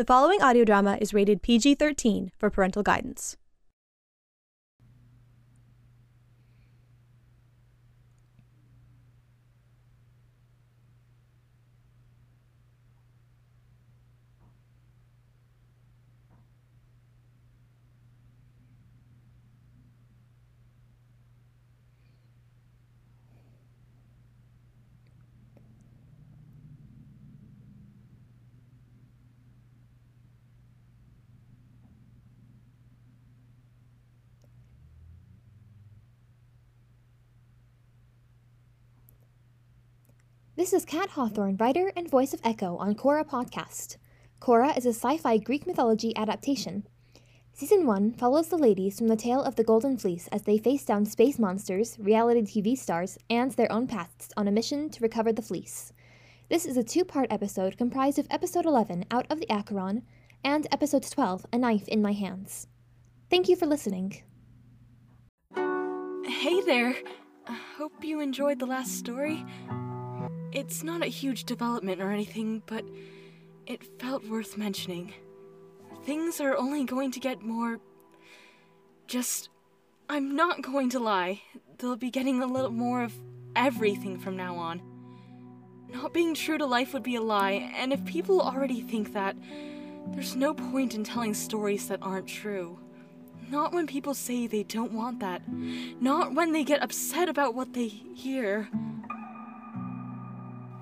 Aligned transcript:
The 0.00 0.06
following 0.06 0.40
audio 0.40 0.64
drama 0.64 0.96
is 0.98 1.12
rated 1.12 1.42
PG 1.42 1.74
13 1.74 2.32
for 2.38 2.48
parental 2.48 2.82
guidance. 2.82 3.36
This 40.60 40.74
is 40.74 40.84
Kat 40.84 41.08
Hawthorne, 41.08 41.56
writer 41.56 41.90
and 41.96 42.06
voice 42.06 42.34
of 42.34 42.40
Echo 42.44 42.76
on 42.76 42.94
Khôra 42.94 43.26
Podcast. 43.26 43.96
Khôra 44.42 44.76
is 44.76 44.84
a 44.84 44.90
sci 44.90 45.16
fi 45.16 45.38
Greek 45.38 45.66
mythology 45.66 46.14
adaptation. 46.14 46.86
Season 47.54 47.86
1 47.86 48.12
follows 48.12 48.48
the 48.48 48.58
ladies 48.58 48.98
from 48.98 49.08
the 49.08 49.16
tale 49.16 49.42
of 49.42 49.56
the 49.56 49.64
Golden 49.64 49.96
Fleece 49.96 50.28
as 50.30 50.42
they 50.42 50.58
face 50.58 50.84
down 50.84 51.06
space 51.06 51.38
monsters, 51.38 51.96
reality 51.98 52.42
TV 52.42 52.76
stars, 52.76 53.16
and 53.30 53.52
their 53.52 53.72
own 53.72 53.86
pasts 53.86 54.34
on 54.36 54.46
a 54.46 54.52
mission 54.52 54.90
to 54.90 55.00
recover 55.00 55.32
the 55.32 55.40
fleece. 55.40 55.94
This 56.50 56.66
is 56.66 56.76
a 56.76 56.84
two 56.84 57.06
part 57.06 57.32
episode 57.32 57.78
comprised 57.78 58.18
of 58.18 58.26
episode 58.28 58.66
11, 58.66 59.06
Out 59.10 59.24
of 59.30 59.40
the 59.40 59.50
Acheron, 59.50 60.02
and 60.44 60.66
episode 60.70 61.10
12, 61.10 61.46
A 61.54 61.56
Knife 61.56 61.88
in 61.88 62.02
My 62.02 62.12
Hands. 62.12 62.66
Thank 63.30 63.48
you 63.48 63.56
for 63.56 63.64
listening. 63.64 64.24
Hey 66.26 66.60
there. 66.60 66.96
I 67.46 67.58
hope 67.78 68.04
you 68.04 68.20
enjoyed 68.20 68.58
the 68.58 68.66
last 68.66 68.98
story. 68.98 69.42
It's 70.52 70.82
not 70.82 71.02
a 71.02 71.06
huge 71.06 71.44
development 71.44 72.00
or 72.00 72.10
anything, 72.10 72.62
but 72.66 72.84
it 73.66 73.84
felt 74.00 74.26
worth 74.26 74.58
mentioning. 74.58 75.12
Things 76.04 76.40
are 76.40 76.56
only 76.56 76.84
going 76.84 77.12
to 77.12 77.20
get 77.20 77.42
more. 77.42 77.78
Just. 79.06 79.48
I'm 80.08 80.34
not 80.34 80.62
going 80.62 80.90
to 80.90 80.98
lie. 80.98 81.42
They'll 81.78 81.94
be 81.94 82.10
getting 82.10 82.42
a 82.42 82.46
little 82.46 82.72
more 82.72 83.04
of 83.04 83.14
everything 83.54 84.18
from 84.18 84.36
now 84.36 84.56
on. 84.56 84.82
Not 85.92 86.12
being 86.12 86.34
true 86.34 86.58
to 86.58 86.66
life 86.66 86.92
would 86.92 87.04
be 87.04 87.14
a 87.14 87.20
lie, 87.20 87.72
and 87.76 87.92
if 87.92 88.04
people 88.04 88.40
already 88.40 88.80
think 88.80 89.12
that, 89.12 89.36
there's 90.08 90.34
no 90.34 90.52
point 90.52 90.94
in 90.94 91.04
telling 91.04 91.34
stories 91.34 91.86
that 91.88 92.02
aren't 92.02 92.26
true. 92.26 92.78
Not 93.50 93.72
when 93.72 93.86
people 93.86 94.14
say 94.14 94.46
they 94.46 94.62
don't 94.64 94.92
want 94.92 95.20
that. 95.20 95.42
Not 96.00 96.34
when 96.34 96.52
they 96.52 96.64
get 96.64 96.82
upset 96.82 97.28
about 97.28 97.54
what 97.54 97.72
they 97.72 97.88
hear. 97.88 98.68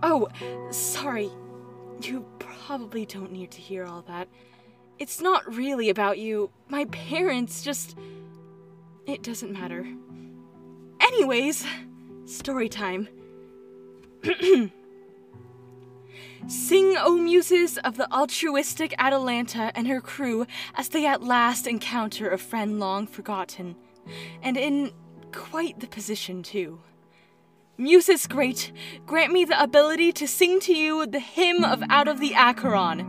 Oh, 0.03 0.29
sorry. 0.71 1.31
You 2.03 2.25
probably 2.39 3.07
don't 3.07 3.33
need 3.33 3.51
to 3.53 3.61
hear 3.61 3.85
all 3.85 4.03
that. 4.03 4.29
It's 4.99 5.21
not 5.21 5.55
really 5.55 5.91
about 5.91 6.19
you. 6.19 6.51
My 6.69 6.85
parents 6.87 7.63
just. 7.63 7.97
It 9.07 9.23
doesn't 9.23 9.53
matter. 9.53 9.87
Anyways, 11.01 11.65
story 12.27 12.69
time. 12.69 13.09
Sing, 16.47 16.97
O 16.99 17.17
muses 17.17 17.79
of 17.79 17.97
the 17.97 18.11
altruistic 18.13 18.95
Atalanta 18.99 19.73
and 19.75 19.87
her 19.89 20.01
crew, 20.01 20.47
as 20.75 20.89
they 20.89 21.07
at 21.07 21.23
last 21.23 21.67
encounter 21.67 22.31
a 22.31 22.39
friend 22.39 22.79
long 22.79 23.07
forgotten, 23.07 23.77
and 24.43 24.57
in 24.57 24.93
quite 25.33 25.81
the 25.81 25.87
position, 25.87 26.43
too. 26.43 26.81
Muses 27.81 28.27
great, 28.27 28.73
grant 29.07 29.33
me 29.33 29.45
the 29.45 29.63
ability 29.63 30.11
to 30.11 30.27
sing 30.27 30.59
to 30.59 30.75
you 30.75 31.07
the 31.07 31.21
hymn 31.21 31.63
of 31.63 31.81
Out 31.89 32.09
of 32.09 32.19
the 32.19 32.35
Acheron. 32.35 33.07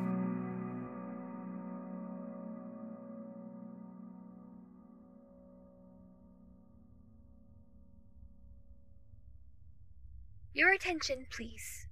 Your 10.54 10.72
attention, 10.72 11.26
please. 11.32 11.88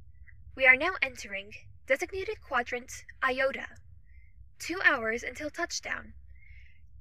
We 0.55 0.67
are 0.67 0.75
now 0.75 0.91
entering 1.01 1.53
designated 1.87 2.43
quadrant 2.47 3.05
Iota. 3.23 3.69
Two 4.59 4.79
hours 4.85 5.23
until 5.23 5.49
touchdown. 5.49 6.13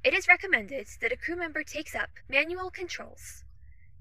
It 0.03 0.15
is 0.15 0.27
recommended 0.27 0.87
that 1.03 1.13
a 1.13 1.19
crew 1.19 1.37
member 1.37 1.63
takes 1.63 1.95
up 1.95 2.09
manual 2.31 2.71
controls. 2.71 3.45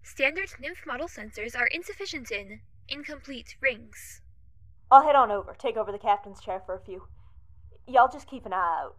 Standard 0.06 0.52
nymph 0.62 0.86
model 0.86 1.08
sensors 1.08 1.58
are 1.58 1.66
insufficient 1.66 2.30
in 2.30 2.60
incomplete 2.88 3.56
rings. 3.60 4.22
I'll 4.92 5.02
head 5.02 5.16
on 5.16 5.32
over, 5.32 5.56
take 5.58 5.78
over 5.78 5.92
the 5.92 5.98
captain's 5.98 6.40
chair 6.40 6.62
for 6.64 6.76
a 6.76 6.80
few. 6.80 7.08
Y'all 7.88 8.08
just 8.08 8.28
keep 8.28 8.46
an 8.46 8.54
eye 8.54 8.84
out. 8.84 8.96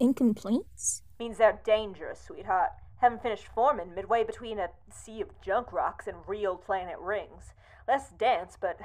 Incomplete? 0.00 1.02
Means 1.20 1.36
they're 1.36 1.60
dangerous, 1.62 2.22
sweetheart. 2.26 2.70
Haven't 3.02 3.22
finished 3.22 3.48
forming 3.54 3.94
midway 3.94 4.24
between 4.24 4.58
a 4.58 4.70
sea 4.90 5.20
of 5.20 5.28
junk 5.42 5.74
rocks 5.74 6.06
and 6.06 6.16
real 6.26 6.56
planet 6.56 6.98
rings. 6.98 7.52
Less 7.86 8.10
dense, 8.18 8.56
but 8.58 8.80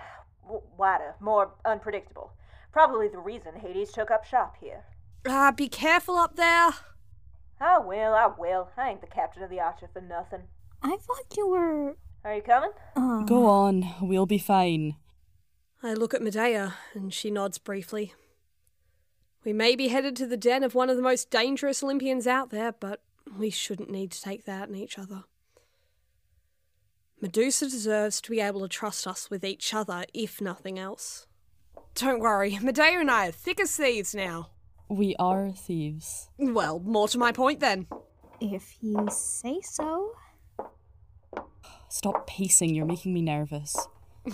wider, 0.78 1.16
more 1.22 1.54
unpredictable. 1.64 2.34
Probably 2.74 3.08
the 3.08 3.18
reason 3.18 3.56
Hades 3.56 3.94
took 3.94 4.12
up 4.12 4.26
shop 4.26 4.58
here. 4.60 4.84
Ah, 5.26 5.54
be 5.56 5.70
careful 5.70 6.18
up 6.18 6.36
there. 6.36 6.72
I 7.62 7.80
will, 7.80 8.14
I 8.14 8.30
will. 8.38 8.70
I 8.76 8.90
ain't 8.90 9.02
the 9.02 9.08
captain 9.08 9.42
of 9.42 9.50
the 9.50 9.62
Archer 9.62 9.90
for 9.94 10.02
nothing. 10.02 10.44
I 10.84 10.98
thought 10.98 11.38
you 11.38 11.48
were. 11.48 11.96
Are 12.24 12.36
you 12.36 12.42
coming? 12.42 12.72
Uh, 12.96 13.24
Go 13.24 13.46
on, 13.48 13.94
we'll 14.02 14.26
be 14.26 14.38
fine. 14.38 14.96
I 15.84 15.94
look 15.94 16.14
at 16.14 16.22
Medea, 16.22 16.76
and 16.94 17.14
she 17.14 17.32
nods 17.32 17.58
briefly. 17.58 18.14
We 19.44 19.54
may 19.54 19.76
be 19.76 19.88
headed 19.88 20.16
to 20.18 20.28
the 20.28 20.38
den 20.38 20.64
of 20.64 20.76
one 20.76 20.90
of 20.90 20.98
the 20.98 21.02
most 21.02 21.32
dangerous 21.32 21.82
Olympians 21.82 22.28
out 22.28 22.52
there, 22.52 22.72
but 22.72 23.02
we 23.38 23.50
shouldn't 23.50 23.90
need 23.90 24.12
to 24.12 24.22
take 24.22 24.46
that 24.46 24.70
in 24.70 24.76
each 24.76 25.00
other. 25.00 25.24
Medusa 27.20 27.66
deserves 27.70 28.22
to 28.22 28.32
be 28.32 28.40
able 28.40 28.62
to 28.62 28.68
trust 28.68 29.08
us 29.08 29.30
with 29.30 29.44
each 29.44 29.74
other, 29.74 30.06
if 30.14 30.42
nothing 30.42 30.78
else. 30.80 31.28
Don't 31.96 32.20
worry, 32.20 32.58
Medea 32.62 33.00
and 33.00 33.10
I 33.12 33.28
are 33.28 33.32
thick 33.32 33.60
as 33.60 33.76
thieves 33.76 34.14
now. 34.16 34.50
We 34.90 35.16
are 35.18 35.52
thieves. 35.52 36.30
Well, 36.38 36.80
more 36.80 37.08
to 37.10 37.18
my 37.18 37.32
point 37.32 37.60
then. 37.60 37.88
if 38.40 38.76
you 38.82 39.08
say 39.10 39.62
so. 39.62 40.12
Stop 41.92 42.26
pacing, 42.26 42.74
you're 42.74 42.86
making 42.86 43.14
me 43.14 43.22
nervous. 43.22 43.76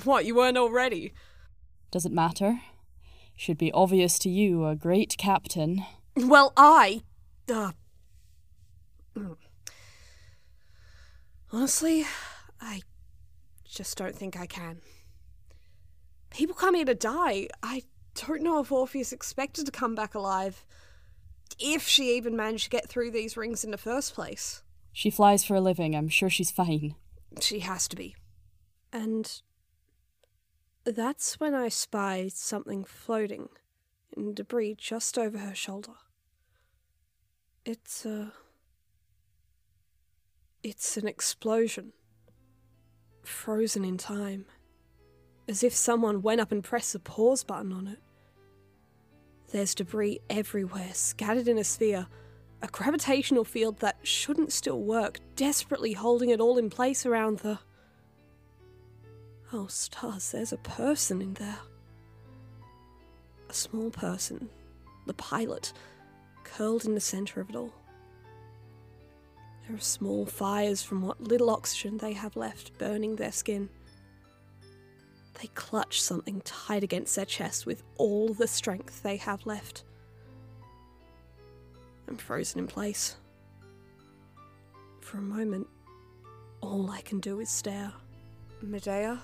What, 0.04 0.26
you 0.26 0.36
weren't 0.36 0.60
already? 0.60 1.12
Does 1.90 2.06
it 2.06 2.12
matter? 2.12 2.60
Should 3.36 3.58
be 3.58 3.72
obvious 3.72 4.20
to 4.20 4.30
you, 4.30 4.68
a 4.68 4.76
great 4.76 5.18
captain. 5.18 5.84
Well, 6.16 6.54
I. 6.56 7.02
Uh, 7.52 7.72
honestly, 11.52 12.06
I 12.62 12.82
just 13.66 13.98
don't 13.98 14.16
think 14.16 14.40
I 14.40 14.46
can. 14.46 14.82
People 16.30 16.54
come 16.54 16.76
here 16.76 16.86
to 16.86 16.94
die. 16.94 17.48
I 17.64 17.82
don't 18.14 18.44
know 18.44 18.60
if 18.60 18.72
Orpheus 18.72 19.12
expected 19.12 19.66
to 19.66 19.72
come 19.72 19.96
back 19.96 20.14
alive. 20.14 20.64
If 21.60 21.88
she 21.88 22.16
even 22.16 22.36
managed 22.36 22.66
to 22.66 22.70
get 22.70 22.88
through 22.88 23.10
these 23.10 23.36
rings 23.36 23.64
in 23.64 23.72
the 23.72 23.80
first 23.80 24.14
place. 24.14 24.62
She 24.94 25.10
flies 25.10 25.44
for 25.44 25.56
a 25.56 25.62
living, 25.62 25.96
I'm 25.96 26.10
sure 26.10 26.30
she's 26.30 26.52
fine. 26.52 26.94
She 27.42 27.60
has 27.60 27.88
to 27.90 27.96
be. 27.96 28.16
And 28.92 29.42
that's 30.86 31.40
when 31.40 31.54
I 31.54 31.70
spied 31.70 32.34
something 32.34 32.84
floating 32.84 33.50
in 34.16 34.34
debris 34.34 34.76
just 34.78 35.18
over 35.18 35.38
her 35.38 35.56
shoulder. 35.56 35.94
It's 37.66 38.06
a. 38.06 38.34
It's 40.64 40.98
an 40.98 41.08
explosion. 41.08 41.94
Frozen 43.24 43.84
in 43.86 43.98
time. 43.98 44.46
As 45.48 45.64
if 45.64 45.74
someone 45.74 46.22
went 46.22 46.42
up 46.42 46.52
and 46.52 46.64
pressed 46.64 46.94
the 46.94 47.00
pause 47.00 47.44
button 47.44 47.72
on 47.72 47.88
it. 47.88 48.00
There's 49.52 49.76
debris 49.76 50.20
everywhere, 50.30 50.92
scattered 50.94 51.48
in 51.48 51.58
a 51.58 51.64
sphere, 51.64 52.08
a 52.62 52.68
gravitational 52.68 53.44
field 53.44 53.80
that 53.80 53.98
shouldn't 54.04 54.52
still 54.52 54.82
work, 54.82 55.20
desperately 55.36 55.94
holding 55.94 56.30
it 56.30 56.40
all 56.40 56.58
in 56.58 56.70
place 56.70 57.06
around 57.06 57.40
the. 57.40 57.60
Oh, 59.54 59.68
stars, 59.68 60.32
there's 60.32 60.54
a 60.54 60.58
person 60.58 61.22
in 61.22 61.36
there. 61.36 61.60
A 63.50 63.54
small 63.54 63.90
person, 63.90 64.50
the 65.06 65.14
pilot, 65.14 65.72
curled 66.44 66.86
in 66.86 66.96
the 66.96 67.00
centre 67.00 67.40
of 67.40 67.50
it 67.50 67.56
all. 67.56 67.74
There 69.68 69.76
are 69.76 69.82
small 69.82 70.26
fires 70.26 70.82
from 70.82 71.02
what 71.02 71.22
little 71.22 71.50
oxygen 71.50 71.98
they 71.98 72.14
have 72.14 72.36
left 72.36 72.78
burning 72.78 73.18
their 73.18 73.32
skin. 73.32 73.70
They 75.42 75.50
clutch 75.54 76.02
something 76.02 76.42
tight 76.42 76.84
against 76.84 77.16
their 77.16 77.26
chest 77.26 77.66
with 77.66 77.84
all 77.98 78.34
the 78.34 78.48
strength 78.48 79.04
they 79.04 79.18
have 79.18 79.46
left. 79.46 79.84
I'm 82.08 82.18
frozen 82.18 82.60
in 82.60 82.68
place. 82.68 83.16
For 85.02 85.18
a 85.18 85.22
moment, 85.22 85.68
all 86.62 86.90
I 86.90 87.02
can 87.02 87.20
do 87.20 87.40
is 87.40 87.50
stare. 87.50 87.92
Medea? 88.62 89.22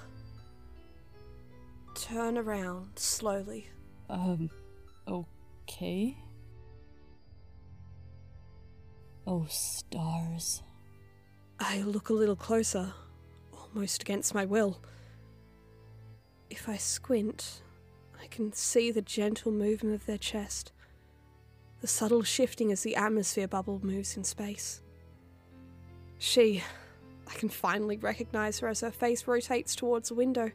Turn 1.96 2.38
around 2.38 2.98
slowly. 2.98 3.70
Um, 4.10 4.50
okay. 5.08 6.18
Oh, 9.26 9.46
stars. 9.50 10.62
I 11.60 11.80
look 11.82 12.10
a 12.10 12.14
little 12.14 12.36
closer, 12.36 12.94
almost 13.54 14.02
against 14.02 14.36
my 14.36 14.46
will. 14.46 14.82
If 16.50 16.68
I 16.68 16.78
squint, 16.78 17.62
I 18.22 18.28
can 18.28 18.52
see 18.54 18.92
the 18.92 19.02
gentle 19.02 19.52
movement 19.52 19.96
of 19.96 20.06
their 20.06 20.18
chest, 20.18 20.72
the 21.84 21.88
subtle 21.88 22.24
shifting 22.24 22.72
as 22.72 22.82
the 22.82 22.96
atmosphere 22.96 23.46
bubble 23.46 23.82
moves 23.84 24.16
in 24.16 24.24
space. 24.24 24.82
She, 26.18 26.64
I 27.28 27.34
can 27.34 27.50
finally 27.50 27.98
recognize 27.98 28.60
her 28.60 28.70
as 28.70 28.80
her 28.80 28.90
face 28.90 29.28
rotates 29.28 29.76
towards 29.76 30.08
the 30.08 30.16
window. 30.16 30.54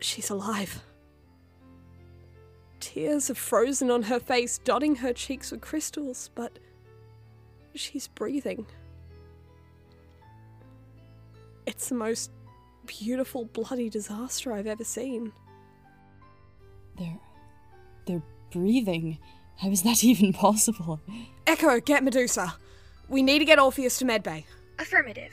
She's 0.00 0.28
alive. 0.28 0.82
Tears 2.80 3.30
are 3.30 3.34
frozen 3.34 3.90
on 3.90 4.02
her 4.02 4.20
face, 4.20 4.58
dotting 4.58 4.96
her 4.96 5.14
cheeks 5.14 5.52
with 5.52 5.62
crystals, 5.62 6.28
but 6.34 6.58
she's 7.74 8.08
breathing. 8.08 8.66
It's 11.64 11.88
the 11.88 11.94
most 11.94 12.30
beautiful 12.84 13.46
bloody 13.46 13.88
disaster 13.88 14.52
I've 14.52 14.66
ever 14.66 14.84
seen. 14.84 15.32
They're. 16.98 17.20
they're 18.04 18.22
breathing. 18.52 19.18
How 19.56 19.70
is 19.70 19.82
that 19.82 20.04
even 20.12 20.32
possible? 20.32 21.00
Echo, 21.46 21.80
get 21.80 22.04
Medusa. 22.04 22.54
We 23.08 23.22
need 23.22 23.40
to 23.40 23.44
get 23.44 23.58
Orpheus 23.58 23.98
to 23.98 24.04
medbay. 24.04 24.44
Affirmative. 24.78 25.32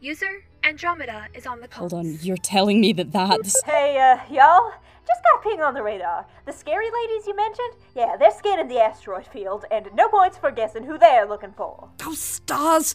User 0.00 0.44
Andromeda 0.64 1.26
is 1.34 1.46
on 1.46 1.60
the 1.60 1.68
call. 1.68 1.88
Hold 1.88 1.94
on, 1.94 2.18
you're 2.22 2.36
telling 2.36 2.80
me 2.80 2.92
that 2.92 3.12
that's. 3.12 3.62
Hey, 3.66 3.98
uh, 3.98 4.32
y'all? 4.32 4.72
Just 5.06 5.22
got 5.22 5.40
a 5.40 5.42
ping 5.42 5.62
on 5.62 5.72
the 5.74 5.82
radar. 5.82 6.26
The 6.44 6.52
scary 6.52 6.84
ladies 6.90 7.26
you 7.26 7.34
mentioned? 7.34 7.72
Yeah, 7.96 8.16
they're 8.18 8.30
scanning 8.30 8.68
the 8.68 8.78
asteroid 8.78 9.26
field, 9.26 9.64
and 9.70 9.88
no 9.94 10.08
points 10.08 10.36
for 10.36 10.50
guessing 10.50 10.84
who 10.84 10.98
they're 10.98 11.26
looking 11.26 11.52
for. 11.52 11.88
Those 11.98 12.18
stars! 12.20 12.94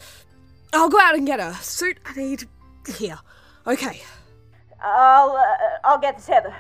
I'll 0.74 0.90
go 0.90 1.00
out 1.00 1.16
and 1.16 1.26
get 1.26 1.40
her. 1.40 1.54
Suit 1.62 1.98
I 2.06 2.14
need 2.16 2.46
here. 2.88 3.18
Okay. 3.66 4.02
I'll, 4.82 5.32
uh, 5.32 5.78
I'll 5.84 6.00
get 6.00 6.18
the 6.18 6.24
tether. 6.24 6.56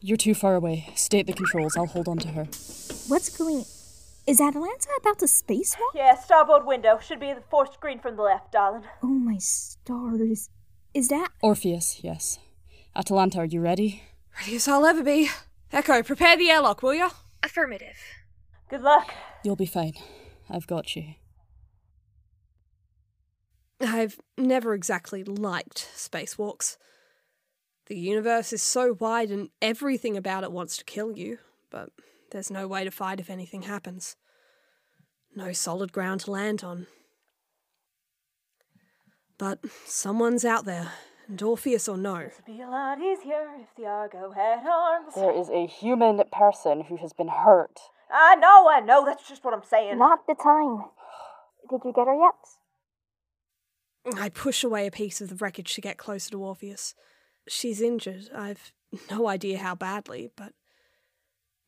You're 0.00 0.16
too 0.16 0.34
far 0.34 0.54
away. 0.54 0.90
State 0.94 1.26
the 1.26 1.32
controls. 1.32 1.76
I'll 1.76 1.86
hold 1.86 2.08
on 2.08 2.18
to 2.18 2.28
her. 2.28 2.44
What's 3.08 3.36
going 3.36 3.64
Is 4.26 4.40
Atalanta 4.40 4.88
about 4.98 5.18
to 5.20 5.24
spacewalk? 5.24 5.94
Yeah, 5.94 6.14
starboard 6.16 6.64
window. 6.66 6.98
Should 6.98 7.20
be 7.20 7.32
the 7.32 7.42
fourth 7.50 7.72
screen 7.72 7.98
from 7.98 8.16
the 8.16 8.22
left, 8.22 8.52
darling. 8.52 8.84
Oh 9.02 9.08
my 9.08 9.38
stars. 9.38 10.50
Is 10.94 11.08
that 11.08 11.28
Orpheus, 11.42 12.00
yes. 12.02 12.38
Atalanta, 12.94 13.38
are 13.38 13.44
you 13.44 13.60
ready? 13.60 14.02
Ready 14.40 14.56
as 14.56 14.68
I'll 14.68 14.86
ever 14.86 15.02
be. 15.02 15.30
Echo, 15.72 16.02
prepare 16.02 16.36
the 16.36 16.50
airlock, 16.50 16.82
will 16.82 16.94
ya? 16.94 17.10
Affirmative. 17.42 17.96
Good 18.70 18.82
luck. 18.82 19.12
You'll 19.44 19.56
be 19.56 19.66
fine. 19.66 19.94
I've 20.48 20.66
got 20.66 20.94
you. 20.96 21.14
I've 23.80 24.18
never 24.36 24.74
exactly 24.74 25.22
liked 25.24 25.88
spacewalks. 25.94 26.76
The 27.88 27.98
universe 27.98 28.52
is 28.52 28.62
so 28.62 28.96
wide 29.00 29.30
and 29.30 29.48
everything 29.62 30.16
about 30.16 30.44
it 30.44 30.52
wants 30.52 30.76
to 30.76 30.84
kill 30.84 31.16
you, 31.16 31.38
but 31.70 31.88
there's 32.30 32.50
no 32.50 32.68
way 32.68 32.84
to 32.84 32.90
fight 32.90 33.18
if 33.18 33.30
anything 33.30 33.62
happens. 33.62 34.16
No 35.34 35.52
solid 35.52 35.90
ground 35.90 36.20
to 36.22 36.30
land 36.30 36.62
on. 36.62 36.86
But 39.38 39.60
someone's 39.86 40.44
out 40.44 40.66
there, 40.66 40.92
and 41.28 41.40
Orpheus 41.40 41.88
or 41.88 41.96
no. 41.96 42.16
It'd 42.16 42.44
be 42.44 42.60
a 42.60 42.68
lot 42.68 42.98
easier 43.00 43.46
if 43.60 43.74
the 43.76 43.86
Argo 43.86 44.32
had 44.32 44.66
arms. 44.66 45.14
There 45.14 45.32
is 45.34 45.48
a 45.48 45.66
human 45.66 46.20
person 46.30 46.82
who 46.82 46.96
has 46.96 47.14
been 47.14 47.28
hurt. 47.28 47.78
I 48.10 48.34
know, 48.34 48.68
I 48.68 48.80
know. 48.80 49.04
That's 49.06 49.26
just 49.28 49.44
what 49.44 49.54
I'm 49.54 49.64
saying. 49.64 49.98
not 49.98 50.26
the 50.26 50.34
time? 50.34 50.84
Did 51.70 51.80
you 51.84 51.92
get 51.94 52.06
her 52.06 52.14
yet? 52.14 52.34
I 54.18 54.28
push 54.28 54.64
away 54.64 54.86
a 54.86 54.90
piece 54.90 55.20
of 55.20 55.28
the 55.28 55.36
wreckage 55.36 55.74
to 55.74 55.80
get 55.80 55.98
closer 55.98 56.30
to 56.32 56.42
Orpheus. 56.42 56.94
She's 57.48 57.80
injured. 57.80 58.30
I've 58.34 58.72
no 59.10 59.28
idea 59.28 59.58
how 59.58 59.74
badly, 59.74 60.30
but 60.36 60.52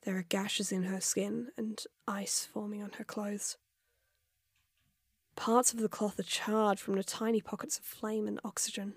there 0.03 0.17
are 0.17 0.23
gashes 0.23 0.73
in 0.73 0.85
her 0.85 1.00
skin 1.00 1.49
and 1.56 1.82
ice 2.09 2.49
forming 2.50 2.82
on 2.82 2.93
her 2.99 3.05
clothes. 3.05 3.56
Parts 5.37 5.73
of 5.73 5.81
the 5.81 5.88
cloth 5.88 6.19
are 6.19 6.25
charred 6.25 6.79
from 6.79 6.97
the 6.97 7.05
tiny 7.05 7.41
pockets 7.41 7.79
of 7.79 7.85
flame 7.85 8.27
and 8.27 8.41
oxygen. 8.44 8.94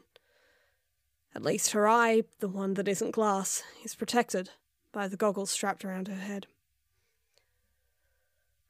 At 1.36 1.44
least 1.44 1.72
her 1.72 1.88
eye, 1.88 2.24
the 2.40 2.48
one 2.48 2.76
that 2.76 2.88
isn't 2.88 3.12
glass, 3.12 3.64
is 3.84 3.96
protected 3.96 4.52
by 4.92 5.08
the 5.08 5.18
goggles 5.18 5.52
strapped 5.52 5.84
around 5.84 6.08
her 6.08 6.16
head. 6.16 6.48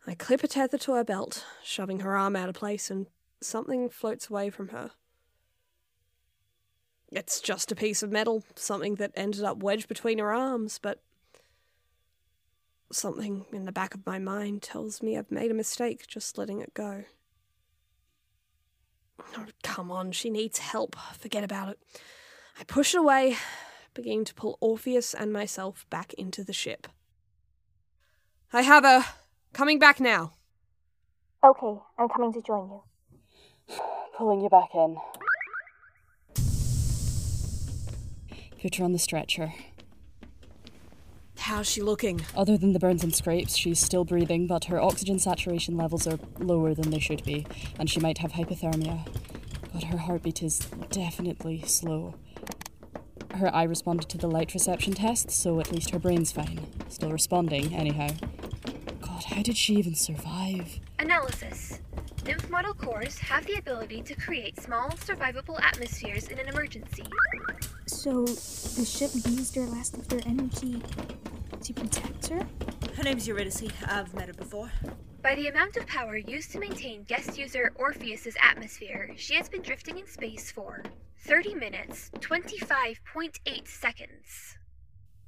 I 0.05 0.15
clip 0.15 0.43
a 0.43 0.47
tether 0.47 0.77
to 0.79 0.93
her 0.93 1.03
belt, 1.03 1.45
shoving 1.63 2.01
her 2.01 2.15
arm 2.15 2.35
out 2.35 2.49
of 2.49 2.55
place, 2.55 2.89
and 2.89 3.07
something 3.41 3.89
floats 3.89 4.29
away 4.29 4.49
from 4.49 4.69
her. 4.69 4.91
It's 7.15 7.39
just 7.39 7.71
a 7.71 7.75
piece 7.75 8.01
of 8.01 8.11
metal, 8.11 8.43
something 8.55 8.95
that 8.95 9.11
ended 9.15 9.43
up 9.43 9.61
wedged 9.61 9.87
between 9.87 10.17
her 10.17 10.33
arms, 10.33 10.79
but 10.81 10.99
something 12.91 13.45
in 13.53 13.65
the 13.65 13.71
back 13.71 13.93
of 13.93 14.05
my 14.05 14.17
mind 14.17 14.63
tells 14.63 15.03
me 15.03 15.15
I've 15.15 15.31
made 15.31 15.51
a 15.51 15.55
mistake 15.55 16.07
just 16.07 16.39
letting 16.39 16.59
it 16.59 16.73
go. 16.73 17.03
Oh, 19.37 19.45
come 19.61 19.91
on, 19.91 20.11
she 20.11 20.31
needs 20.31 20.57
help. 20.57 20.95
Forget 21.19 21.43
about 21.43 21.69
it. 21.69 21.79
I 22.59 22.63
push 22.63 22.95
it 22.95 22.99
away, 22.99 23.37
beginning 23.93 24.25
to 24.25 24.33
pull 24.33 24.57
Orpheus 24.59 25.13
and 25.13 25.31
myself 25.31 25.85
back 25.91 26.13
into 26.15 26.43
the 26.43 26.53
ship. 26.53 26.87
I 28.51 28.63
have 28.63 28.83
her. 28.83 29.05
Coming 29.53 29.77
back 29.77 29.99
now. 29.99 30.33
Okay, 31.43 31.79
I'm 31.99 32.09
coming 32.09 32.33
to 32.33 32.41
join 32.41 32.69
you. 32.69 32.81
Pulling 34.17 34.41
you 34.41 34.49
back 34.49 34.69
in. 34.73 34.97
Put 38.63 38.75
her 38.75 38.85
on 38.85 38.93
the 38.93 38.97
stretcher. 38.97 39.53
How's 41.37 41.69
she 41.69 41.81
looking? 41.81 42.21
Other 42.33 42.57
than 42.57 42.71
the 42.71 42.79
burns 42.79 43.03
and 43.03 43.13
scrapes, 43.13 43.57
she's 43.57 43.77
still 43.77 44.05
breathing, 44.05 44.47
but 44.47 44.63
her 44.65 44.79
oxygen 44.79 45.19
saturation 45.19 45.75
levels 45.75 46.07
are 46.07 46.17
lower 46.39 46.73
than 46.73 46.89
they 46.89 46.99
should 46.99 47.25
be, 47.25 47.45
and 47.77 47.89
she 47.89 47.99
might 47.99 48.19
have 48.19 48.31
hypothermia. 48.31 49.05
But 49.73 49.83
her 49.83 49.97
heartbeat 49.97 50.41
is 50.41 50.59
definitely 50.91 51.61
slow. 51.63 52.15
Her 53.33 53.53
eye 53.53 53.63
responded 53.63 54.07
to 54.07 54.17
the 54.17 54.29
light 54.29 54.53
reception 54.53 54.93
test, 54.93 55.29
so 55.29 55.59
at 55.59 55.69
least 55.69 55.89
her 55.89 55.99
brain's 55.99 56.31
fine. 56.31 56.65
Still 56.87 57.11
responding, 57.11 57.75
anyhow. 57.75 58.11
God, 59.01 59.25
how 59.25 59.41
did 59.41 59.57
she 59.57 59.75
even 59.75 59.95
survive? 59.95 60.79
Analysis. 60.99 61.81
Nymph 62.25 62.49
model 62.49 62.73
cores 62.73 63.17
have 63.17 63.45
the 63.45 63.55
ability 63.55 64.03
to 64.03 64.15
create 64.15 64.57
small, 64.57 64.91
survivable 64.91 65.61
atmospheres 65.61 66.29
in 66.29 66.39
an 66.39 66.47
emergency. 66.47 67.03
So, 68.03 68.25
the 68.25 68.83
ship 68.83 69.11
used 69.29 69.55
her 69.55 69.65
last 69.67 69.95
of 69.95 70.09
their 70.09 70.19
energy 70.25 70.81
to 71.61 71.73
protect 71.73 72.27
her? 72.27 72.45
Her 72.97 73.03
name's 73.03 73.25
Eurydice. 73.25 73.63
I've 73.87 74.13
met 74.13 74.27
her 74.27 74.33
before. 74.33 74.69
By 75.21 75.35
the 75.35 75.47
amount 75.47 75.77
of 75.77 75.87
power 75.87 76.17
used 76.17 76.51
to 76.51 76.59
maintain 76.59 77.05
guest 77.05 77.37
user 77.37 77.71
Orpheus's 77.75 78.35
atmosphere, 78.43 79.11
she 79.15 79.35
has 79.35 79.47
been 79.47 79.61
drifting 79.61 79.99
in 79.99 80.05
space 80.05 80.51
for 80.51 80.83
30 81.19 81.55
minutes, 81.55 82.11
25.8 82.19 83.67
seconds. 83.69 84.57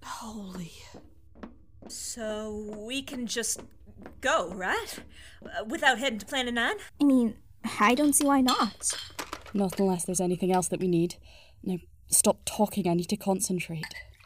Holy. 0.03 0.73
So 1.87 2.73
we 2.77 3.01
can 3.03 3.25
just 3.25 3.61
go, 4.19 4.49
right? 4.53 4.99
Uh, 5.45 5.63
without 5.65 5.99
heading 5.99 6.19
to 6.19 6.25
Planet 6.25 6.53
Nine? 6.53 6.75
I 6.99 7.05
mean, 7.05 7.35
I 7.79 7.95
don't 7.95 8.11
see 8.11 8.25
why 8.25 8.41
not. 8.41 8.99
Not 9.53 9.79
unless 9.79 10.03
there's 10.03 10.19
anything 10.19 10.51
else 10.51 10.67
that 10.67 10.81
we 10.81 10.89
need. 10.89 11.15
Now, 11.63 11.77
stop 12.07 12.39
talking, 12.45 12.87
I 12.87 12.93
need 12.93 13.09
to 13.09 13.17
concentrate. 13.17 13.85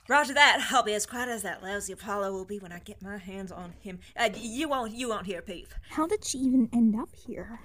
Roger 0.10 0.34
that. 0.34 0.70
I'll 0.72 0.82
be 0.82 0.94
as 0.94 1.06
quiet 1.06 1.30
as 1.30 1.44
that 1.44 1.62
lousy 1.62 1.94
Apollo 1.94 2.32
will 2.32 2.44
be 2.44 2.58
when 2.58 2.72
I 2.72 2.80
get 2.80 3.00
my 3.00 3.18
hands 3.18 3.52
on 3.52 3.74
him. 3.80 4.00
Uh, 4.18 4.30
you 4.36 4.68
won't. 4.68 4.92
You 4.92 5.10
won't 5.10 5.28
hear 5.28 5.38
a 5.38 5.42
Peep. 5.44 5.68
How 5.92 6.08
did 6.08 6.26
she 6.26 6.40
even 6.40 6.68
end 6.74 6.96
up 7.00 7.10
here? 7.16 7.60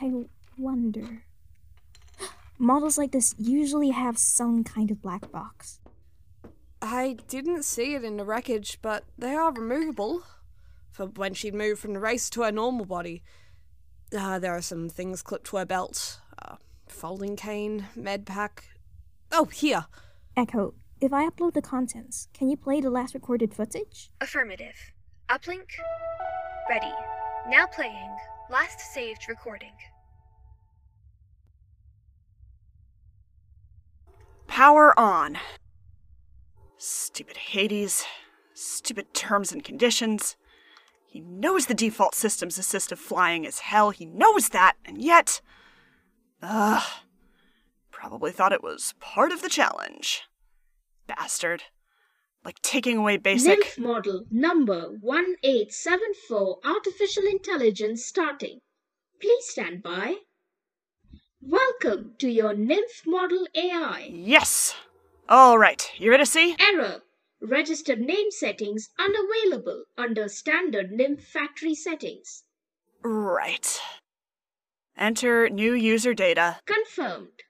I 0.00 0.12
wonder. 0.56 1.24
Models 2.58 2.96
like 2.96 3.10
this 3.10 3.34
usually 3.36 3.90
have 3.90 4.16
some 4.16 4.62
kind 4.62 4.92
of 4.92 5.02
black 5.02 5.32
box. 5.32 5.80
I 6.80 7.16
didn't 7.26 7.64
see 7.64 7.94
it 7.94 8.04
in 8.04 8.16
the 8.16 8.24
wreckage, 8.24 8.78
but 8.80 9.02
they 9.18 9.34
are 9.34 9.52
removable. 9.52 10.22
For 10.92 11.06
when 11.06 11.34
she'd 11.34 11.54
moved 11.54 11.80
from 11.80 11.94
the 11.94 12.00
race 12.00 12.30
to 12.30 12.42
her 12.42 12.52
normal 12.52 12.86
body. 12.86 13.24
Uh, 14.16 14.38
there 14.38 14.54
are 14.54 14.62
some 14.62 14.88
things 14.88 15.20
clipped 15.20 15.46
to 15.48 15.56
her 15.56 15.66
belt. 15.66 16.20
Uh, 16.40 16.56
folding 16.86 17.34
cane, 17.34 17.86
med 17.96 18.24
pack. 18.24 18.69
Oh, 19.32 19.44
here. 19.46 19.86
Echo, 20.36 20.74
if 21.00 21.12
I 21.12 21.28
upload 21.28 21.54
the 21.54 21.62
contents, 21.62 22.28
can 22.34 22.48
you 22.48 22.56
play 22.56 22.80
the 22.80 22.90
last 22.90 23.14
recorded 23.14 23.54
footage? 23.54 24.10
Affirmative. 24.20 24.92
Uplink. 25.28 25.68
Ready. 26.68 26.92
Now 27.48 27.66
playing. 27.66 28.16
Last 28.50 28.80
saved 28.80 29.26
recording. 29.28 29.72
Power 34.46 34.98
on. 34.98 35.38
Stupid 36.76 37.36
Hades. 37.36 38.04
Stupid 38.52 39.14
terms 39.14 39.52
and 39.52 39.62
conditions. 39.62 40.36
He 41.06 41.20
knows 41.20 41.66
the 41.66 41.74
default 41.74 42.14
system's 42.14 42.58
assistive 42.58 42.98
flying 42.98 43.44
is 43.44 43.60
hell. 43.60 43.90
He 43.90 44.06
knows 44.06 44.50
that, 44.50 44.74
and 44.84 45.02
yet. 45.02 45.40
Ugh. 46.42 46.82
Probably 48.00 48.32
thought 48.32 48.54
it 48.54 48.62
was 48.62 48.94
part 48.98 49.30
of 49.30 49.42
the 49.42 49.50
challenge. 49.50 50.22
Bastard. 51.06 51.64
Like 52.42 52.58
taking 52.62 52.96
away 52.96 53.18
basic. 53.18 53.58
Nymph 53.58 53.78
model 53.78 54.24
number 54.30 54.88
1874 55.02 56.60
artificial 56.64 57.24
intelligence 57.24 58.06
starting. 58.06 58.60
Please 59.20 59.44
stand 59.48 59.82
by. 59.82 60.14
Welcome 61.42 62.14
to 62.20 62.30
your 62.30 62.54
nymph 62.54 63.02
model 63.04 63.46
AI. 63.54 64.08
Yes! 64.10 64.74
Alright, 65.30 65.92
Eurydice? 65.98 66.56
Error. 66.58 67.02
Registered 67.42 68.00
name 68.00 68.30
settings 68.30 68.88
unavailable 68.98 69.84
under 69.98 70.26
standard 70.26 70.90
nymph 70.90 71.22
factory 71.22 71.74
settings. 71.74 72.44
Right. 73.02 73.78
Enter 74.96 75.50
new 75.50 75.74
user 75.74 76.14
data. 76.14 76.60
Confirmed. 76.64 77.42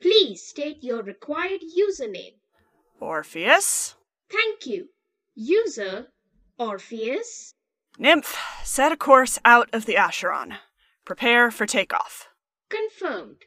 Please 0.00 0.46
state 0.46 0.82
your 0.82 1.02
required 1.02 1.60
username. 1.62 2.34
Orpheus? 3.00 3.94
Thank 4.30 4.66
you. 4.66 4.88
User 5.34 6.08
Orpheus. 6.58 7.52
Nymph, 7.98 8.36
set 8.64 8.92
a 8.92 8.96
course 8.96 9.38
out 9.44 9.68
of 9.72 9.86
the 9.86 9.96
Acheron. 9.96 10.54
Prepare 11.04 11.50
for 11.50 11.66
takeoff. 11.66 12.28
Confirmed. 12.68 13.44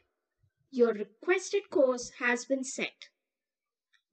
Your 0.70 0.92
requested 0.92 1.70
course 1.70 2.12
has 2.18 2.44
been 2.44 2.64
set. 2.64 3.08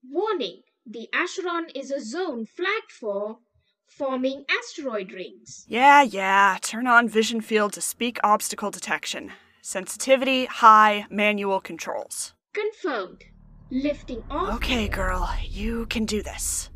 Warning 0.03 0.61
the 0.85 1.09
Acheron 1.13 1.67
is 1.75 1.91
a 1.91 1.99
zone 1.99 2.45
flagged 2.45 2.91
for 2.91 3.39
forming 3.87 4.45
asteroid 4.49 5.11
rings. 5.11 5.65
Yeah, 5.67 6.01
yeah. 6.01 6.57
Turn 6.61 6.87
on 6.87 7.09
vision 7.09 7.41
field 7.41 7.73
to 7.73 7.81
speak 7.81 8.19
obstacle 8.23 8.71
detection. 8.71 9.31
Sensitivity 9.69 10.45
high, 10.45 11.05
manual 11.09 11.59
controls. 11.59 12.33
Confirmed. 12.53 13.25
Lifting 13.69 14.23
off. 14.31 14.55
Okay, 14.55 14.87
girl, 14.87 15.29
you 15.43 15.87
can 15.87 16.05
do 16.05 16.23
this. 16.23 16.69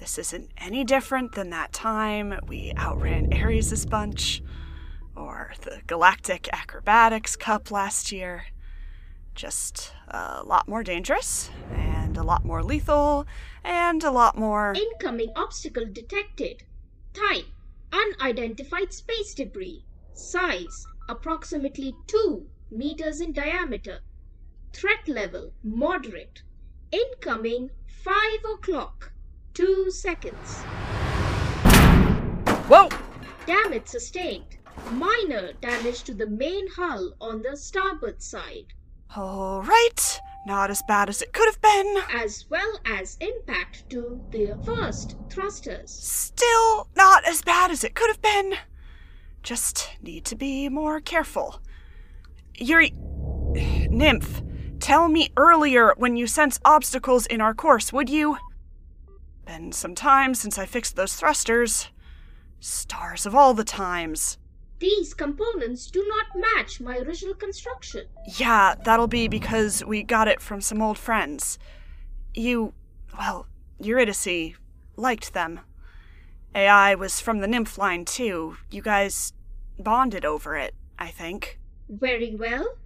This 0.00 0.18
isn't 0.18 0.50
any 0.58 0.82
different 0.82 1.36
than 1.36 1.50
that 1.50 1.72
time 1.72 2.40
we 2.48 2.72
outran 2.76 3.32
Ares' 3.32 3.86
bunch, 3.86 4.42
or 5.14 5.52
the 5.60 5.82
Galactic 5.86 6.48
Acrobatics 6.52 7.36
Cup 7.36 7.70
last 7.70 8.10
year. 8.10 8.46
Just 9.36 9.94
a 10.08 10.42
lot 10.44 10.66
more 10.66 10.82
dangerous, 10.82 11.48
and 11.70 12.16
a 12.16 12.24
lot 12.24 12.44
more 12.44 12.64
lethal, 12.64 13.24
and 13.62 14.02
a 14.02 14.10
lot 14.10 14.36
more. 14.36 14.74
Incoming 14.74 15.30
obstacle 15.36 15.86
detected. 15.86 16.64
Type 17.14 17.46
Unidentified 17.92 18.92
space 18.92 19.32
debris. 19.32 19.84
Size 20.12 20.88
Approximately 21.08 21.94
2 22.06 22.46
meters 22.70 23.20
in 23.20 23.32
diameter. 23.32 24.00
Threat 24.72 25.08
level 25.08 25.52
Moderate. 25.62 26.42
Incoming 26.90 27.70
5 28.04 28.14
o'clock. 28.54 29.12
2 29.54 29.90
seconds. 29.90 30.62
Whoa! 32.68 32.88
Damage 33.46 33.86
sustained. 33.86 34.58
Minor 34.92 35.52
damage 35.60 36.04
to 36.04 36.14
the 36.14 36.26
main 36.26 36.66
hull 36.68 37.14
on 37.20 37.42
the 37.42 37.56
starboard 37.56 38.22
side. 38.22 38.72
Alright, 39.16 40.20
not 40.46 40.70
as 40.70 40.82
bad 40.88 41.08
as 41.10 41.20
it 41.20 41.32
could 41.32 41.46
have 41.46 41.60
been. 41.60 41.98
As 42.10 42.46
well 42.48 42.80
as 42.86 43.18
impact 43.20 43.90
to 43.90 44.20
the 44.30 44.56
first 44.64 45.16
thrusters. 45.28 45.90
Still 45.90 46.88
not 46.96 47.26
as 47.26 47.42
bad 47.42 47.70
as 47.70 47.84
it 47.84 47.94
could 47.94 48.08
have 48.08 48.22
been. 48.22 48.54
Just 49.42 49.90
need 50.00 50.24
to 50.26 50.36
be 50.36 50.68
more 50.68 51.00
careful. 51.00 51.60
Yuri. 52.54 52.92
Nymph, 53.90 54.42
tell 54.80 55.08
me 55.08 55.30
earlier 55.36 55.94
when 55.96 56.16
you 56.16 56.26
sense 56.26 56.60
obstacles 56.64 57.26
in 57.26 57.40
our 57.40 57.54
course, 57.54 57.92
would 57.92 58.08
you? 58.08 58.38
Been 59.44 59.72
some 59.72 59.94
time 59.94 60.34
since 60.34 60.58
I 60.58 60.66
fixed 60.66 60.96
those 60.96 61.14
thrusters. 61.16 61.88
Stars 62.60 63.26
of 63.26 63.34
all 63.34 63.54
the 63.54 63.64
times. 63.64 64.38
These 64.78 65.14
components 65.14 65.90
do 65.90 66.04
not 66.08 66.42
match 66.56 66.80
my 66.80 66.98
original 66.98 67.34
construction. 67.34 68.06
Yeah, 68.36 68.74
that'll 68.84 69.06
be 69.06 69.28
because 69.28 69.84
we 69.84 70.02
got 70.02 70.28
it 70.28 70.40
from 70.40 70.60
some 70.60 70.80
old 70.80 70.98
friends. 70.98 71.58
You, 72.34 72.72
well, 73.16 73.46
Eurydice, 73.80 74.54
liked 74.96 75.34
them. 75.34 75.60
AI 76.54 76.94
was 76.94 77.20
from 77.20 77.40
the 77.40 77.48
nymph 77.48 77.78
line, 77.78 78.04
too. 78.04 78.56
You 78.70 78.82
guys 78.82 79.32
bonded 79.78 80.24
over 80.24 80.56
it, 80.56 80.74
I 80.98 81.08
think. 81.08 81.58
Very 81.88 82.34
well. 82.34 82.76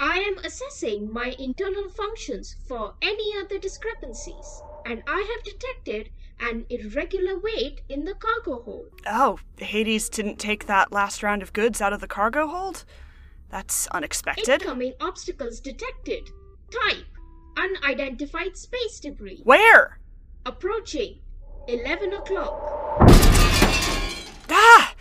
I 0.00 0.18
am 0.18 0.38
assessing 0.44 1.12
my 1.12 1.34
internal 1.38 1.88
functions 1.88 2.56
for 2.66 2.94
any 3.02 3.32
other 3.38 3.58
discrepancies, 3.58 4.62
and 4.84 5.02
I 5.06 5.20
have 5.34 5.44
detected 5.44 6.10
an 6.40 6.66
irregular 6.70 7.38
weight 7.38 7.82
in 7.88 8.04
the 8.04 8.14
cargo 8.14 8.62
hold. 8.62 9.00
Oh, 9.06 9.38
Hades 9.58 10.08
didn't 10.08 10.38
take 10.40 10.66
that 10.66 10.92
last 10.92 11.22
round 11.22 11.42
of 11.42 11.52
goods 11.52 11.80
out 11.80 11.92
of 11.92 12.00
the 12.00 12.08
cargo 12.08 12.48
hold? 12.48 12.84
That's 13.48 13.86
unexpected. 13.88 14.62
Incoming 14.62 14.94
obstacles 15.00 15.60
detected. 15.60 16.30
Type 16.70 17.06
Unidentified 17.56 18.56
space 18.56 18.98
debris. 18.98 19.42
Where? 19.44 19.98
Approaching. 20.46 21.18
11 21.68 22.12
o'clock. 22.14 22.60
Ah! 24.50 24.94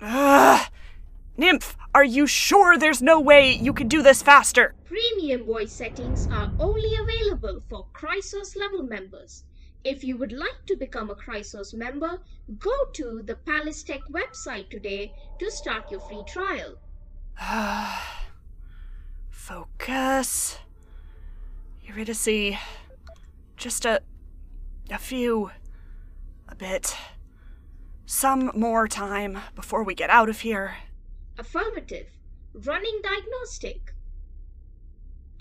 Ugh. 0.00 0.68
Nymph, 1.36 1.76
are 1.94 2.04
you 2.04 2.26
sure 2.26 2.76
there's 2.76 3.02
no 3.02 3.20
way 3.20 3.52
you 3.52 3.72
could 3.72 3.88
do 3.88 4.02
this 4.02 4.22
faster? 4.22 4.74
Premium 4.84 5.44
voice 5.44 5.72
settings 5.72 6.26
are 6.28 6.52
only 6.58 6.94
available 6.96 7.60
for 7.68 7.86
Chrysos 7.92 8.56
level 8.56 8.82
members. 8.82 9.44
If 9.84 10.02
you 10.02 10.16
would 10.16 10.32
like 10.32 10.64
to 10.66 10.76
become 10.76 11.10
a 11.10 11.14
Chrysos 11.14 11.74
member, 11.74 12.20
go 12.58 12.72
to 12.94 13.22
the 13.24 13.36
Palace 13.36 13.82
Tech 13.82 14.00
website 14.10 14.70
today 14.70 15.12
to 15.38 15.50
start 15.50 15.90
your 15.90 16.00
free 16.00 16.22
trial. 16.26 16.76
Ah 17.38 18.24
Focus. 19.30 20.58
Eurydice. 21.82 22.56
Just 23.56 23.84
a. 23.84 24.00
a 24.90 24.98
few. 24.98 25.50
A 26.48 26.54
bit. 26.54 26.96
Some 28.06 28.50
more 28.54 28.86
time 28.86 29.38
before 29.54 29.82
we 29.82 29.94
get 29.94 30.10
out 30.10 30.28
of 30.28 30.40
here. 30.40 30.76
Affirmative. 31.38 32.08
Running 32.52 33.00
diagnostic. 33.02 33.94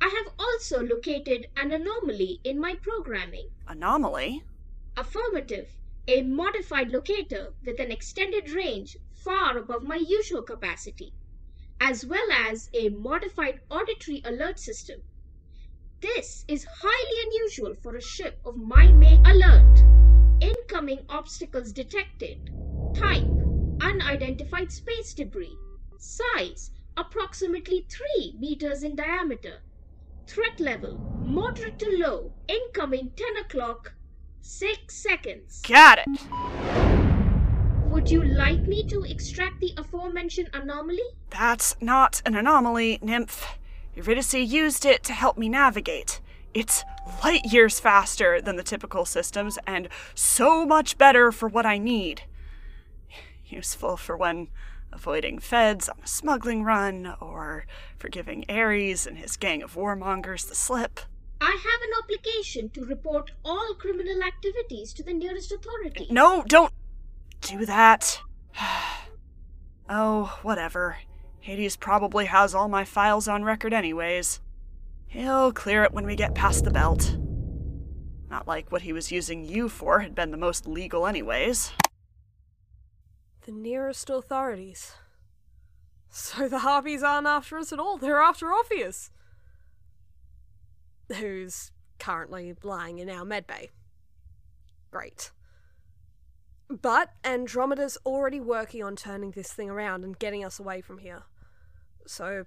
I 0.01 0.07
have 0.07 0.33
also 0.39 0.83
located 0.83 1.47
an 1.55 1.71
anomaly 1.71 2.39
in 2.43 2.59
my 2.59 2.75
programming. 2.75 3.49
Anomaly? 3.67 4.43
Affirmative. 4.97 5.69
A 6.07 6.21
modified 6.21 6.89
locator 6.89 7.53
with 7.65 7.79
an 7.79 7.91
extended 7.91 8.49
range 8.51 8.97
far 9.13 9.57
above 9.57 9.83
my 9.83 9.95
usual 9.95 10.41
capacity, 10.41 11.13
as 11.79 12.05
well 12.05 12.27
as 12.31 12.69
a 12.73 12.89
modified 12.89 13.61
auditory 13.69 14.21
alert 14.25 14.59
system. 14.59 15.01
This 16.01 16.43
is 16.49 16.67
highly 16.81 17.27
unusual 17.27 17.73
for 17.81 17.95
a 17.95 18.01
ship 18.01 18.41
of 18.43 18.57
my 18.57 18.91
make. 18.91 19.21
Alert. 19.25 20.02
Incoming 20.43 21.05
obstacles 21.07 21.71
detected. 21.71 22.49
Type 22.93 23.23
Unidentified 23.81 24.73
space 24.73 25.13
debris. 25.13 25.55
Size 25.97 26.71
Approximately 26.97 27.87
3 27.89 28.35
meters 28.39 28.83
in 28.83 28.97
diameter. 28.97 29.61
Threat 30.27 30.59
level 30.59 30.97
Moderate 31.25 31.79
to 31.79 31.97
low. 31.97 32.33
Incoming 32.49 33.11
10 33.15 33.37
o'clock. 33.37 33.93
6 34.41 34.93
seconds. 34.93 35.61
Got 35.61 35.99
it. 35.99 36.07
Would 37.89 38.11
you 38.11 38.21
like 38.25 38.67
me 38.67 38.83
to 38.87 39.03
extract 39.03 39.61
the 39.61 39.73
aforementioned 39.77 40.49
anomaly? 40.53 41.07
That's 41.29 41.77
not 41.79 42.21
an 42.25 42.35
anomaly, 42.35 42.99
Nymph. 43.01 43.45
Eurydice 43.95 44.33
used 44.33 44.85
it 44.85 45.03
to 45.03 45.13
help 45.13 45.37
me 45.37 45.47
navigate. 45.47 46.19
It's 46.53 46.83
light 47.23 47.45
years 47.45 47.79
faster 47.79 48.41
than 48.41 48.55
the 48.55 48.63
typical 48.63 49.05
systems 49.05 49.57
and 49.65 49.89
so 50.13 50.65
much 50.65 50.97
better 50.97 51.31
for 51.31 51.47
what 51.47 51.65
I 51.65 51.77
need. 51.77 52.23
Useful 53.45 53.97
for 53.97 54.15
when 54.15 54.49
avoiding 54.91 55.39
feds 55.39 55.89
on 55.89 55.97
a 56.03 56.07
smuggling 56.07 56.63
run, 56.63 57.15
or 57.19 57.65
for 57.97 58.09
giving 58.09 58.45
Ares 58.47 59.07
and 59.07 59.17
his 59.17 59.35
gang 59.37 59.63
of 59.63 59.75
warmongers 59.75 60.47
the 60.47 60.55
slip. 60.55 60.99
I 61.41 61.51
have 61.51 61.81
an 61.81 62.03
obligation 62.03 62.69
to 62.69 62.85
report 62.85 63.31
all 63.43 63.73
criminal 63.75 64.23
activities 64.23 64.93
to 64.93 65.03
the 65.03 65.13
nearest 65.13 65.51
authority. 65.51 66.07
No, 66.09 66.43
don't. 66.47 66.71
do 67.41 67.65
that. 67.65 68.21
oh, 69.89 70.39
whatever. 70.41 70.97
Hades 71.41 71.75
probably 71.75 72.25
has 72.25 72.55
all 72.55 72.69
my 72.69 72.85
files 72.85 73.27
on 73.27 73.43
record, 73.43 73.73
anyways. 73.73 74.39
He'll 75.13 75.53
clear 75.53 75.83
it 75.83 75.93
when 75.93 76.07
we 76.07 76.15
get 76.15 76.33
past 76.33 76.63
the 76.63 76.71
belt. 76.71 77.17
Not 78.31 78.47
like 78.47 78.71
what 78.71 78.81
he 78.81 78.93
was 78.93 79.11
using 79.11 79.45
you 79.45 79.69
for 79.69 79.99
had 79.99 80.15
been 80.15 80.31
the 80.31 80.37
most 80.37 80.65
legal, 80.65 81.05
anyways. 81.05 81.71
The 83.45 83.51
nearest 83.51 84.09
authorities. 84.09 84.93
So 86.09 86.47
the 86.49 86.59
Harpies 86.59 87.03
aren't 87.03 87.27
after 87.27 87.59
us 87.59 87.71
at 87.71 87.79
all, 87.79 87.97
they're 87.97 88.21
after 88.21 88.51
Orpheus. 88.51 89.11
Who's 91.15 91.71
currently 91.99 92.55
lying 92.63 92.97
in 92.97 93.07
our 93.07 93.23
medbay. 93.23 93.69
Great. 94.89 95.29
But 96.69 97.13
Andromeda's 97.23 97.99
already 98.03 98.39
working 98.39 98.83
on 98.83 98.95
turning 98.95 99.29
this 99.29 99.53
thing 99.53 99.69
around 99.69 100.03
and 100.03 100.17
getting 100.17 100.43
us 100.43 100.59
away 100.59 100.81
from 100.81 100.97
here. 100.97 101.21
So 102.07 102.45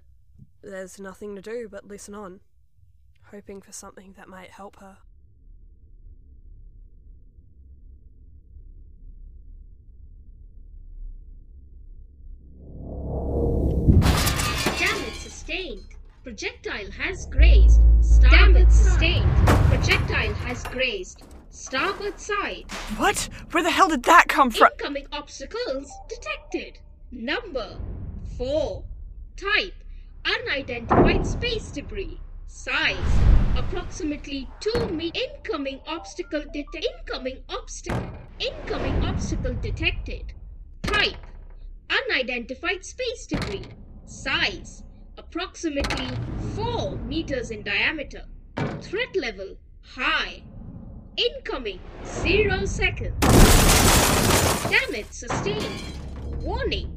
there's 0.61 0.99
nothing 0.99 1.33
to 1.37 1.41
do 1.41 1.69
but 1.71 1.87
listen 1.87 2.13
on, 2.13 2.41
hoping 3.31 3.61
for 3.61 3.71
something 3.71 4.13
that 4.17 4.27
might 4.27 4.51
help 4.51 4.77
her. 4.77 4.97
Damage 14.77 15.13
sustained. 15.13 15.83
Projectile 16.23 16.91
has 16.91 17.25
grazed. 17.27 17.81
Starboard 18.01 18.71
sustained. 18.71 19.29
Projectile 19.45 20.33
has 20.33 20.63
grazed. 20.65 21.23
Starboard 21.49 22.19
side. 22.19 22.65
What? 22.97 23.29
Where 23.51 23.63
the 23.63 23.71
hell 23.71 23.89
did 23.89 24.03
that 24.03 24.27
come 24.27 24.51
from? 24.51 24.69
Incoming 24.73 25.07
obstacles 25.11 25.91
detected. 26.09 26.79
Number 27.11 27.77
4. 28.37 28.83
Type 29.37 29.73
Unidentified 30.25 31.25
space 31.25 31.71
debris. 31.71 32.19
Size 32.57 33.19
Approximately 33.55 34.49
2 34.61 34.87
me. 34.87 35.11
Incoming 35.13 35.79
obstacle 35.85 36.43
detected. 36.51 36.85
Incoming 36.85 37.43
obstacle. 37.49 38.09
Incoming 38.39 39.05
obstacle 39.05 39.53
detected. 39.61 40.33
Type 40.81 41.23
Unidentified 41.87 42.83
space 42.83 43.27
debris. 43.27 43.61
Size 44.05 44.81
Approximately 45.19 46.09
4 46.55 46.95
meters 46.95 47.51
in 47.51 47.61
diameter. 47.61 48.23
Threat 48.81 49.15
level 49.15 49.57
High. 49.93 50.41
Incoming 51.15 51.79
0 52.05 52.65
seconds. 52.65 53.19
Damage 54.71 55.11
sustained. 55.11 55.83
Warning. 56.41 56.91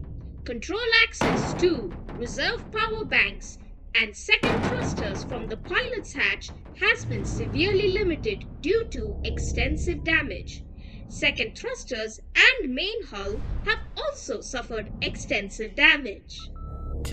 Control 0.45 0.91
access 1.05 1.53
to 1.61 1.93
reserve 2.17 2.65
power 2.73 3.05
banks 3.05 3.59
and 3.95 4.17
second 4.17 4.63
thrusters 4.65 5.25
from 5.25 5.49
the 5.49 5.57
pilot's 5.57 6.13
hatch 6.13 6.51
has 6.81 7.05
been 7.05 7.25
severely 7.25 7.93
limited 7.93 8.45
due 8.63 8.85
to 8.91 9.17
extensive 9.25 10.05
damage. 10.05 10.63
Second 11.09 11.57
thrusters 11.57 12.21
and 12.37 12.75
main 12.75 13.05
hull 13.07 13.41
have 13.65 13.79
also 13.97 14.41
suffered 14.41 14.91
extensive 15.03 15.75
damage. 15.75 16.39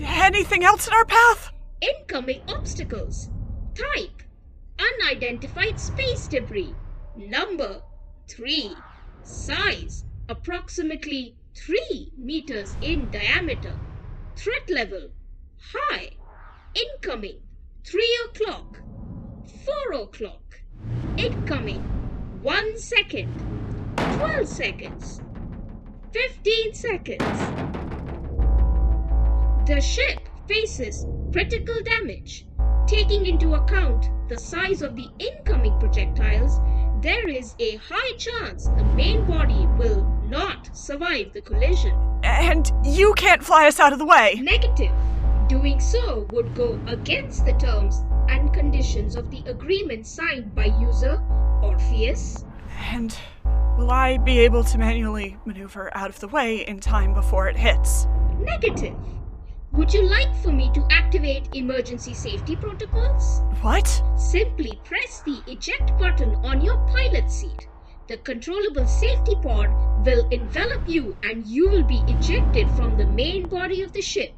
Anything 0.00 0.64
else 0.64 0.86
in 0.86 0.94
our 0.94 1.04
path? 1.04 1.50
Incoming 1.80 2.42
obstacles. 2.48 3.28
Type 3.74 4.22
Unidentified 4.78 5.80
space 5.80 6.28
debris. 6.28 6.74
Number 7.16 7.82
3. 8.28 8.76
Size 9.24 10.04
Approximately 10.28 11.34
3 11.56 12.12
meters 12.16 12.76
in 12.82 13.10
diameter. 13.10 13.74
Threat 14.36 14.70
level 14.70 15.10
High. 15.72 16.17
Incoming 16.78 17.40
3 17.84 18.18
o'clock. 18.26 18.80
4 19.90 20.00
o'clock. 20.00 20.60
Incoming 21.16 21.82
1 22.42 22.78
second. 22.78 23.32
12 23.96 24.46
seconds. 24.46 25.20
15 26.12 26.74
seconds. 26.74 27.38
The 29.66 29.80
ship 29.80 30.28
faces 30.46 31.06
critical 31.32 31.82
damage. 31.82 32.46
Taking 32.86 33.26
into 33.26 33.54
account 33.54 34.10
the 34.28 34.38
size 34.38 34.82
of 34.82 34.94
the 34.94 35.08
incoming 35.18 35.76
projectiles, 35.80 36.60
there 37.02 37.28
is 37.28 37.54
a 37.58 37.76
high 37.76 38.16
chance 38.18 38.68
the 38.68 38.84
main 38.94 39.24
body 39.24 39.66
will 39.78 40.04
not 40.28 40.76
survive 40.76 41.32
the 41.32 41.40
collision. 41.40 41.94
And 42.22 42.70
you 42.84 43.14
can't 43.14 43.42
fly 43.42 43.66
us 43.66 43.80
out 43.80 43.92
of 43.92 43.98
the 43.98 44.06
way. 44.06 44.40
Negative. 44.42 44.92
Doing 45.48 45.80
so 45.80 46.26
would 46.30 46.54
go 46.54 46.78
against 46.86 47.46
the 47.46 47.54
terms 47.54 48.04
and 48.28 48.52
conditions 48.52 49.16
of 49.16 49.30
the 49.30 49.42
agreement 49.46 50.06
signed 50.06 50.54
by 50.54 50.66
user 50.66 51.22
Orpheus. 51.62 52.44
And 52.92 53.16
will 53.78 53.90
I 53.90 54.18
be 54.18 54.40
able 54.40 54.62
to 54.64 54.76
manually 54.76 55.38
maneuver 55.46 55.90
out 55.96 56.10
of 56.10 56.20
the 56.20 56.28
way 56.28 56.66
in 56.66 56.80
time 56.80 57.14
before 57.14 57.48
it 57.48 57.56
hits? 57.56 58.06
Negative. 58.38 58.94
Would 59.72 59.94
you 59.94 60.02
like 60.02 60.34
for 60.42 60.52
me 60.52 60.70
to 60.74 60.86
activate 60.90 61.54
emergency 61.54 62.12
safety 62.12 62.54
protocols? 62.54 63.40
What? 63.62 64.02
Simply 64.16 64.78
press 64.84 65.22
the 65.22 65.40
eject 65.46 65.96
button 65.98 66.34
on 66.44 66.60
your 66.60 66.76
pilot 66.88 67.30
seat. 67.30 67.68
The 68.06 68.18
controllable 68.18 68.86
safety 68.86 69.34
pod 69.42 69.68
will 70.04 70.28
envelop 70.28 70.86
you 70.86 71.16
and 71.22 71.46
you 71.46 71.70
will 71.70 71.84
be 71.84 72.02
ejected 72.06 72.70
from 72.72 72.98
the 72.98 73.06
main 73.06 73.48
body 73.48 73.82
of 73.82 73.92
the 73.92 74.02
ship, 74.02 74.34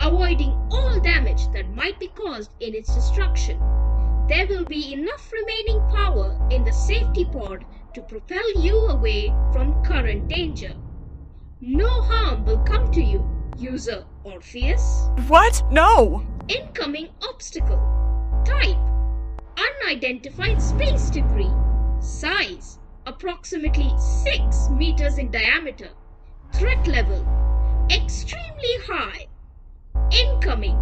avoiding 0.00 0.52
all 0.70 1.00
damage 1.00 1.48
that 1.52 1.74
might 1.74 1.98
be 1.98 2.08
caused 2.08 2.50
in 2.60 2.74
its 2.74 2.94
destruction. 2.94 3.58
There 4.28 4.46
will 4.46 4.64
be 4.64 4.92
enough 4.94 5.30
remaining 5.32 5.80
power 5.90 6.38
in 6.50 6.64
the 6.64 6.72
safety 6.72 7.24
pod 7.24 7.64
to 7.94 8.02
propel 8.02 8.60
you 8.60 8.76
away 8.88 9.28
from 9.52 9.82
current 9.84 10.28
danger. 10.28 10.72
No 11.60 11.88
harm 12.02 12.44
will 12.44 12.58
come 12.58 12.90
to 12.92 13.02
you, 13.02 13.24
user 13.58 14.04
Orpheus. 14.24 15.08
What? 15.28 15.62
No! 15.70 16.24
Incoming 16.48 17.10
obstacle. 17.22 17.80
Type 18.44 18.76
Unidentified 19.56 20.60
space 20.60 21.10
debris. 21.10 21.50
Size 22.00 22.78
Approximately 23.06 23.92
6 23.98 24.70
meters 24.70 25.18
in 25.18 25.30
diameter. 25.30 25.90
Threat 26.52 26.86
level 26.86 27.26
Extremely 27.90 28.76
high. 28.86 29.26
Incoming 30.10 30.78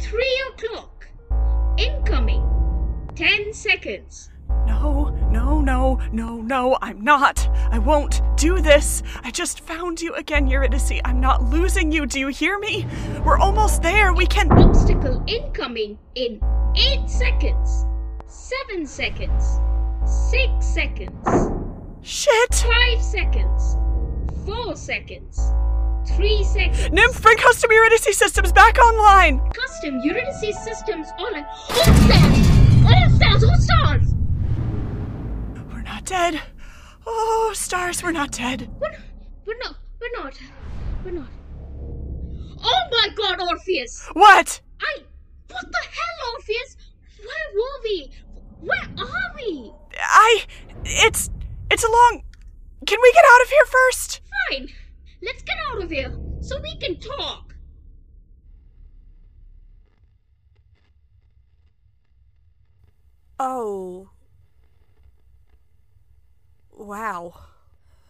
3 0.00 0.42
o'clock. 0.52 1.06
Incoming 1.78 2.46
10 3.16 3.52
seconds. 3.52 4.30
No, 4.66 5.08
no, 5.30 5.60
no, 5.60 6.00
no, 6.12 6.36
no, 6.36 6.78
I'm 6.80 7.02
not. 7.02 7.48
I 7.72 7.78
won't 7.78 8.20
do 8.36 8.60
this. 8.60 9.02
I 9.22 9.30
just 9.30 9.60
found 9.60 10.00
you 10.00 10.14
again, 10.14 10.46
Eurydice. 10.46 11.00
I'm 11.04 11.20
not 11.20 11.42
losing 11.42 11.90
you. 11.90 12.06
Do 12.06 12.20
you 12.20 12.28
hear 12.28 12.58
me? 12.58 12.86
We're 13.24 13.38
almost 13.38 13.82
there. 13.82 14.12
We 14.12 14.26
can. 14.26 14.52
Obstacle 14.52 15.22
incoming 15.26 15.98
in 16.14 16.40
8 16.76 17.08
seconds. 17.08 17.86
7 18.26 18.86
seconds. 18.86 19.58
6 20.04 20.64
seconds. 20.64 21.50
Shit! 22.02 22.54
5 22.54 23.02
seconds. 23.02 23.76
4 24.44 24.76
seconds. 24.76 25.52
3 26.06 26.44
seconds. 26.44 26.90
Nymph, 26.90 27.22
bring 27.22 27.38
custom 27.38 27.70
Eurydice 27.72 28.16
systems 28.16 28.52
back 28.52 28.78
online! 28.78 29.40
Custom 29.50 30.00
Eurydice 30.02 30.62
systems 30.62 31.08
online. 31.18 31.44
All 31.44 31.84
stars! 31.94 32.42
All 32.84 33.10
stars! 33.10 33.44
All 33.44 33.56
stars! 33.56 34.14
We're 35.72 35.82
not 35.82 36.04
dead. 36.04 36.40
Oh, 37.06 37.52
stars, 37.54 38.02
we're 38.02 38.12
not 38.12 38.30
dead. 38.32 38.70
We're, 38.80 38.96
we're 39.46 39.58
not. 39.58 39.76
We're 40.00 40.22
not. 40.22 40.38
We're 41.04 41.10
not. 41.12 41.28
Oh 42.64 42.82
my 42.90 43.08
god, 43.16 43.40
Orpheus! 43.40 44.08
What? 44.12 44.60
I. 44.80 44.98
What 45.48 45.70
the 45.70 45.78
hell, 45.78 46.32
Orpheus? 46.34 46.76
Where 47.18 47.54
were 47.54 47.82
we? 47.84 48.12
Where 48.60 49.06
are 49.06 49.34
we? 49.36 49.72
I. 49.98 50.44
It's. 50.84 51.30
It's 51.70 51.84
a 51.84 51.88
long. 51.90 52.22
Can 52.86 52.98
we 53.02 53.12
get 53.12 53.24
out 53.32 53.42
of 53.42 53.48
here 53.48 53.64
first? 53.66 54.20
Fine. 54.50 54.68
Let's 55.22 55.42
get 55.42 55.56
out 55.70 55.82
of 55.82 55.90
here 55.90 56.12
so 56.40 56.60
we 56.60 56.76
can 56.78 56.98
talk. 56.98 57.54
Oh. 63.38 64.10
Wow. 66.72 67.34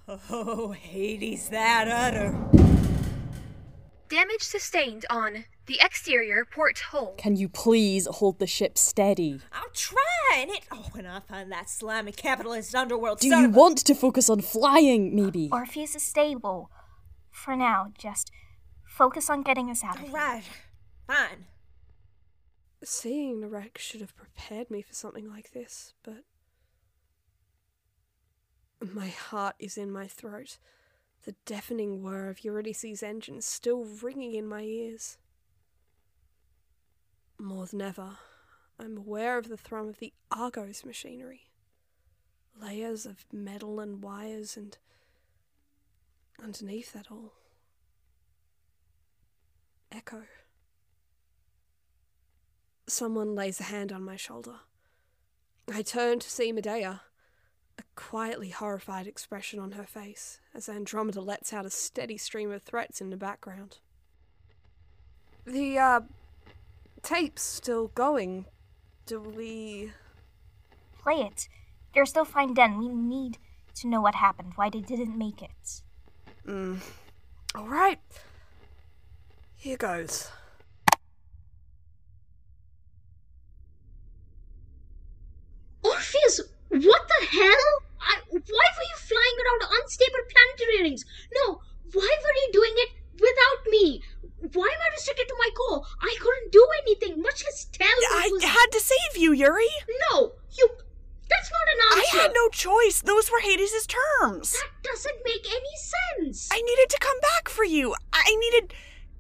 Oh, 0.09 0.73
Hades, 0.73 1.49
that 1.51 1.89
udder. 1.89 2.35
Damage 4.09 4.43
sustained 4.43 5.07
on 5.09 5.45
The 5.67 5.79
exterior 5.81 6.45
port 6.45 6.79
hole. 6.91 7.15
Can 7.17 7.37
you 7.37 7.49
please 7.49 8.07
hold 8.07 8.41
the 8.41 8.47
ship 8.47 8.77
steady? 8.77 9.41
I'm 9.53 9.71
trying 9.73 10.51
it. 10.51 10.65
Oh, 10.73 10.89
when 10.93 11.07
I 11.07 11.21
find 11.21 11.53
that 11.53 11.71
slimy 11.71 12.13
capitalist 12.13 12.75
underworld 12.75 13.21
Do 13.21 13.29
you 13.29 13.49
want 13.49 13.79
to 13.79 13.95
focus 13.95 14.29
on 14.29 14.41
flying, 14.41 15.15
maybe? 15.15 15.49
Orpheus 15.53 15.95
is 15.95 16.03
stable. 16.03 16.71
For 17.33 17.57
now, 17.57 17.93
just 17.99 18.31
focus 18.85 19.29
on 19.29 19.43
getting 19.43 19.71
us 19.71 19.83
out 19.83 19.97
of 19.97 20.03
here. 20.03 20.13
Right. 20.13 20.45
Fine. 21.09 21.47
Seeing 22.85 23.41
the 23.41 23.49
wreck 23.49 23.79
should 23.79 24.01
have 24.01 24.17
prepared 24.17 24.71
me 24.71 24.83
for 24.83 24.93
something 24.93 25.29
like 25.29 25.53
this, 25.53 25.95
but. 26.05 26.25
My 28.93 29.09
heart 29.09 29.55
is 29.59 29.79
in 29.79 29.91
my 29.91 30.07
throat, 30.07 30.59
the 31.25 31.35
deafening 31.47 32.03
whir 32.03 32.29
of 32.29 32.45
Eurydice's 32.45 33.03
engines 33.03 33.45
still 33.45 33.85
ringing 33.85 34.35
in 34.35 34.47
my 34.47 34.63
ears. 34.63 35.19
More 37.39 37.67
than 37.67 37.81
ever, 37.81 38.19
I'm 38.79 38.99
aware 38.99 39.39
of 39.39 39.49
the 39.49 39.57
thrum 39.57 39.89
of 39.89 39.99
the 39.99 40.13
Argos 40.31 40.85
machinery. 40.85 41.51
Layers 42.61 43.07
of 43.07 43.25
metal 43.33 43.79
and 43.79 44.03
wires, 44.03 44.57
and 44.57 44.77
underneath 46.43 46.93
that 46.93 47.11
all, 47.11 47.33
echo. 49.91 50.23
Someone 52.87 53.35
lays 53.35 53.59
a 53.61 53.65
hand 53.65 53.93
on 53.93 54.03
my 54.03 54.17
shoulder. 54.17 54.57
I 55.73 55.83
turn 55.83 56.19
to 56.19 56.31
see 56.31 56.53
Medea, 56.53 57.03
a 57.79 57.83
quietly 57.97 58.51
horrified 58.51 59.07
expression 59.07 59.59
on 59.59 59.73
her 59.73 59.87
face 59.87 60.41
as 60.55 60.69
Andromeda 60.69 61.21
lets 61.21 61.53
out 61.53 61.65
a 61.65 61.71
steady 61.71 62.19
stream 62.19 62.51
of 62.51 62.63
threats 62.63 63.01
in 63.01 63.11
the 63.11 63.17
background. 63.17 63.79
The, 65.47 65.79
uh, 65.79 66.01
tape's 67.03 67.43
still 67.43 67.89
going. 67.89 68.47
Do 69.07 69.21
we. 69.21 69.93
Play 71.03 71.23
it. 71.23 71.49
You're 71.95 72.07
still 72.07 72.25
fine 72.25 72.55
then. 72.55 72.79
We 72.79 72.89
need 72.89 73.39
to 73.75 73.89
know 73.89 74.01
what 74.01 74.15
happened, 74.15 74.53
why 74.55 74.71
they 74.71 74.81
didn't 74.81 75.19
make 75.19 75.43
it. 75.43 75.83
Mm. 76.47 76.81
Alright. 77.55 78.01
Here 79.57 79.77
goes. 79.77 80.29
Orpheus, 85.83 86.41
what 86.69 87.03
the 87.09 87.27
hell? 87.27 87.73
I, 88.01 88.17
why 88.31 88.39
were 88.41 88.89
you 88.91 88.97
flying 88.97 89.37
around 89.39 89.63
unstable 89.81 90.25
planetary 90.31 90.83
rings? 90.83 91.05
No, 91.35 91.61
why 91.93 92.17
were 92.23 92.37
you 92.37 92.51
doing 92.53 92.73
it 92.77 92.91
without 93.15 93.71
me? 93.71 94.03
Why 94.53 94.67
am 94.67 94.81
I 94.81 94.91
restricted 94.93 95.29
to 95.29 95.37
my 95.39 95.51
core? 95.57 95.83
I 96.01 96.17
couldn't 96.19 96.51
do 96.51 96.67
anything, 96.83 97.23
much 97.23 97.45
less 97.45 97.67
tell 97.67 97.87
I 97.87 98.29
was... 98.33 98.43
had 98.43 98.67
to 98.73 98.81
save 98.81 99.17
you, 99.17 99.33
Yuri. 99.33 99.69
No, 100.11 100.33
you... 100.59 100.69
That's 101.35 101.51
not 101.51 101.69
an 101.69 102.01
answer. 102.01 102.19
I 102.19 102.23
had 102.23 102.33
no 102.35 102.49
choice. 102.49 103.01
Those 103.01 103.31
were 103.31 103.41
Hades' 103.41 103.87
terms. 103.87 104.53
That 104.53 104.71
doesn't 104.83 105.19
make 105.25 105.47
any 105.49 106.27
sense. 106.27 106.49
I 106.53 106.61
needed 106.61 106.91
to 106.91 106.99
come 106.99 107.19
back 107.21 107.49
for 107.49 107.65
you. 107.65 107.95
I 108.13 108.37
needed. 108.37 108.75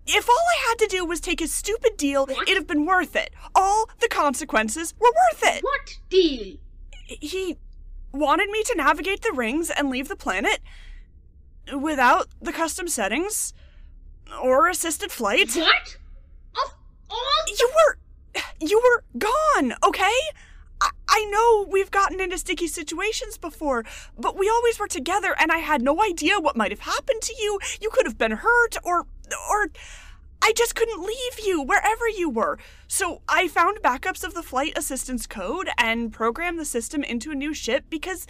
If 0.07 0.29
all 0.29 0.35
I 0.35 0.69
had 0.69 0.79
to 0.81 0.87
do 0.87 1.05
was 1.05 1.21
take 1.21 1.41
his 1.41 1.55
stupid 1.55 1.97
deal, 1.97 2.27
it'd 2.29 2.57
have 2.57 2.67
been 2.67 2.87
worth 2.87 3.15
it. 3.15 3.33
All 3.55 3.89
the 4.01 4.09
consequences 4.09 4.95
were 4.99 5.13
worth 5.31 5.43
it. 5.45 5.63
What 5.63 5.99
deal? 6.11 6.57
He 7.07 7.57
wanted 8.13 8.51
me 8.51 8.63
to 8.65 8.75
navigate 8.77 9.23
the 9.23 9.33
rings 9.33 9.71
and 9.71 9.91
leave 9.91 10.09
the 10.09 10.17
planet 10.17 10.61
without 11.73 12.29
the 12.41 12.53
custom 12.53 12.89
settings 12.89 13.55
or 14.43 14.69
assisted 14.69 15.13
flight. 15.13 15.55
What? 15.55 15.97
Of 16.57 16.75
all 17.09 17.19
You 17.59 17.71
were 17.75 17.99
you 18.61 18.81
were 18.83 19.05
gone, 19.19 19.75
okay? 19.85 20.19
I, 20.83 20.91
I 21.09 21.25
know 21.27 21.67
we've 21.71 21.91
gotten 21.91 22.21
into 22.21 22.39
sticky 22.39 22.67
situations 22.67 23.39
before, 23.39 23.85
but 24.19 24.37
we 24.37 24.49
always 24.49 24.79
were 24.79 24.89
together 24.89 25.35
and 25.39 25.53
I 25.53 25.59
had 25.59 25.83
no 25.83 26.03
idea 26.03 26.41
what 26.41 26.57
might 26.57 26.73
have 26.73 26.81
happened 26.81 27.23
to 27.23 27.35
you. 27.41 27.59
You 27.81 27.91
could 27.91 28.07
have 28.07 28.19
been 28.19 28.33
hurt 28.33 28.77
or 28.85 29.07
or 29.51 29.69
I 30.45 30.53
just 30.53 30.75
couldn't 30.75 31.01
leave 31.01 31.47
you 31.47 31.63
wherever 31.63 32.09
you 32.09 32.29
were. 32.29 32.59
So 32.89 33.23
I 33.29 33.47
found 33.47 33.79
backups 33.81 34.25
of 34.25 34.35
the 34.35 34.43
flight 34.43 34.73
assistance 34.77 35.27
code 35.27 35.69
and 35.79 36.13
programmed 36.13 36.59
the 36.59 36.65
system 36.65 37.05
into 37.05 37.31
a 37.31 37.37
new 37.37 37.55
ship 37.55 37.85
because 37.89 38.27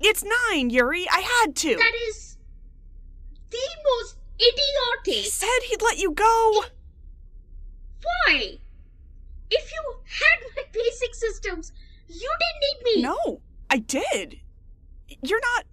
it's 0.00 0.24
nine, 0.50 0.70
Yuri. 0.70 1.06
I 1.08 1.20
had 1.20 1.54
to. 1.56 1.76
That 1.76 1.94
is 2.08 2.36
the 3.50 3.68
most 3.84 4.16
idiotic. 4.34 5.22
He 5.22 5.30
said 5.30 5.60
he'd 5.66 5.82
let 5.82 5.98
you 5.98 6.10
go. 6.12 6.64
Why? 8.02 8.58
If 9.50 9.70
you 9.70 9.94
had 10.04 10.48
my 10.56 10.62
basic 10.72 11.14
systems, 11.14 11.72
you 12.08 12.30
didn't 12.38 12.84
need 12.84 12.96
me. 12.96 13.02
No, 13.02 13.40
I 13.70 13.78
did. 13.78 14.40
You're 15.22 15.40
not. 15.40 15.66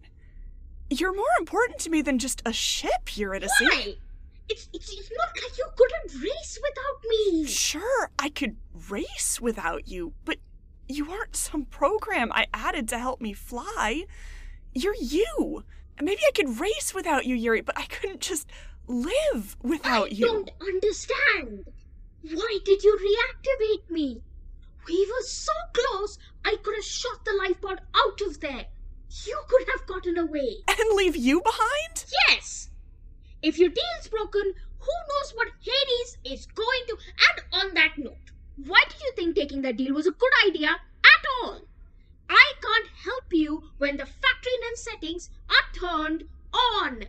You're 0.89 1.15
more 1.15 1.25
important 1.39 1.79
to 1.79 1.89
me 1.89 2.01
than 2.01 2.17
just 2.17 2.41
a 2.45 2.53
ship, 2.53 3.15
Eurydice. 3.15 3.51
Why? 3.59 3.95
It's, 4.49 4.67
it's, 4.73 4.91
it's 4.91 5.11
not 5.15 5.29
like 5.43 5.57
you 5.57 5.65
couldn't 5.75 6.23
race 6.23 6.59
without 6.61 7.03
me. 7.07 7.45
Sure, 7.45 8.09
I 8.17 8.29
could 8.29 8.55
race 8.89 9.39
without 9.39 9.87
you, 9.87 10.13
but 10.25 10.37
you 10.87 11.11
aren't 11.11 11.35
some 11.35 11.65
program 11.65 12.31
I 12.33 12.47
added 12.51 12.87
to 12.89 12.97
help 12.97 13.21
me 13.21 13.33
fly. 13.33 14.05
You're 14.73 14.95
you. 14.95 15.63
Maybe 16.01 16.21
I 16.27 16.31
could 16.33 16.59
race 16.59 16.93
without 16.95 17.25
you, 17.25 17.35
Yuri, 17.35 17.61
but 17.61 17.77
I 17.77 17.83
couldn't 17.83 18.21
just 18.21 18.49
live 18.87 19.55
without 19.61 20.07
I 20.07 20.13
you. 20.13 20.27
I 20.27 20.31
don't 20.31 20.51
understand. 20.61 21.65
Why 22.23 22.57
did 22.65 22.83
you 22.83 22.97
reactivate 22.97 23.91
me? 23.91 24.21
We 24.89 25.05
were 25.05 25.21
so 25.23 25.53
close, 25.71 26.17
I 26.43 26.55
could 26.63 26.75
have 26.75 26.83
shot 26.83 27.23
the 27.23 27.33
life 27.33 27.61
pod 27.61 27.79
out 27.95 28.21
of 28.21 28.39
there. 28.39 28.65
You 29.25 29.41
could 29.47 29.67
have 29.71 29.85
gotten 29.85 30.17
away. 30.17 30.63
And 30.67 30.95
leave 30.95 31.15
you 31.15 31.41
behind? 31.41 32.05
Yes! 32.27 32.69
If 33.43 33.59
your 33.59 33.69
deal's 33.69 34.07
broken, 34.09 34.53
who 34.79 34.91
knows 35.09 35.33
what 35.35 35.49
Hades 35.61 36.17
is 36.25 36.47
going 36.47 36.83
to. 36.87 36.97
And 37.29 37.61
on 37.61 37.73
that 37.75 37.93
note, 37.97 38.31
why 38.65 38.83
did 38.89 38.99
you 39.01 39.11
think 39.15 39.35
taking 39.35 39.61
that 39.61 39.77
deal 39.77 39.93
was 39.93 40.07
a 40.07 40.11
good 40.11 40.33
idea 40.47 40.69
at 40.69 41.25
all? 41.43 41.61
I 42.27 42.53
can't 42.61 42.87
help 43.03 43.25
you 43.31 43.69
when 43.77 43.97
the 43.97 44.05
factory 44.07 44.57
name 44.61 44.75
settings 44.75 45.29
are 45.49 45.79
turned 45.79 46.23
on. 46.51 47.03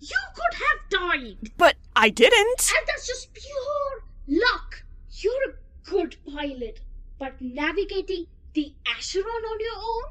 You 0.00 0.18
could 0.34 0.54
have 0.54 0.90
died. 0.90 1.52
But 1.56 1.76
I 1.94 2.10
didn't. 2.10 2.72
And 2.76 2.86
that's 2.88 3.06
just 3.06 3.32
pure 3.34 4.04
luck. 4.26 4.82
You're 5.12 5.50
a 5.50 5.88
good 5.88 6.16
pilot, 6.26 6.80
but 7.20 7.40
navigating 7.40 8.26
the 8.54 8.74
Acheron 8.86 9.26
on 9.26 9.60
your 9.60 9.76
own? 9.76 10.04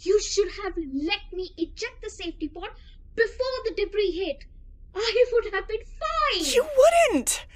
You 0.00 0.20
should 0.20 0.50
have 0.64 0.72
let 0.76 1.20
me 1.32 1.50
eject 1.56 2.02
the 2.02 2.10
safety 2.10 2.48
pod 2.48 2.70
before 3.14 3.56
the 3.64 3.74
debris 3.76 4.10
hit. 4.10 4.44
I 4.96 5.24
would 5.32 5.52
have 5.54 5.68
been 5.68 5.84
fine. 5.84 6.44
You 6.44 6.66
wouldn't! 7.12 7.46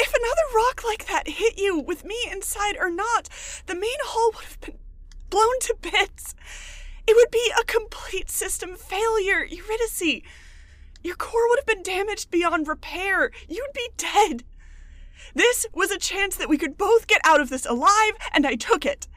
If 0.00 0.08
another 0.14 0.56
rock 0.56 0.82
like 0.84 1.06
that 1.06 1.28
hit 1.28 1.58
you, 1.58 1.78
with 1.78 2.04
me 2.04 2.16
inside 2.30 2.76
or 2.78 2.90
not, 2.90 3.28
the 3.66 3.74
main 3.74 4.00
hull 4.02 4.32
would 4.34 4.44
have 4.44 4.60
been 4.60 4.78
blown 5.28 5.58
to 5.62 5.76
bits. 5.80 6.34
It 7.06 7.16
would 7.16 7.30
be 7.30 7.52
a 7.60 7.64
complete 7.64 8.30
system 8.30 8.76
failure, 8.76 9.44
Eurydice. 9.44 10.22
Your 11.02 11.16
core 11.16 11.48
would 11.48 11.58
have 11.58 11.66
been 11.66 11.82
damaged 11.82 12.30
beyond 12.30 12.68
repair. 12.68 13.32
You'd 13.48 13.72
be 13.74 13.90
dead. 13.96 14.44
This 15.34 15.66
was 15.72 15.90
a 15.90 15.98
chance 15.98 16.36
that 16.36 16.48
we 16.48 16.58
could 16.58 16.76
both 16.76 17.06
get 17.06 17.20
out 17.24 17.40
of 17.40 17.48
this 17.48 17.66
alive, 17.66 18.12
and 18.32 18.46
I 18.46 18.54
took 18.54 18.84
it. 18.84 19.08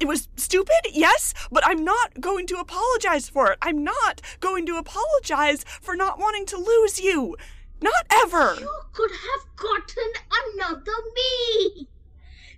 It 0.00 0.08
was 0.08 0.28
stupid, 0.36 0.90
yes, 0.92 1.34
but 1.52 1.64
I'm 1.66 1.84
not 1.84 2.20
going 2.20 2.46
to 2.48 2.56
apologize 2.56 3.28
for 3.28 3.52
it. 3.52 3.58
I'm 3.62 3.84
not 3.84 4.20
going 4.40 4.66
to 4.66 4.76
apologize 4.76 5.64
for 5.80 5.94
not 5.94 6.18
wanting 6.18 6.46
to 6.46 6.56
lose 6.56 7.00
you. 7.00 7.36
Not 7.80 8.06
ever. 8.10 8.56
You 8.58 8.80
could 8.92 9.10
have 9.10 9.56
gotten 9.56 10.12
another 10.54 10.92
me. 11.14 11.88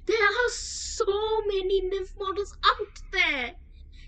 There 0.06 0.24
are 0.24 0.48
so 0.50 1.42
many 1.46 1.82
nymph 1.82 2.14
models 2.18 2.56
out 2.64 3.02
there. 3.12 3.52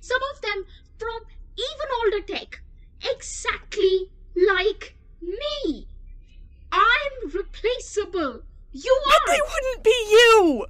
Some 0.01 0.20
of 0.35 0.40
them 0.40 0.64
from 0.96 1.20
even 1.57 1.88
older 2.05 2.20
tech. 2.27 2.62
Exactly 3.03 4.11
like 4.35 4.96
me. 5.20 5.88
I'm 6.72 7.31
replaceable. 7.31 8.42
You 8.72 9.00
But 9.07 9.14
are. 9.14 9.35
they 9.35 9.40
wouldn't 9.40 9.85
be 9.85 10.07
you. 10.11 10.66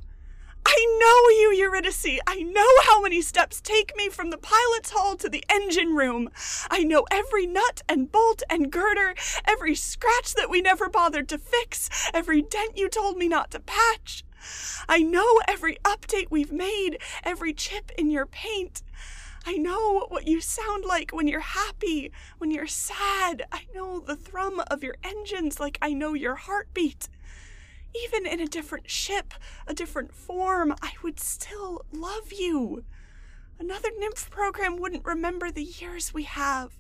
I 0.65 0.99
know 1.01 1.31
you, 1.41 1.65
Eurydice. 1.65 2.21
I 2.27 2.43
know 2.43 2.69
how 2.85 3.01
many 3.01 3.23
steps 3.23 3.61
take 3.61 3.97
me 3.97 4.09
from 4.09 4.31
the 4.31 4.37
pilot's 4.39 4.91
hall 4.91 5.17
to 5.17 5.29
the 5.29 5.43
engine 5.49 5.95
room. 5.97 6.29
I 6.71 6.85
know 6.85 7.07
every 7.11 7.47
nut 7.47 7.83
and 7.89 8.13
bolt 8.13 8.43
and 8.51 8.71
girder, 8.71 9.15
every 9.47 9.75
scratch 9.75 10.35
that 10.35 10.51
we 10.51 10.61
never 10.61 10.89
bothered 10.91 11.29
to 11.31 11.39
fix, 11.39 12.11
every 12.13 12.43
dent 12.43 12.77
you 12.77 12.89
told 12.89 13.17
me 13.17 13.29
not 13.29 13.51
to 13.53 13.61
patch. 13.61 14.25
I 14.89 14.99
know 14.99 15.41
every 15.49 15.79
update 15.85 16.31
we've 16.31 16.53
made, 16.53 16.99
every 17.25 17.55
chip 17.55 17.91
in 17.97 18.11
your 18.11 18.27
paint. 18.27 18.83
I 19.47 19.57
know 19.57 20.07
what 20.09 20.27
you 20.27 20.41
sound 20.41 20.85
like 20.85 21.13
when 21.13 21.27
you're 21.27 21.41
happy, 21.41 22.13
when 22.37 22.51
you're 22.51 22.67
sad. 22.67 23.47
I 23.51 23.63
know 23.75 24.01
the 24.01 24.17
thrum 24.17 24.61
of 24.71 24.83
your 24.83 24.97
engines 25.03 25.59
like 25.59 25.79
I 25.81 25.95
know 25.95 26.13
your 26.13 26.35
heartbeat. 26.35 27.09
Even 27.95 28.27
in 28.27 28.41
a 28.41 28.47
different 28.47 28.91
ship, 28.91 29.35
a 29.67 29.75
different 29.75 30.15
form, 30.15 30.75
I 30.83 30.93
would 31.03 31.21
still 31.21 31.85
love 31.93 32.33
you. 32.33 32.85
Another 33.59 33.91
nymph 33.99 34.31
program 34.31 34.77
wouldn't 34.77 35.05
remember 35.05 35.51
the 35.51 35.65
years 35.65 36.15
we 36.15 36.25
have. 36.25 36.79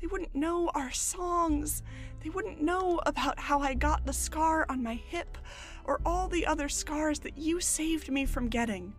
They 0.00 0.06
wouldn't 0.06 0.34
know 0.34 0.70
our 0.74 0.90
songs. 0.90 1.82
They 2.22 2.30
wouldn't 2.30 2.60
know 2.60 3.00
about 3.06 3.38
how 3.38 3.60
I 3.60 3.74
got 3.74 4.06
the 4.06 4.12
scar 4.12 4.66
on 4.68 4.82
my 4.82 4.94
hip 4.94 5.38
or 5.84 6.00
all 6.04 6.28
the 6.28 6.46
other 6.46 6.68
scars 6.68 7.20
that 7.20 7.38
you 7.38 7.60
saved 7.60 8.10
me 8.10 8.24
from 8.24 8.48
getting. 8.48 8.94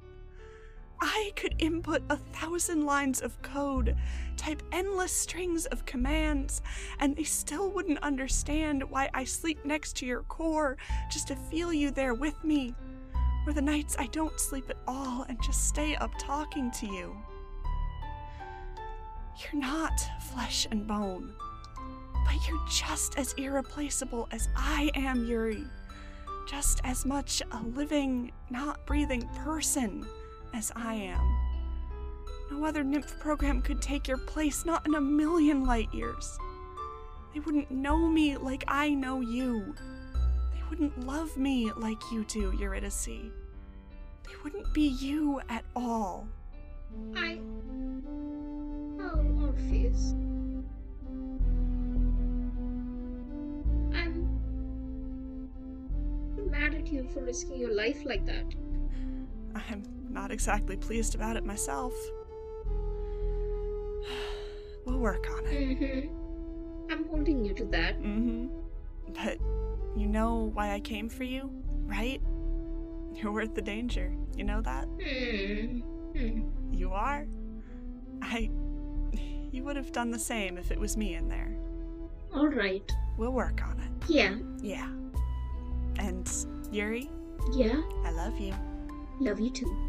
I 1.01 1.31
could 1.35 1.55
input 1.59 2.03
a 2.09 2.17
thousand 2.17 2.85
lines 2.85 3.21
of 3.21 3.41
code, 3.41 3.95
type 4.39 4.63
endless 4.71 5.11
strings 5.11 5.65
of 5.67 5.85
commands, 5.85 6.61
and 6.99 7.15
they 7.15 7.23
still 7.23 7.69
wouldn't 7.69 8.01
understand 8.01 8.89
why 8.89 9.09
I 9.13 9.25
sleep 9.25 9.65
next 9.65 9.97
to 9.97 10.05
your 10.05 10.23
core 10.23 10.77
just 11.11 11.27
to 11.27 11.35
feel 11.35 11.73
you 11.73 11.91
there 11.91 12.13
with 12.13 12.41
me, 12.43 12.73
or 13.45 13.53
the 13.53 13.61
nights 13.61 13.97
I 13.99 14.07
don't 14.07 14.39
sleep 14.39 14.69
at 14.69 14.77
all 14.87 15.25
and 15.27 15.41
just 15.43 15.67
stay 15.67 15.95
up 15.97 16.11
talking 16.17 16.71
to 16.71 16.87
you. 16.87 17.15
You're 19.41 19.61
not 19.61 19.99
flesh 20.33 20.67
and 20.71 20.87
bone, 20.87 21.33
but 22.25 22.47
you're 22.47 22.65
just 22.69 23.17
as 23.17 23.33
irreplaceable 23.33 24.27
as 24.31 24.47
I 24.55 24.89
am, 24.95 25.25
Yuri. 25.25 25.65
Just 26.47 26.81
as 26.83 27.05
much 27.05 27.41
a 27.51 27.61
living, 27.75 28.31
not 28.49 28.85
breathing 28.85 29.27
person 29.43 30.05
as 30.53 30.71
I 30.75 30.95
am. 30.95 31.38
No 32.51 32.65
other 32.65 32.83
nymph 32.83 33.19
program 33.19 33.61
could 33.61 33.81
take 33.81 34.07
your 34.07 34.17
place, 34.17 34.65
not 34.65 34.85
in 34.87 34.95
a 34.95 35.01
million 35.01 35.65
light 35.65 35.93
years. 35.93 36.37
They 37.33 37.39
wouldn't 37.39 37.69
know 37.69 38.07
me 38.07 38.37
like 38.37 38.63
I 38.67 38.89
know 38.89 39.21
you. 39.21 39.75
They 40.53 40.61
wouldn't 40.69 41.05
love 41.05 41.37
me 41.37 41.71
like 41.77 42.01
you 42.11 42.23
do, 42.25 42.51
Eurydice. 42.57 43.05
They 43.05 44.35
wouldn't 44.43 44.73
be 44.73 44.87
you 44.87 45.41
at 45.47 45.63
all. 45.75 46.27
I. 47.15 47.39
Oh, 48.99 49.45
Orpheus. 49.45 50.13
I'm 53.93 54.39
mad 56.49 56.73
at 56.73 56.87
you 56.87 57.07
for 57.13 57.21
risking 57.23 57.59
your 57.59 57.73
life 57.75 58.05
like 58.05 58.25
that. 58.25 58.45
I'm 59.53 59.83
not 60.09 60.31
exactly 60.31 60.77
pleased 60.77 61.13
about 61.13 61.37
it 61.37 61.45
myself. 61.45 61.93
We'll 64.85 64.97
work 64.99 65.27
on 65.29 65.45
it. 65.45 65.79
Mm-hmm. 65.79 66.91
I'm 66.91 67.07
holding 67.09 67.43
you 67.45 67.53
to 67.53 67.65
that. 67.65 67.99
Mm-hmm. 68.01 68.47
But 69.13 69.37
you 69.99 70.07
know 70.07 70.49
why 70.53 70.71
I 70.73 70.79
came 70.79 71.09
for 71.09 71.23
you, 71.23 71.51
right? 71.85 72.21
You're 73.13 73.31
worth 73.31 73.53
the 73.53 73.61
danger. 73.61 74.11
You 74.35 74.45
know 74.45 74.61
that? 74.61 74.85
Hmm. 74.85 75.79
Hmm. 76.17 76.49
You 76.71 76.91
are? 76.93 77.27
I. 78.21 78.49
You 79.51 79.63
would 79.63 79.75
have 79.75 79.91
done 79.91 80.11
the 80.11 80.17
same 80.19 80.57
if 80.57 80.71
it 80.71 80.79
was 80.79 80.95
me 80.95 81.15
in 81.15 81.27
there. 81.27 81.55
All 82.33 82.47
right. 82.47 82.89
We'll 83.17 83.33
work 83.33 83.61
on 83.63 83.79
it. 83.79 84.09
Yeah. 84.09 84.35
Yeah. 84.61 84.89
And 85.99 86.31
Yuri, 86.71 87.09
Yeah. 87.51 87.81
I 88.05 88.11
love 88.11 88.39
you. 88.39 88.53
Love 89.19 89.39
you 89.39 89.49
too. 89.49 89.88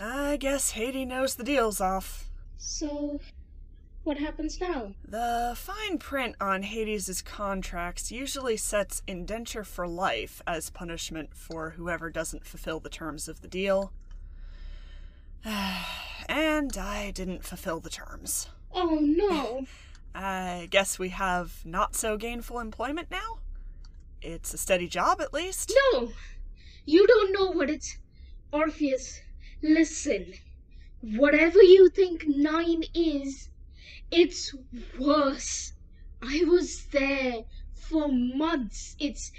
I 0.00 0.36
guess 0.36 0.72
Hades 0.72 1.08
knows 1.08 1.34
the 1.34 1.44
deal's 1.44 1.80
off. 1.80 2.30
So, 2.56 3.20
what 4.04 4.18
happens 4.18 4.60
now? 4.60 4.92
The 5.04 5.54
fine 5.56 5.98
print 5.98 6.36
on 6.40 6.62
Hades' 6.62 7.20
contracts 7.22 8.12
usually 8.12 8.56
sets 8.56 9.02
indenture 9.06 9.64
for 9.64 9.88
life 9.88 10.40
as 10.46 10.70
punishment 10.70 11.34
for 11.34 11.70
whoever 11.70 12.10
doesn't 12.10 12.46
fulfill 12.46 12.80
the 12.80 12.88
terms 12.88 13.28
of 13.28 13.40
the 13.40 13.48
deal. 13.48 13.92
and 15.44 16.76
I 16.76 17.10
didn't 17.10 17.44
fulfill 17.44 17.80
the 17.80 17.90
terms. 17.90 18.48
Oh 18.72 18.98
no. 19.00 19.66
I 20.14 20.68
guess 20.70 20.98
we 20.98 21.10
have 21.10 21.64
not 21.64 21.94
so 21.94 22.16
gainful 22.16 22.60
employment 22.60 23.10
now? 23.10 23.38
It's 24.22 24.54
a 24.54 24.58
steady 24.58 24.88
job, 24.88 25.20
at 25.20 25.32
least. 25.34 25.72
No! 25.92 26.12
You 26.84 27.06
don't 27.06 27.32
know 27.32 27.50
what 27.50 27.70
it's. 27.70 27.98
Orpheus, 28.52 29.20
listen. 29.62 30.34
Whatever 31.00 31.62
you 31.62 31.88
think 31.90 32.24
nine 32.26 32.84
is, 32.94 33.50
it's 34.10 34.54
worse. 34.98 35.72
I 36.22 36.44
was 36.44 36.86
there 36.86 37.44
for 37.74 38.08
months. 38.08 38.96
It's 38.98 39.32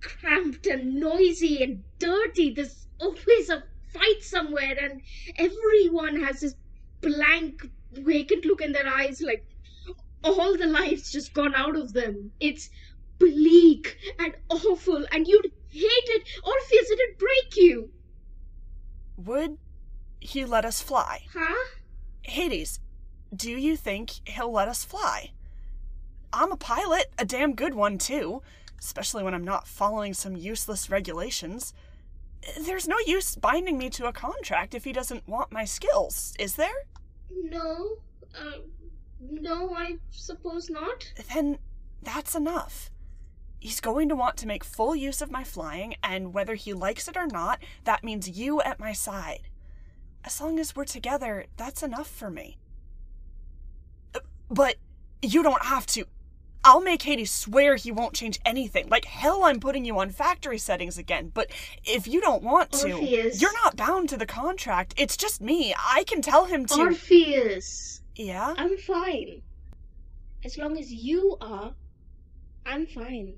cramped 0.00 0.66
and 0.66 0.94
noisy 0.96 1.62
and 1.62 1.82
dirty. 1.98 2.52
There's 2.52 2.86
always 3.00 3.48
a 3.48 3.64
fight 3.92 4.22
somewhere, 4.22 4.76
and 4.80 5.02
everyone 5.36 6.22
has 6.22 6.40
this 6.40 6.54
blank, 7.00 7.70
vacant 7.92 8.44
look 8.44 8.60
in 8.60 8.72
their 8.72 8.86
eyes 8.86 9.20
like 9.20 9.46
all 10.22 10.56
the 10.56 10.66
life's 10.66 11.12
just 11.12 11.32
gone 11.32 11.54
out 11.54 11.76
of 11.76 11.92
them. 11.92 12.32
It's 12.40 12.70
bleak 13.18 13.96
and 14.18 14.34
awful, 14.48 15.06
and 15.10 15.26
you'd 15.26 15.52
hate 15.70 15.84
it. 15.84 16.28
Orpheus, 16.44 16.90
it'd 16.90 17.18
break 17.18 17.56
you. 17.56 17.90
Would 19.18 19.58
he 20.20 20.44
let 20.44 20.64
us 20.64 20.80
fly? 20.80 21.26
Huh? 21.32 21.66
Hades, 22.22 22.78
do 23.34 23.50
you 23.50 23.76
think 23.76 24.28
he'll 24.28 24.52
let 24.52 24.68
us 24.68 24.84
fly? 24.84 25.32
I'm 26.32 26.52
a 26.52 26.56
pilot, 26.56 27.06
a 27.18 27.24
damn 27.24 27.54
good 27.54 27.74
one, 27.74 27.98
too, 27.98 28.42
especially 28.78 29.24
when 29.24 29.34
I'm 29.34 29.44
not 29.44 29.66
following 29.66 30.14
some 30.14 30.36
useless 30.36 30.88
regulations. 30.88 31.74
There's 32.60 32.86
no 32.86 32.98
use 33.06 33.34
binding 33.34 33.76
me 33.76 33.90
to 33.90 34.06
a 34.06 34.12
contract 34.12 34.74
if 34.74 34.84
he 34.84 34.92
doesn't 34.92 35.26
want 35.26 35.50
my 35.50 35.64
skills, 35.64 36.34
is 36.38 36.54
there? 36.54 36.86
No. 37.30 37.96
Uh, 38.34 38.58
no, 39.20 39.74
I 39.74 39.96
suppose 40.10 40.70
not. 40.70 41.12
Then 41.34 41.58
that's 42.02 42.34
enough. 42.34 42.90
He's 43.60 43.80
going 43.80 44.08
to 44.08 44.16
want 44.16 44.36
to 44.38 44.46
make 44.46 44.62
full 44.64 44.94
use 44.94 45.20
of 45.20 45.30
my 45.30 45.42
flying, 45.44 45.96
and 46.02 46.32
whether 46.32 46.54
he 46.54 46.72
likes 46.72 47.08
it 47.08 47.16
or 47.16 47.26
not, 47.26 47.58
that 47.84 48.04
means 48.04 48.28
you 48.38 48.60
at 48.62 48.78
my 48.78 48.92
side. 48.92 49.48
As 50.24 50.40
long 50.40 50.58
as 50.60 50.76
we're 50.76 50.84
together, 50.84 51.46
that's 51.56 51.82
enough 51.82 52.08
for 52.08 52.30
me. 52.30 52.58
Uh, 54.14 54.20
But 54.50 54.76
you 55.22 55.42
don't 55.42 55.64
have 55.64 55.86
to. 55.86 56.04
I'll 56.64 56.80
make 56.80 57.02
Hades 57.02 57.30
swear 57.30 57.76
he 57.76 57.90
won't 57.92 58.14
change 58.14 58.38
anything. 58.44 58.88
Like 58.88 59.04
hell, 59.06 59.44
I'm 59.44 59.58
putting 59.60 59.84
you 59.84 59.98
on 59.98 60.10
factory 60.10 60.58
settings 60.58 60.98
again. 60.98 61.30
But 61.32 61.50
if 61.84 62.06
you 62.06 62.20
don't 62.20 62.42
want 62.42 62.72
to, 62.72 62.92
Orpheus. 62.92 63.40
you're 63.40 63.52
not 63.54 63.76
bound 63.76 64.08
to 64.10 64.16
the 64.16 64.26
contract. 64.26 64.92
It's 64.96 65.16
just 65.16 65.40
me. 65.40 65.74
I 65.78 66.04
can 66.04 66.20
tell 66.20 66.44
him 66.46 66.66
to. 66.66 66.80
Orpheus. 66.80 68.02
yeah? 68.16 68.54
I'm 68.56 68.76
fine. 68.76 69.42
As 70.44 70.58
long 70.58 70.76
as 70.78 70.92
you 70.92 71.36
are, 71.40 71.72
I'm 72.66 72.86
fine. 72.86 73.34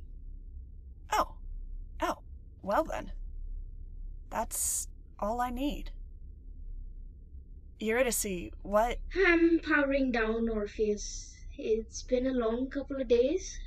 Oh. 1.12 1.34
Oh. 2.00 2.18
Well 2.62 2.84
then. 2.84 3.12
That's 4.30 4.88
all 5.18 5.40
I 5.40 5.50
need. 5.50 5.90
Eurydice, 7.78 8.50
what? 8.62 8.98
I'm 9.26 9.58
powering 9.60 10.12
down, 10.12 10.48
Orpheus. 10.48 11.34
It's 11.56 12.02
been 12.02 12.26
a 12.26 12.32
long 12.32 12.68
couple 12.68 13.00
of 13.00 13.08
days. 13.08 13.58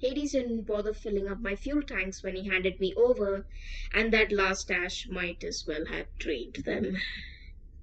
Hades 0.00 0.32
didn't 0.32 0.62
bother 0.62 0.92
filling 0.92 1.28
up 1.28 1.40
my 1.40 1.54
fuel 1.54 1.82
tanks 1.82 2.22
when 2.22 2.34
he 2.36 2.48
handed 2.48 2.80
me 2.80 2.92
over, 2.94 3.46
and 3.92 4.12
that 4.12 4.32
last 4.32 4.68
dash 4.68 5.08
might 5.08 5.44
as 5.44 5.66
well 5.66 5.86
have 5.86 6.06
drained 6.18 6.56
them. 6.64 6.96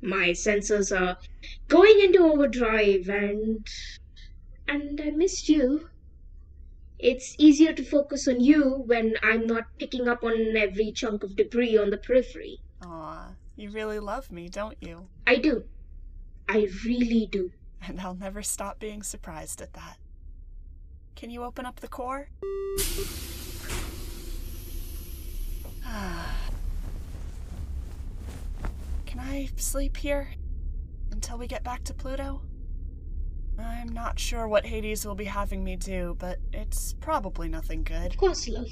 My 0.01 0.31
sensors 0.31 0.91
are 0.91 1.17
going 1.67 2.01
into 2.01 2.19
overdrive, 2.19 3.07
and. 3.07 3.67
and 4.67 4.99
I 4.99 5.11
missed 5.11 5.47
you. 5.47 5.89
It's 7.01 7.35
easier 7.39 7.73
to 7.73 7.83
focus 7.83 8.27
on 8.27 8.41
you 8.41 8.83
when 8.85 9.15
I'm 9.23 9.47
not 9.47 9.63
picking 9.79 10.07
up 10.07 10.23
on 10.23 10.55
every 10.55 10.91
chunk 10.91 11.23
of 11.23 11.35
debris 11.35 11.75
on 11.75 11.89
the 11.89 11.97
periphery. 11.97 12.59
Aw, 12.83 13.29
you 13.55 13.71
really 13.71 13.97
love 13.97 14.31
me, 14.31 14.49
don't 14.49 14.77
you? 14.79 15.07
I 15.25 15.37
do. 15.37 15.63
I 16.47 16.67
really 16.85 17.25
do. 17.25 17.53
And 17.87 17.99
I'll 17.99 18.13
never 18.13 18.43
stop 18.43 18.79
being 18.79 19.01
surprised 19.01 19.63
at 19.63 19.73
that. 19.73 19.97
Can 21.15 21.31
you 21.31 21.43
open 21.43 21.65
up 21.65 21.79
the 21.79 21.87
core? 21.87 22.29
Can 29.07 29.19
I 29.19 29.49
sleep 29.55 29.97
here 29.97 30.35
until 31.11 31.39
we 31.39 31.47
get 31.47 31.63
back 31.63 31.83
to 31.85 31.95
Pluto? 31.95 32.43
I'm 33.63 33.89
not 33.89 34.19
sure 34.19 34.47
what 34.47 34.65
Hades 34.65 35.05
will 35.05 35.15
be 35.15 35.25
having 35.25 35.63
me 35.63 35.75
do, 35.75 36.15
but 36.19 36.39
it's 36.53 36.93
probably 36.93 37.47
nothing 37.47 37.83
good. 37.83 38.11
Of 38.11 38.17
course, 38.17 38.47
love. 38.47 38.69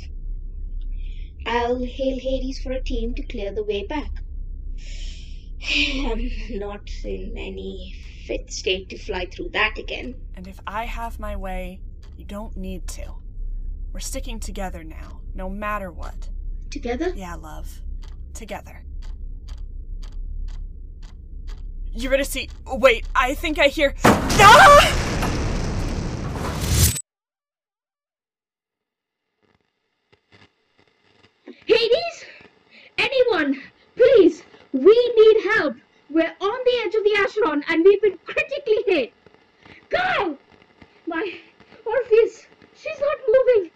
I'll 1.45 1.83
hail 1.83 2.19
Hades 2.19 2.59
for 2.59 2.71
a 2.71 2.81
team 2.81 3.13
to 3.15 3.23
clear 3.23 3.51
the 3.51 3.63
way 3.63 3.85
back. 3.85 4.11
I'm 6.05 6.29
not 6.59 6.89
in 7.03 7.37
any 7.37 7.95
fit 8.25 8.51
state 8.51 8.89
to 8.89 8.97
fly 8.97 9.25
through 9.25 9.49
that 9.49 9.77
again. 9.77 10.15
And 10.35 10.47
if 10.47 10.59
I 10.67 10.85
have 10.85 11.19
my 11.19 11.35
way, 11.35 11.79
You 12.17 12.25
don't 12.25 12.57
need 12.57 12.85
to. 12.89 13.15
We're 13.93 14.01
sticking 14.01 14.39
together 14.39 14.83
now, 14.83 15.21
no 15.33 15.49
matter 15.49 15.89
what. 15.91 16.29
Together? 16.69 17.13
Yeah, 17.15 17.35
love. 17.35 17.81
Together. 18.33 18.83
Eurydice, 21.93 22.47
wait, 22.67 23.05
I 23.15 23.33
think 23.33 23.57
I 23.57 23.67
hear. 23.67 23.95
Ah! 24.05 24.95
Hades? 31.65 32.25
Anyone, 32.97 33.61
please, 33.95 34.43
we 34.71 35.13
need 35.17 35.55
help. 35.55 35.75
We're 36.09 36.35
on 36.41 36.59
the 36.65 36.81
edge 36.85 36.95
of 36.95 37.03
the 37.03 37.17
Acheron 37.21 37.63
and 37.69 37.83
we've 37.83 38.01
been 38.01 38.17
critically 38.25 38.83
hit. 38.87 39.13
Go! 39.89 40.37
My 41.07 41.33
Orpheus, 41.85 42.45
she's 42.75 42.99
not 42.99 43.17
moving. 43.27 43.71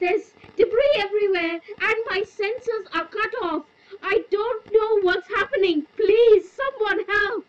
There's 0.00 0.32
debris 0.56 0.96
everywhere 0.98 1.60
and 1.80 1.96
my 2.10 2.22
sensors 2.22 2.86
are 2.94 3.06
cut 3.06 3.34
off. 3.42 3.64
I 4.02 4.24
don't 4.30 4.72
know 4.72 5.00
what's 5.02 5.28
happening. 5.28 5.86
Please, 5.96 6.50
someone 6.52 7.04
help. 7.08 7.45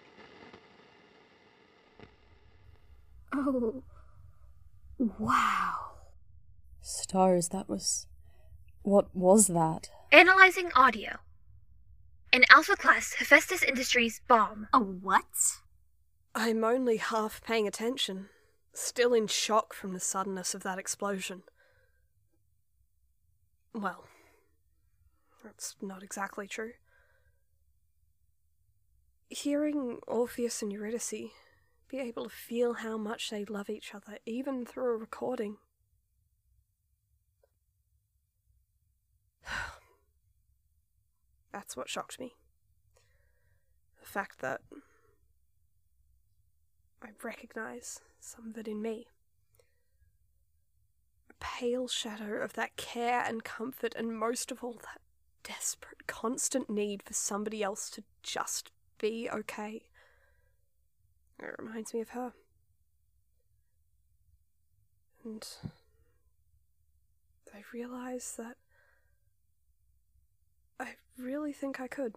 Oh. 3.39 3.83
Wow. 4.97 5.73
Stars, 6.81 7.49
that 7.49 7.69
was. 7.69 8.07
What 8.81 9.15
was 9.15 9.47
that? 9.47 9.89
Analyzing 10.11 10.71
audio. 10.75 11.17
An 12.33 12.45
Alpha 12.49 12.75
Class 12.75 13.13
Hephaestus 13.19 13.61
Industries 13.61 14.21
bomb. 14.27 14.67
A 14.73 14.79
what? 14.79 15.59
I'm 16.33 16.63
only 16.63 16.97
half 16.97 17.43
paying 17.43 17.67
attention, 17.67 18.29
still 18.73 19.13
in 19.13 19.27
shock 19.27 19.73
from 19.73 19.93
the 19.93 19.99
suddenness 19.99 20.55
of 20.55 20.63
that 20.63 20.79
explosion. 20.79 21.43
Well, 23.73 24.05
that's 25.43 25.75
not 25.81 26.01
exactly 26.01 26.47
true. 26.47 26.71
Hearing 29.29 29.99
Orpheus 30.07 30.61
and 30.61 30.71
Eurydice 30.71 31.31
be 31.89 31.99
able 31.99 32.25
to 32.25 32.29
feel 32.29 32.73
how 32.75 32.97
much 32.97 33.29
they 33.29 33.45
love 33.45 33.69
each 33.69 33.95
other, 33.95 34.17
even 34.25 34.65
through 34.65 34.93
a 34.93 34.97
recording. 34.97 35.57
That's 41.51 41.77
what 41.77 41.89
shocked 41.89 42.19
me. 42.19 42.35
The 43.99 44.07
fact 44.07 44.39
that 44.41 44.61
I 47.01 47.09
recognize 47.23 48.01
some 48.19 48.49
of 48.49 48.57
it 48.57 48.67
in 48.67 48.81
me. 48.81 49.07
A 51.29 51.33
pale 51.39 51.87
shadow 51.87 52.41
of 52.41 52.53
that 52.53 52.75
care 52.75 53.23
and 53.25 53.43
comfort, 53.43 53.93
and 53.95 54.17
most 54.17 54.51
of 54.51 54.63
all, 54.63 54.73
that 54.73 54.99
desperate, 55.43 56.07
constant 56.07 56.69
need 56.69 57.03
for 57.03 57.13
somebody 57.13 57.63
else 57.63 57.89
to 57.91 58.03
just 58.23 58.71
be 58.97 59.29
okay. 59.31 59.83
It 61.39 61.55
reminds 61.59 61.93
me 61.93 62.01
of 62.01 62.09
her. 62.09 62.33
And 65.23 65.45
I 67.53 67.61
realize 67.73 68.35
that 68.37 68.55
I 70.79 70.95
really 71.17 71.53
think 71.53 71.79
I 71.79 71.87
could. 71.87 72.15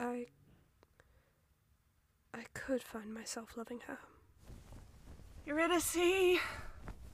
I. 0.00 0.26
I 2.34 2.44
could 2.54 2.82
find 2.82 3.12
myself 3.12 3.56
loving 3.56 3.80
her. 3.86 3.98
Eurydice! 5.46 6.40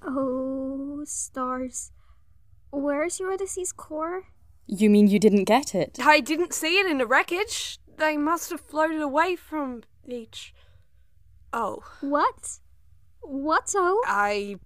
Oh, 0.03 1.03
stars. 1.05 1.93
Where's 2.71 3.21
Eurydice's 3.21 3.73
core? 3.73 4.25
You 4.67 4.91
mean 4.91 5.07
you 5.09 5.19
didn't 5.19 5.45
get 5.45 5.75
it? 5.75 5.99
I 6.01 6.21
didn't 6.21 6.53
see 6.53 6.79
it 6.79 6.87
in 6.87 6.99
the 6.99 7.07
wreckage. 7.07 7.79
They 7.97 8.17
must 8.17 8.51
have 8.51 8.61
floated 8.61 9.01
away 9.01 9.37
from 9.37 9.83
each. 10.07 10.55
Oh. 11.53 11.83
What? 12.01 12.59
What, 13.21 13.73
oh? 13.77 14.03
I 14.07 14.57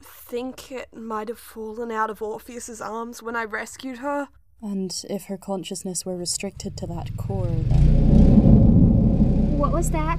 think 0.00 0.70
it 0.70 0.94
might 0.94 1.28
have 1.28 1.38
fallen 1.38 1.90
out 1.90 2.10
of 2.10 2.22
Orpheus's 2.22 2.80
arms 2.80 3.22
when 3.22 3.36
I 3.36 3.44
rescued 3.44 3.98
her. 3.98 4.28
And 4.62 4.92
if 5.08 5.24
her 5.24 5.36
consciousness 5.36 6.06
were 6.06 6.16
restricted 6.16 6.76
to 6.78 6.86
that 6.86 7.16
core, 7.16 7.46
then. 7.46 9.58
What 9.58 9.72
was 9.72 9.90
that? 9.90 10.18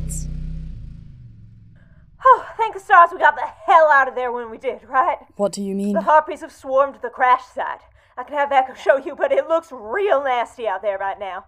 Oh, 2.25 2.45
thank 2.57 2.73
the 2.73 2.79
stars 2.79 3.09
we 3.13 3.19
got 3.19 3.35
the 3.35 3.47
hell 3.65 3.89
out 3.91 4.09
of 4.09 4.15
there 4.15 4.31
when 4.31 4.51
we 4.51 4.57
did, 4.57 4.83
right? 4.83 5.17
What 5.37 5.53
do 5.53 5.61
you 5.61 5.73
mean? 5.73 5.93
The 5.93 6.01
harpies 6.01 6.41
have 6.41 6.51
swarmed 6.51 6.99
the 7.01 7.09
crash 7.09 7.45
site. 7.45 7.81
I 8.17 8.23
can 8.23 8.35
have 8.35 8.51
Echo 8.51 8.73
show 8.73 8.97
you, 8.97 9.15
but 9.15 9.31
it 9.31 9.47
looks 9.47 9.69
real 9.71 10.23
nasty 10.23 10.67
out 10.67 10.81
there 10.81 10.97
right 10.97 11.17
now. 11.17 11.45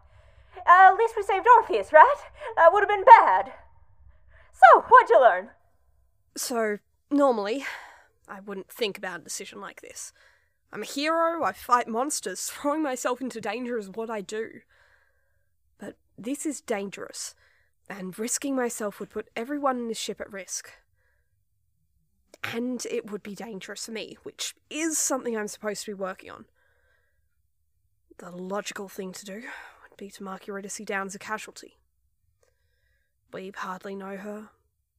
Uh, 0.58 0.92
at 0.92 0.96
least 0.96 1.16
we 1.18 1.24
saved 1.24 1.48
Orpheus, 1.58 1.94
right? 1.94 2.16
That 2.56 2.72
would 2.72 2.82
have 2.82 2.90
been 2.90 3.04
bad. 3.04 3.54
So, 4.54 4.82
what'd 4.82 5.10
you 5.10 5.22
learn? 5.22 5.50
So, 6.38 6.78
normally, 7.10 7.66
I 8.28 8.40
wouldn't 8.40 8.70
think 8.70 8.98
about 8.98 9.22
a 9.22 9.24
decision 9.24 9.60
like 9.60 9.82
this. 9.82 10.14
I'm 10.72 10.84
a 10.84 10.86
hero, 10.86 11.44
I 11.44 11.52
fight 11.52 11.88
monsters, 11.88 12.46
throwing 12.50 12.82
myself 12.82 13.22
into 13.22 13.42
danger 13.42 13.78
is 13.78 13.90
what 13.90 14.10
I 14.10 14.22
do. 14.22 14.62
But 15.78 15.96
this 16.18 16.46
is 16.46 16.62
dangerous, 16.62 17.36
and 17.90 18.18
risking 18.18 18.56
myself 18.56 19.00
would 19.00 19.10
put 19.10 19.30
everyone 19.36 19.78
in 19.78 19.88
the 19.88 19.94
ship 19.94 20.22
at 20.22 20.32
risk. 20.32 20.72
And 22.44 22.86
it 22.90 23.12
would 23.12 23.22
be 23.22 23.36
dangerous 23.36 23.86
for 23.86 23.92
me, 23.92 24.18
which 24.24 24.56
is 24.70 24.98
something 24.98 25.38
I'm 25.38 25.48
supposed 25.48 25.86
to 25.86 25.92
be 25.92 25.96
working 25.96 26.32
on. 26.32 26.46
The 28.18 28.32
logical 28.32 28.88
thing 28.88 29.12
to 29.14 29.26
do 29.26 29.44
be 30.02 30.10
to 30.10 30.24
mark 30.24 30.48
Eurydice 30.48 30.82
down 30.84 31.06
as 31.06 31.14
a 31.14 31.20
casualty. 31.20 31.78
We 33.32 33.52
hardly 33.56 33.94
know 33.94 34.18
her. 34.18 34.50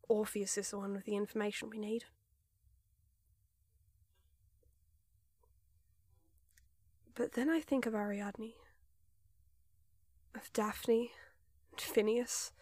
Orpheus 0.08 0.56
is 0.56 0.70
the 0.70 0.78
one 0.78 0.92
with 0.92 1.06
the 1.06 1.16
information 1.16 1.68
we 1.68 1.78
need. 1.78 2.04
But 7.16 7.32
then 7.32 7.50
I 7.50 7.60
think 7.60 7.84
of 7.84 7.96
Ariadne, 7.96 8.52
of 10.36 10.52
Daphne, 10.52 11.10
and 11.72 11.80
Phineas, 11.80 12.52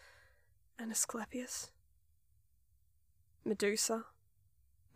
and 0.79 0.91
Asclepius, 0.91 1.71
Medusa, 3.45 4.05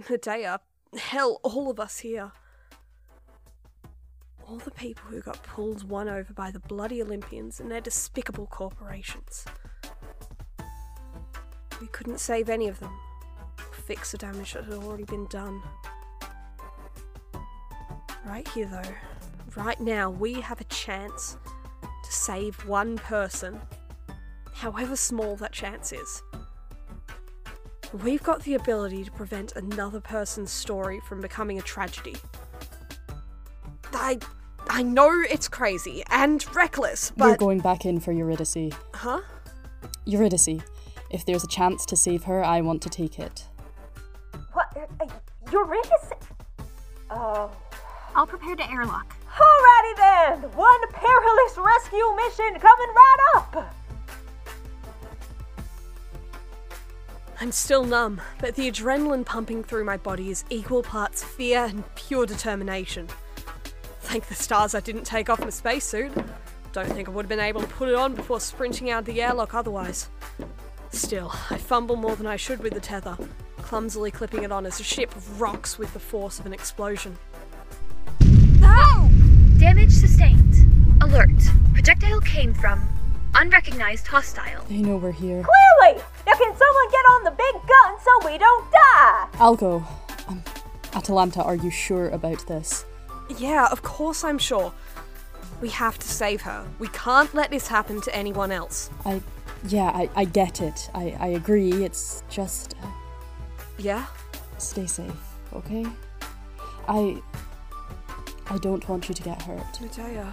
Medea, 0.09 0.61
hell, 0.97 1.41
all 1.43 1.71
of 1.71 1.79
us 1.79 1.99
here. 1.99 2.33
All 4.47 4.59
the 4.59 4.71
people 4.71 5.05
who 5.11 5.21
got 5.21 5.43
pulled 5.43 5.89
one 5.89 6.09
over 6.09 6.33
by 6.33 6.51
the 6.51 6.61
bloody 6.61 7.03
Olympians 7.03 7.61
and 7.61 7.71
their 7.71 7.81
despicable 7.81 8.47
corporations. 8.47 9.45
We 11.81 11.87
couldn't 11.89 12.21
save 12.21 12.49
any 12.49 12.69
of 12.69 12.79
them, 12.79 12.93
or 13.59 13.73
fix 13.73 14.13
the 14.13 14.19
damage 14.19 14.53
that 14.53 14.65
had 14.65 14.75
already 14.75 15.05
been 15.05 15.27
done. 15.27 15.63
Right 18.27 18.47
here, 18.49 18.67
though, 18.67 19.61
right 19.61 19.81
now, 19.81 20.11
we 20.11 20.35
have 20.35 20.61
a 20.61 20.65
chance 20.65 21.37
to 21.83 22.13
save 22.13 22.57
one 22.67 22.97
person, 22.97 23.61
however 24.53 24.95
small 24.95 25.37
that 25.37 25.53
chance 25.53 25.93
is. 25.93 26.23
We've 28.03 28.23
got 28.23 28.43
the 28.43 28.55
ability 28.55 29.05
to 29.05 29.11
prevent 29.11 29.57
another 29.57 30.01
person's 30.01 30.51
story 30.51 31.01
from 31.01 31.21
becoming 31.21 31.59
a 31.59 31.63
tragedy. 31.63 32.17
I 33.95 34.19
I 34.69 34.83
know 34.83 35.23
it's 35.31 35.49
crazy 35.49 36.03
and 36.11 36.45
reckless, 36.55 37.13
but 37.17 37.29
We're 37.29 37.37
going 37.37 37.61
back 37.61 37.85
in 37.85 38.01
for 38.01 38.13
Eurydice. 38.13 38.73
Huh? 38.95 39.21
Eurydice, 40.07 40.61
if 41.11 41.25
there's 41.27 41.45
a 41.45 41.49
chance 41.49 41.85
to 41.87 41.97
save 41.97 42.25
her, 42.25 42.43
I 42.45 42.61
want 42.61 42.83
to 42.83 42.89
take 42.89 43.19
it. 43.19 43.47
What? 44.53 44.67
Uh, 45.01 45.07
Eurydice? 45.53 46.13
Oh. 47.11 47.51
I'll 48.15 48.27
prepare 48.27 48.55
to 48.57 48.71
airlock. 48.71 49.17
Alrighty 49.37 49.97
then! 49.97 50.51
One 50.53 50.81
perilous 50.93 51.59
rescue 51.59 52.15
mission 52.17 52.61
coming 52.61 52.95
right 52.95 53.17
up! 53.35 53.75
I'm 57.41 57.51
still 57.51 57.85
numb, 57.85 58.21
but 58.41 58.55
the 58.55 58.71
adrenaline 58.71 59.27
pumping 59.27 59.65
through 59.65 59.85
my 59.85 59.97
body 59.97 60.31
is 60.31 60.45
equal 60.51 60.85
parts 60.85 61.25
fear 61.25 61.65
and 61.65 61.83
pure 61.97 62.27
determination. 62.27 63.09
Thank 64.15 64.29
the 64.29 64.35
stars 64.37 64.77
I 64.77 64.81
didn't 64.81 65.03
take 65.03 65.29
off 65.29 65.41
my 65.41 65.51
spacesuit. 65.51 66.13
Don't 66.71 66.87
think 66.87 67.09
I 67.09 67.11
would 67.11 67.25
have 67.25 67.29
been 67.29 67.41
able 67.41 67.63
to 67.63 67.67
put 67.67 67.89
it 67.89 67.97
on 67.97 68.15
before 68.15 68.39
sprinting 68.39 68.89
out 68.89 69.01
of 69.01 69.05
the 69.07 69.21
airlock 69.21 69.55
otherwise. 69.55 70.09
Still, 70.93 71.33
I 71.51 71.59
fumble 71.59 71.97
more 71.97 72.15
than 72.15 72.29
I 72.29 72.37
should 72.37 72.61
with 72.61 72.75
the 72.75 72.81
tether, 72.81 73.19
clumsily 73.57 74.13
clipping 74.13 74.45
it 74.45 74.53
on 74.53 74.67
as 74.67 74.79
the 74.79 74.85
ship 74.85 75.13
rocks 75.37 75.79
with 75.79 75.93
the 75.95 75.99
force 75.99 76.39
of 76.39 76.47
an 76.47 76.53
explosion. 76.53 77.19
Damage 79.59 79.91
sustained. 79.91 81.03
Alert. 81.03 81.43
Projectile 81.73 82.21
came 82.21 82.55
from 82.55 82.89
unrecognized 83.35 84.07
hostile. 84.07 84.65
They 84.69 84.77
know 84.77 84.97
we're 84.97 85.11
here. 85.11 85.43
Clearly! 85.43 86.01
Now 86.25 86.35
can 86.35 86.57
someone 86.57 86.91
get 86.93 87.05
on 87.15 87.25
the 87.25 87.33
big 87.33 87.55
gun 87.55 87.99
so 87.99 88.31
we 88.31 88.39
don't 88.39 88.71
die? 88.71 89.29
I'll 89.41 89.57
go. 89.57 89.85
Um, 90.29 90.45
Atalanta, 90.93 91.43
are 91.43 91.57
you 91.57 91.71
sure 91.71 92.11
about 92.11 92.47
this? 92.47 92.85
Yeah, 93.39 93.69
of 93.71 93.83
course 93.83 94.25
I'm 94.25 94.39
sure. 94.39 94.73
We 95.61 95.69
have 95.71 95.99
to 95.99 96.07
save 96.09 96.43
her. 96.43 96.67
We 96.79 96.89
can't 96.89 97.33
let 97.35 97.51
this 97.51 97.67
happen 97.69 98.01
to 98.03 98.15
anyone 98.15 98.51
else. 98.53 98.91
I. 99.05 99.23
Yeah, 99.69 99.85
I, 99.95 100.11
I 100.15 100.25
get 100.27 100.61
it. 100.61 100.91
I, 100.95 101.17
I 101.19 101.27
agree. 101.29 101.85
It's 101.85 102.23
just. 102.29 102.75
Uh, 102.83 102.87
Yeah? 103.79 104.07
stay 104.59 104.87
safe, 104.87 105.13
okay? 105.55 105.87
I. 106.89 107.23
I 108.51 108.59
don't 108.59 108.87
want 108.89 109.09
you 109.09 109.15
to 109.15 109.23
get 109.23 109.41
hurt. 109.43 109.81
Medea. 109.81 110.33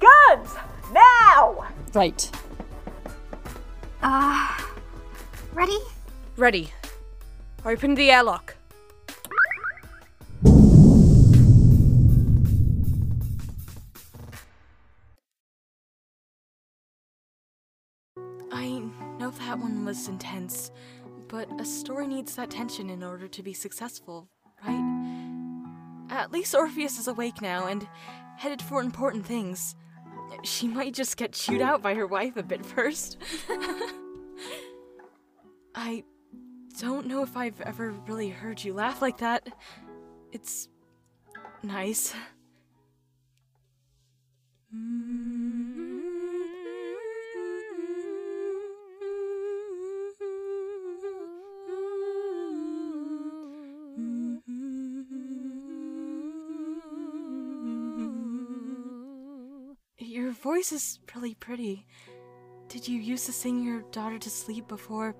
Guns! 0.00 0.54
Now! 0.92 1.66
Right. 1.94 2.30
Uh. 4.02 4.48
Ready? 5.54 5.78
Ready. 6.36 6.72
Open 7.64 7.94
the 7.94 8.10
airlock. 8.10 8.55
Was 19.96 20.08
intense, 20.08 20.70
but 21.26 21.48
a 21.58 21.64
story 21.64 22.06
needs 22.06 22.36
that 22.36 22.50
tension 22.50 22.90
in 22.90 23.02
order 23.02 23.26
to 23.26 23.42
be 23.42 23.54
successful, 23.54 24.28
right? 24.66 26.06
At 26.10 26.30
least 26.30 26.54
Orpheus 26.54 26.98
is 26.98 27.08
awake 27.08 27.40
now 27.40 27.66
and 27.66 27.88
headed 28.36 28.60
for 28.60 28.82
important 28.82 29.24
things. 29.24 29.74
She 30.42 30.68
might 30.68 30.92
just 30.92 31.16
get 31.16 31.32
chewed 31.32 31.62
out 31.62 31.80
by 31.80 31.94
her 31.94 32.06
wife 32.06 32.36
a 32.36 32.42
bit 32.42 32.66
first. 32.66 33.16
I 35.74 36.04
don't 36.78 37.06
know 37.06 37.22
if 37.22 37.34
I've 37.34 37.60
ever 37.62 37.92
really 38.06 38.28
heard 38.28 38.62
you 38.62 38.74
laugh 38.74 39.00
like 39.00 39.16
that. 39.18 39.48
It's 40.30 40.68
nice. 41.62 42.14
Your 44.70 45.15
voice 60.46 60.70
is 60.70 61.00
really 61.12 61.34
pretty. 61.34 61.84
Did 62.68 62.86
you 62.86 63.00
used 63.00 63.26
to 63.26 63.32
sing 63.32 63.64
your 63.64 63.82
daughter 63.90 64.16
to 64.16 64.30
sleep 64.30 64.68
before? 64.68 65.16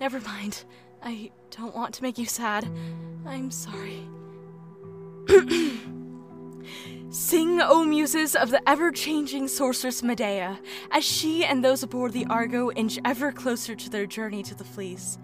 Never 0.00 0.18
mind. 0.20 0.64
I 1.02 1.30
don't 1.50 1.74
want 1.74 1.92
to 1.96 2.02
make 2.02 2.16
you 2.16 2.24
sad. 2.24 2.66
I'm 3.26 3.50
sorry. 3.50 4.08
Sing, 7.10 7.60
O 7.60 7.84
muses 7.84 8.34
of 8.34 8.50
the 8.50 8.66
ever 8.66 8.90
changing 8.90 9.46
sorceress 9.48 10.02
Medea, 10.02 10.58
as 10.90 11.04
she 11.04 11.44
and 11.44 11.62
those 11.62 11.82
aboard 11.82 12.14
the 12.14 12.24
Argo 12.30 12.70
inch 12.70 12.98
ever 13.04 13.32
closer 13.32 13.74
to 13.74 13.90
their 13.90 14.06
journey 14.06 14.42
to 14.42 14.54
the 14.54 14.64
fleece. 14.64 15.18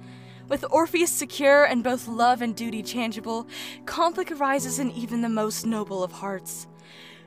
With 0.50 0.62
Orpheus 0.70 1.10
secure 1.10 1.64
and 1.64 1.82
both 1.82 2.06
love 2.06 2.42
and 2.42 2.54
duty 2.54 2.82
tangible, 2.82 3.48
conflict 3.86 4.30
arises 4.30 4.78
in 4.78 4.90
even 4.90 5.22
the 5.22 5.30
most 5.30 5.64
noble 5.64 6.04
of 6.04 6.12
hearts. 6.12 6.66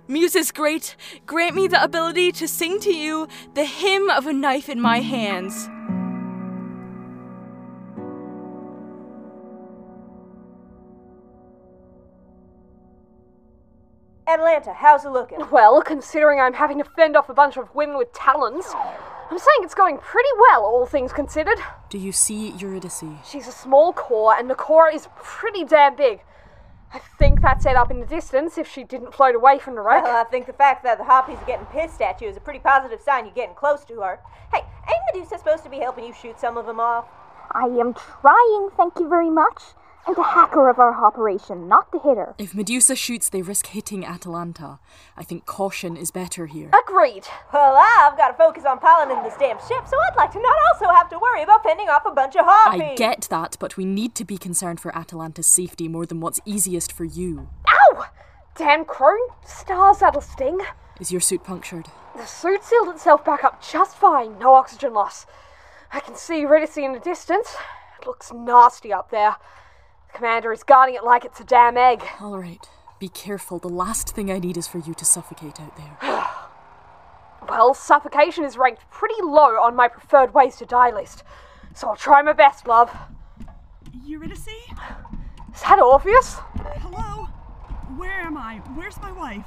Muses 0.07 0.51
great, 0.51 0.95
grant 1.25 1.55
me 1.55 1.67
the 1.67 1.83
ability 1.83 2.31
to 2.31 2.47
sing 2.47 2.79
to 2.79 2.93
you 2.93 3.27
the 3.55 3.65
hymn 3.65 4.07
of 4.11 4.27
a 4.27 4.33
knife 4.33 4.69
in 4.69 4.79
my 4.79 4.99
hands. 4.99 5.67
Atalanta, 14.27 14.73
how's 14.73 15.05
it 15.05 15.09
looking? 15.09 15.39
Well, 15.49 15.81
considering 15.81 16.39
I'm 16.39 16.53
having 16.53 16.77
to 16.77 16.83
fend 16.83 17.15
off 17.15 17.29
a 17.29 17.33
bunch 17.33 17.57
of 17.57 17.73
women 17.73 17.97
with 17.97 18.13
talons, 18.13 18.65
I'm 19.31 19.39
saying 19.39 19.59
it's 19.61 19.73
going 19.73 19.97
pretty 19.97 20.29
well, 20.39 20.65
all 20.65 20.85
things 20.85 21.13
considered. 21.13 21.57
Do 21.89 21.97
you 21.97 22.11
see 22.11 22.51
Eurydice? 22.51 23.03
She's 23.23 23.47
a 23.47 23.51
small 23.51 23.91
core, 23.91 24.35
and 24.37 24.49
the 24.49 24.55
core 24.55 24.89
is 24.89 25.07
pretty 25.15 25.63
damn 25.63 25.95
big. 25.95 26.21
I 26.93 26.99
think 27.19 27.41
that's 27.41 27.65
it 27.65 27.75
up 27.75 27.91
in 27.91 27.99
the 27.99 28.05
distance 28.05 28.57
if 28.57 28.69
she 28.71 28.83
didn't 28.83 29.13
float 29.13 29.35
away 29.35 29.59
from 29.59 29.75
the 29.75 29.81
wreck. 29.81 30.03
Well, 30.03 30.25
I 30.25 30.29
think 30.29 30.45
the 30.45 30.53
fact 30.53 30.83
that 30.83 30.97
the 30.97 31.03
Harpies 31.03 31.37
are 31.39 31.45
getting 31.45 31.65
pissed 31.65 32.01
at 32.01 32.21
you 32.21 32.29
is 32.29 32.37
a 32.37 32.39
pretty 32.39 32.59
positive 32.59 33.01
sign 33.01 33.25
you're 33.25 33.33
getting 33.33 33.55
close 33.55 33.83
to 33.85 34.01
her. 34.01 34.19
Hey, 34.53 34.59
ain't 34.59 35.01
Medusa 35.13 35.37
supposed 35.37 35.63
to 35.63 35.69
be 35.69 35.79
helping 35.79 36.05
you 36.05 36.13
shoot 36.13 36.39
some 36.39 36.57
of 36.57 36.65
them 36.65 36.79
off? 36.79 37.05
I 37.51 37.65
am 37.65 37.93
trying, 37.93 38.69
thank 38.77 38.99
you 38.99 39.09
very 39.09 39.29
much. 39.29 39.61
I'm 40.07 40.13
the 40.13 40.21
hacker 40.23 40.69
of 40.69 40.77
our 40.77 41.03
operation, 41.03 41.67
not 41.67 41.91
the 41.91 41.97
hitter. 41.97 42.35
If 42.37 42.53
Medusa 42.53 42.95
shoots, 42.95 43.27
they 43.27 43.41
risk 43.41 43.67
hitting 43.67 44.05
Atalanta. 44.05 44.79
I 45.17 45.23
think 45.23 45.45
caution 45.45 45.97
is 45.97 46.11
better 46.11 46.45
here. 46.45 46.69
Agreed. 46.87 47.25
Well, 47.51 47.75
I've 47.75 48.15
got 48.15 48.27
to 48.27 48.35
focus 48.35 48.65
on 48.65 48.77
piloting 48.77 49.23
this 49.23 49.33
damn 49.39 49.57
ship, 49.57 49.87
so 49.87 49.97
I'd 49.97 50.15
like 50.15 50.31
to 50.33 50.41
not 50.41 50.55
also 50.71 50.93
have 50.93 51.09
to 51.09 51.17
worry 51.17 51.41
about 51.41 51.63
fending 51.63 51.89
off 51.89 52.03
a 52.05 52.11
bunch 52.11 52.35
of 52.35 52.45
Harpies. 52.45 52.81
I 52.81 52.95
get 52.95 53.27
that, 53.31 53.57
but 53.59 53.77
we 53.77 53.85
need 53.85 54.13
to 54.15 54.25
be 54.25 54.37
concerned 54.37 54.79
for 54.79 54.95
Atalanta's 54.95 55.47
safety 55.47 55.87
more 55.87 56.05
than 56.05 56.19
what's 56.19 56.39
easiest 56.45 56.91
for 56.91 57.03
you. 57.03 57.49
Ow! 57.67 58.05
Damn 58.55 58.85
crew, 58.85 59.27
stars 59.43 59.99
that'll 59.99 60.21
sting. 60.21 60.59
Is 60.99 61.11
your 61.11 61.19
suit 61.21 61.43
punctured? 61.43 61.87
The 62.15 62.25
suit 62.25 62.63
sealed 62.63 62.89
itself 62.89 63.25
back 63.25 63.43
up 63.43 63.61
just 63.61 63.97
fine, 63.97 64.37
no 64.37 64.53
oxygen 64.53 64.93
loss. 64.93 65.25
I 65.91 65.99
can 65.99 66.15
see 66.15 66.41
Eurydice 66.41 66.77
in 66.77 66.93
the 66.93 66.99
distance. 66.99 67.55
It 67.99 68.05
looks 68.05 68.31
nasty 68.31 68.93
up 68.93 69.09
there. 69.09 69.35
The 70.15 70.19
commander 70.19 70.53
is 70.53 70.63
guarding 70.63 70.95
it 70.95 71.03
like 71.03 71.25
it's 71.25 71.41
a 71.41 71.43
damn 71.43 71.75
egg. 71.75 72.01
All 72.21 72.39
right. 72.39 72.65
Be 73.01 73.09
careful. 73.09 73.59
The 73.59 73.67
last 73.67 74.15
thing 74.15 74.31
I 74.31 74.39
need 74.39 74.55
is 74.55 74.65
for 74.65 74.77
you 74.77 74.93
to 74.93 75.03
suffocate 75.03 75.59
out 75.59 75.75
there. 75.75 76.25
Well, 77.49 77.75
suffocation 77.75 78.43
is 78.43 78.57
ranked 78.57 78.89
pretty 78.89 79.21
low 79.21 79.61
on 79.61 79.75
my 79.75 79.87
preferred 79.87 80.33
ways 80.33 80.55
to 80.55 80.65
die 80.65 80.89
list, 80.89 81.23
so 81.75 81.89
I'll 81.89 81.95
try 81.95 82.23
my 82.23 82.33
best, 82.33 82.65
love. 82.65 82.91
Eurydice? 84.03 84.47
Is 84.47 85.61
that 85.61 85.79
Orpheus? 85.79 86.37
Hello? 86.79 87.25
Where 87.97 88.21
am 88.21 88.35
I? 88.35 88.61
Where's 88.73 88.99
my 88.99 89.11
wife? 89.11 89.45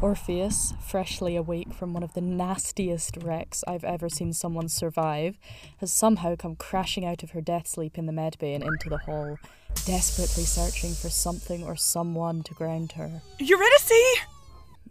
Orpheus, 0.00 0.72
freshly 0.80 1.36
awake 1.36 1.72
from 1.74 1.92
one 1.92 2.02
of 2.02 2.14
the 2.14 2.20
nastiest 2.20 3.16
wrecks 3.18 3.62
I've 3.66 3.84
ever 3.84 4.08
seen 4.08 4.32
someone 4.32 4.68
survive, 4.68 5.38
has 5.78 5.92
somehow 5.92 6.36
come 6.36 6.56
crashing 6.56 7.04
out 7.04 7.22
of 7.22 7.32
her 7.32 7.40
death 7.40 7.66
sleep 7.66 7.98
in 7.98 8.06
the 8.06 8.12
medbay 8.12 8.54
and 8.54 8.64
into 8.64 8.88
the 8.88 8.98
hall, 8.98 9.38
desperately 9.84 10.44
searching 10.44 10.94
for 10.94 11.10
something 11.10 11.64
or 11.64 11.76
someone 11.76 12.42
to 12.44 12.54
ground 12.54 12.92
her. 12.92 13.22
Eurydice! 13.38 14.20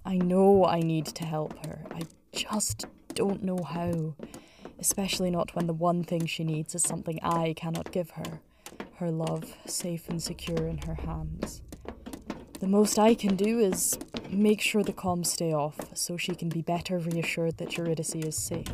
I 0.06 0.18
know 0.18 0.66
I 0.66 0.80
need 0.82 1.08
to 1.08 1.26
help 1.26 1.66
her. 1.66 1.86
I 1.91 2.04
just 2.32 2.86
don't 3.16 3.43
know 3.43 3.64
how. 3.64 4.16
Especially 4.80 5.30
not 5.30 5.56
when 5.56 5.68
the 5.68 5.74
one 5.74 6.04
thing 6.04 6.26
she 6.26 6.43
needs 6.43 6.74
is 6.74 6.84
something 6.84 7.20
I 7.22 7.54
cannot 7.58 7.91
give 7.91 8.12
her 8.12 8.39
her 9.00 9.12
love, 9.12 9.56
safe 9.66 10.10
and 10.10 10.22
secure 10.22 10.68
in 10.68 10.78
her 10.80 10.93
hands. 10.93 11.62
The 12.60 12.68
most 12.68 12.99
I 12.99 13.14
can 13.16 13.36
do 13.36 13.60
is 13.60 13.97
make 14.30 14.62
sure 14.62 14.84
the 14.84 14.93
comms 14.93 15.28
stay 15.28 15.53
off 15.53 15.78
so 15.93 16.18
she 16.18 16.36
can 16.36 16.49
be 16.49 16.62
better 16.62 16.97
reassured 16.99 17.57
that 17.57 17.78
Eurydice 17.78 18.16
is 18.16 18.36
safe. 18.36 18.68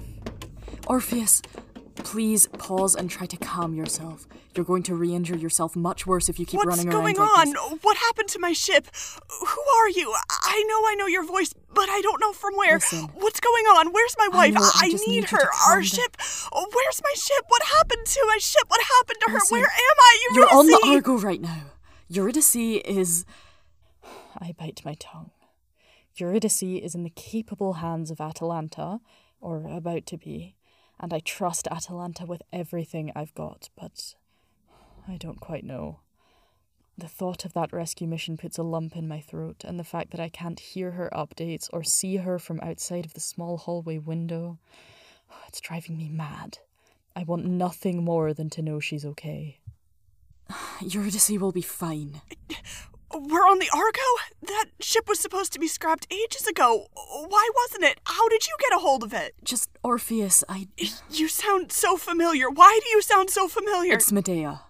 Orpheus, 0.88 1.42
please 1.96 2.48
pause 2.48 2.96
and 2.96 3.10
try 3.10 3.28
to 3.28 3.38
calm 3.38 3.76
yourself. 3.76 4.28
You're 4.56 4.66
going 4.66 4.84
to 4.84 4.96
re 4.96 5.14
injure 5.14 5.36
yourself 5.36 5.76
much 5.76 6.08
worse 6.08 6.30
if 6.30 6.40
you 6.40 6.46
keep 6.46 6.60
What's 6.60 6.68
running 6.78 6.90
going 6.90 7.18
around. 7.18 7.28
like 7.30 7.40
on? 7.48 7.72
this. 7.74 7.84
What 7.84 7.98
happened 7.98 8.30
to 8.30 8.40
my 8.40 8.54
ship? 8.54 8.88
Who 9.30 9.62
are 9.80 9.90
you? 9.90 10.14
I 10.30 10.64
know 10.68 10.88
I 10.88 10.96
know 10.98 11.08
your 11.08 11.26
voice, 11.26 11.54
but 11.74 11.90
I 11.90 12.00
don't 12.02 12.20
know 12.22 12.32
from 12.34 12.56
where. 12.56 12.76
Listen. 12.76 13.10
What's 13.16 13.40
going 13.40 13.66
on? 13.66 13.92
Where's 13.92 14.16
my 14.18 14.30
I 14.32 14.36
wife? 14.36 14.54
know, 14.54 14.62
I 14.62 14.86
I, 14.86 14.88
need 14.88 15.08
need 15.08 15.24
her. 15.26 15.42
Our 15.68 15.76
calm 15.76 15.84
ship. 15.84 16.18
Oh, 16.54 16.68
where's 16.74 17.02
my 17.04 17.14
ship? 17.16 17.44
What 17.50 17.62
happened 17.64 18.06
to 18.06 18.26
my 18.30 18.38
ship? 18.40 18.64
What 18.68 18.82
happened 18.82 19.18
to 19.26 19.32
her? 19.32 19.40
Where 19.50 19.64
am 19.64 19.98
I? 20.00 20.28
You're 20.34 20.50
on 20.56 20.66
the 20.68 20.80
Eurydice! 20.86 21.08
Argo 21.10 21.18
right 21.18 21.42
now. 21.42 21.62
Eurydice 22.08 22.56
is. 22.56 23.26
I 24.40 24.54
bite 24.58 24.82
my 24.86 24.96
tongue. 25.00 25.32
Eurydice 26.16 26.64
is 26.64 26.96
in 26.96 27.04
the 27.04 27.10
capable 27.10 27.74
hands 27.74 28.10
of 28.10 28.22
Atalanta, 28.22 29.00
or 29.42 29.66
about 29.68 30.06
to 30.08 30.18
be, 30.18 30.56
and 31.00 31.14
I 31.14 31.20
trust 31.20 31.68
Atalanta 31.70 32.26
with 32.26 32.42
everything 32.54 33.12
I've 33.16 33.34
got, 33.36 33.70
but 33.76 34.16
I 35.08 35.18
don't 35.18 35.40
quite 35.40 35.66
know. 35.66 36.00
The 36.98 37.08
thought 37.10 37.44
of 37.44 37.52
that 37.54 37.74
rescue 37.74 38.08
mission 38.08 38.38
puts 38.38 38.58
a 38.58 38.64
lump 38.64 38.96
in 38.96 39.08
my 39.08 39.20
throat, 39.20 39.66
and 39.66 39.78
the 39.78 39.84
fact 39.84 40.12
that 40.12 40.22
I 40.22 40.30
can't 40.30 40.60
hear 40.60 40.92
her 40.92 41.10
updates 41.14 41.70
or 41.74 41.84
see 41.84 42.18
her 42.18 42.40
from 42.40 42.62
outside 42.62 43.06
of 43.06 43.14
the 43.14 43.20
small 43.20 43.58
hallway 43.58 43.98
window, 43.98 44.60
it's 45.48 45.60
driving 45.60 45.98
me 45.98 46.08
mad. 46.08 46.60
I 47.14 47.24
want 47.24 47.46
nothing 47.46 48.04
more 48.04 48.34
than 48.34 48.50
to 48.52 48.62
know 48.62 48.80
she's 48.80 49.06
okay. 49.06 49.60
Eurydice 50.82 51.30
will 51.32 51.52
be 51.52 51.62
fine. 51.62 52.22
We're 53.16 53.48
on 53.48 53.60
the 53.60 53.70
Argo? 53.74 54.02
That 54.42 54.66
ship 54.80 55.08
was 55.08 55.20
supposed 55.20 55.54
to 55.54 55.60
be 55.60 55.68
scrapped 55.68 56.12
ages 56.12 56.48
ago. 56.48 56.88
Why 56.94 57.50
wasn't 57.56 57.86
it? 57.86 58.00
How 58.06 58.28
did 58.28 58.46
you 58.46 58.54
get 58.60 58.76
a 58.76 58.80
hold 58.80 59.04
of 59.04 59.14
it? 59.14 59.34
Just 59.44 59.70
Orpheus, 59.84 60.44
I. 60.50 60.68
You 61.10 61.28
sound 61.30 61.72
so 61.72 61.96
familiar. 61.98 62.50
Why 62.50 62.80
do 62.84 62.90
you 62.90 63.02
sound 63.02 63.30
so 63.30 63.48
familiar? 63.48 63.94
It's 63.94 64.12
Medea. 64.12 64.62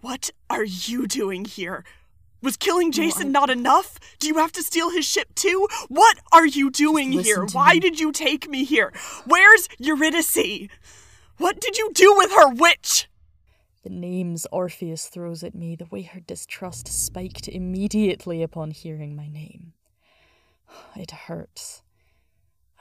What 0.00 0.30
are 0.48 0.64
you 0.64 1.06
doing 1.06 1.44
here? 1.44 1.84
Was 2.42 2.56
killing 2.56 2.90
Jason 2.90 3.32
not 3.32 3.50
enough? 3.50 3.98
Do 4.18 4.26
you 4.26 4.36
have 4.38 4.52
to 4.52 4.62
steal 4.62 4.90
his 4.90 5.04
ship 5.04 5.34
too? 5.34 5.68
What 5.88 6.18
are 6.32 6.46
you 6.46 6.70
doing 6.70 7.12
here? 7.12 7.44
Why 7.52 7.74
me. 7.74 7.80
did 7.80 8.00
you 8.00 8.12
take 8.12 8.48
me 8.48 8.64
here? 8.64 8.94
Where's 9.26 9.68
Eurydice? 9.78 10.68
What 11.36 11.60
did 11.60 11.76
you 11.76 11.90
do 11.92 12.14
with 12.16 12.30
her, 12.32 12.48
witch? 12.48 13.09
The 13.82 13.90
names 13.90 14.46
Orpheus 14.52 15.06
throws 15.06 15.42
at 15.42 15.54
me, 15.54 15.74
the 15.74 15.86
way 15.86 16.02
her 16.02 16.20
distrust 16.20 16.88
spiked 16.88 17.48
immediately 17.48 18.42
upon 18.42 18.72
hearing 18.72 19.16
my 19.16 19.28
name. 19.28 19.72
It 20.96 21.10
hurts. 21.10 21.82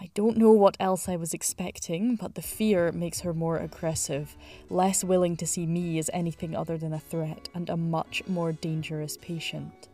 I 0.02 0.10
don't 0.14 0.38
know 0.38 0.52
what 0.52 0.78
else 0.80 1.10
I 1.10 1.18
was 1.18 1.34
expecting, 1.34 2.16
but 2.16 2.36
the 2.36 2.42
fear 2.42 2.92
makes 2.92 3.22
her 3.22 3.34
more 3.34 3.58
aggressive, 3.58 4.38
less 4.70 5.04
willing 5.04 5.36
to 5.38 5.48
see 5.48 5.66
me 5.66 6.00
as 6.00 6.10
anything 6.14 6.56
other 6.56 6.78
than 6.78 6.94
a 6.94 7.00
threat, 7.00 7.50
and 7.54 7.70
a 7.70 7.76
much 7.76 8.24
more 8.28 8.54
dangerous 8.54 9.18
patient. 9.18 9.90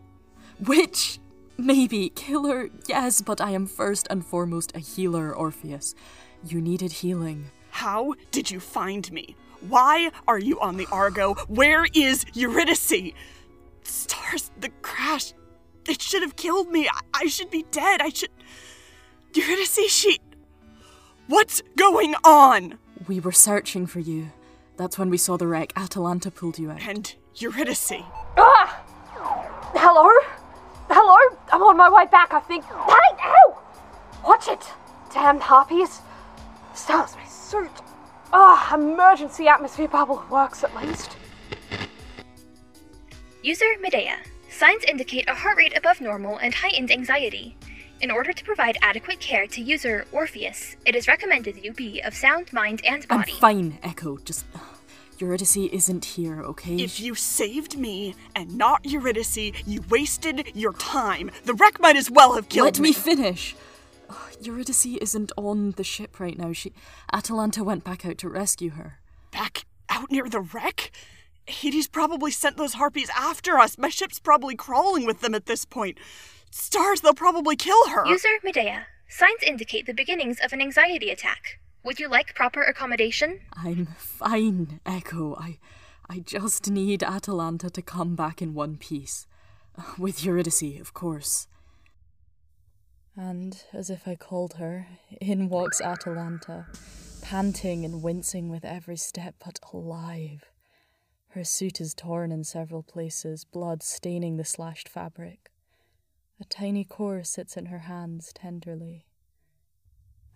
Witch! 0.60 1.20
Maybe. 1.58 2.10
Killer, 2.10 2.70
yes, 2.88 3.22
but 3.22 3.41
I 3.41 3.51
am 3.51 3.66
first 3.66 4.08
and 4.10 4.26
foremost 4.26 4.76
a 4.76 4.80
healer, 4.80 5.34
Orpheus. 5.34 5.95
You 6.45 6.62
needed 6.62 6.91
healing. 6.91 7.49
How 7.72 8.14
did 8.32 8.51
you 8.51 8.60
find 8.60 9.12
me? 9.12 9.36
Why 9.70 10.11
are 10.28 10.39
you 10.39 10.59
on 10.59 10.78
the 10.78 10.88
Argo? 10.91 11.36
Where 11.47 11.86
is 11.93 12.26
Eurydice? 12.34 13.13
Stars, 13.84 14.51
the 14.59 14.70
crash. 14.82 15.34
It 15.88 16.01
should 16.01 16.22
have 16.22 16.36
killed 16.36 16.70
me. 16.70 16.88
I, 16.88 16.99
I 17.13 17.26
should 17.28 17.49
be 17.49 17.66
dead. 17.72 18.01
I 18.01 18.09
should. 18.09 18.30
Eurydice, 19.34 19.91
she. 19.91 20.20
What's 21.28 21.61
going 21.76 22.16
on? 22.24 22.78
We 23.07 23.20
were 23.20 23.32
searching 23.32 23.86
for 23.86 23.99
you. 23.99 24.32
That's 24.78 24.97
when 24.97 25.09
we 25.09 25.18
saw 25.18 25.38
the 25.38 25.47
wreck. 25.47 25.74
Atalanta 25.76 26.32
pulled 26.32 26.59
you 26.59 26.72
out. 26.72 26.82
And 26.82 27.13
Eurydice. 27.36 28.03
Ah! 28.38 28.82
Hello? 29.74 30.09
Hello? 30.89 31.38
I'm 31.51 31.61
on 31.63 31.78
my 31.78 31.89
way 31.89 32.05
back, 32.11 32.34
I 32.34 32.39
think. 32.39 32.63
Hey, 32.66 33.16
ow! 33.22 33.61
Watch 34.24 34.47
it! 34.47 34.66
Damn 35.13 35.39
harpies. 35.39 36.01
Stars, 36.74 37.16
my 37.16 37.26
suit. 37.26 37.72
Ah, 38.34 38.76
emergency 38.76 39.47
atmosphere 39.47 39.88
bubble 39.88 40.23
works 40.30 40.63
at 40.63 40.76
least. 40.76 41.15
User 43.41 43.65
Medea. 43.80 44.17
Signs 44.49 44.84
indicate 44.86 45.30
a 45.30 45.34
heart 45.36 45.57
rate 45.57 45.78
above 45.78 46.01
normal 46.01 46.38
and 46.38 46.53
heightened 46.53 46.91
anxiety. 46.91 47.55
In 48.01 48.11
order 48.11 48.34
to 48.34 48.43
provide 48.43 48.78
adequate 48.82 49.19
care 49.19 49.47
to 49.47 49.61
user 49.61 50.05
Orpheus, 50.11 50.76
it 50.86 50.95
is 50.95 51.07
recommended 51.07 51.63
you 51.63 51.71
be 51.71 52.01
of 52.01 52.13
sound 52.13 52.51
mind 52.51 52.82
and 52.86 53.07
body. 53.07 53.34
I'm 53.34 53.39
fine, 53.39 53.80
Echo. 53.84 54.17
Just. 54.17 54.45
Eurydice 55.17 55.55
isn't 55.55 56.03
here, 56.03 56.41
okay? 56.41 56.76
If 56.76 56.99
you 56.99 57.15
saved 57.15 57.78
me 57.78 58.15
and 58.36 58.57
not 58.57 58.82
Eurydice, 58.84 59.38
you 59.65 59.82
wasted 59.89 60.51
your 60.53 60.73
time. 60.73 61.32
The 61.45 61.53
wreck 61.53 61.80
might 61.80 61.95
as 61.95 62.11
well 62.11 62.34
have 62.36 62.49
killed 62.49 62.80
me. 62.80 62.89
Let 62.89 62.97
me 62.97 63.15
finish. 63.15 63.55
Oh, 64.10 64.30
Eurydice 64.41 64.86
isn't 64.86 65.32
on 65.38 65.72
the 65.72 65.84
ship 65.84 66.20
right 66.20 66.38
now. 66.38 66.53
She. 66.53 66.74
Atalanta 67.12 67.64
went 67.64 67.84
back 67.84 68.06
out 68.06 68.18
to 68.20 68.30
rescue 68.30 68.72
her. 68.72 68.99
Back 69.32 69.66
out 69.89 70.12
near 70.12 70.30
the 70.30 70.41
wreck? 70.41 70.91
Hades 71.47 71.88
probably 71.88 72.32
sent 72.32 72.58
those 72.58 72.74
harpies 72.74 73.10
after 73.16 73.60
us. 73.60 73.78
My 73.78 73.89
ship's 73.89 74.20
probably 74.20 74.56
crawling 74.56 75.06
with 75.06 75.22
them 75.22 75.36
at 75.36 75.45
this 75.45 75.64
point. 75.64 75.99
Stars, 76.49 77.01
they'll 77.01 77.14
probably 77.14 77.56
kill 77.56 77.89
her. 77.89 78.06
User 78.06 78.30
Medea. 78.43 78.88
Signs 79.08 79.43
indicate 79.45 79.86
the 79.86 79.93
beginnings 79.93 80.39
of 80.43 80.53
an 80.53 80.62
anxiety 80.62 81.12
attack. 81.12 81.60
Would 81.84 81.99
you 81.99 82.08
like 82.08 82.34
proper 82.34 82.64
accommodation? 82.64 83.41
I'm 83.56 83.86
fine, 83.97 84.80
Echo. 84.86 85.36
I. 85.36 85.60
I 86.08 86.20
just 86.20 86.70
need 86.70 87.01
Atalanta 87.01 87.70
to 87.72 87.82
come 87.82 88.16
back 88.16 88.41
in 88.41 88.53
one 88.53 88.78
piece. 88.78 89.28
With 89.97 90.24
Eurydice, 90.24 90.80
of 90.80 90.93
course. 90.93 91.47
And 93.18 93.63
as 93.72 93.89
if 93.89 94.07
I 94.07 94.16
called 94.16 94.55
her, 94.55 94.88
in 95.22 95.47
walks 95.47 95.80
Atalanta, 95.80 96.68
panting 97.22 97.86
and 97.86 98.03
wincing 98.03 98.49
with 98.49 98.66
every 98.66 98.97
step, 98.97 99.36
but 99.43 99.59
alive. 99.74 100.51
Her 101.30 101.43
suit 101.43 101.80
is 101.80 101.93
torn 101.93 102.32
in 102.32 102.43
several 102.43 102.84
places, 102.84 103.45
blood 103.45 103.84
staining 103.84 104.36
the 104.36 104.43
slashed 104.43 104.89
fabric. 104.89 105.51
A 106.41 106.45
tiny 106.45 106.84
core 106.84 107.24
sits 107.24 107.55
in 107.55 107.68
her 107.68 107.80
hands 107.80 108.34
tenderly. 108.34 109.05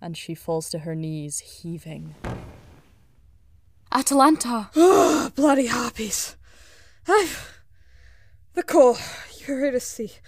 And 0.02 0.16
she 0.16 0.34
falls 0.34 0.70
to 0.70 0.80
her 0.80 0.96
knees, 0.96 1.40
heaving. 1.40 2.16
Atalanta! 3.92 4.70
Oh, 4.76 5.32
bloody 5.36 5.68
harpies. 5.68 6.38
I've. 7.08 7.62
The 8.54 8.64
core. 8.64 8.98
Eurydice. 9.46 10.22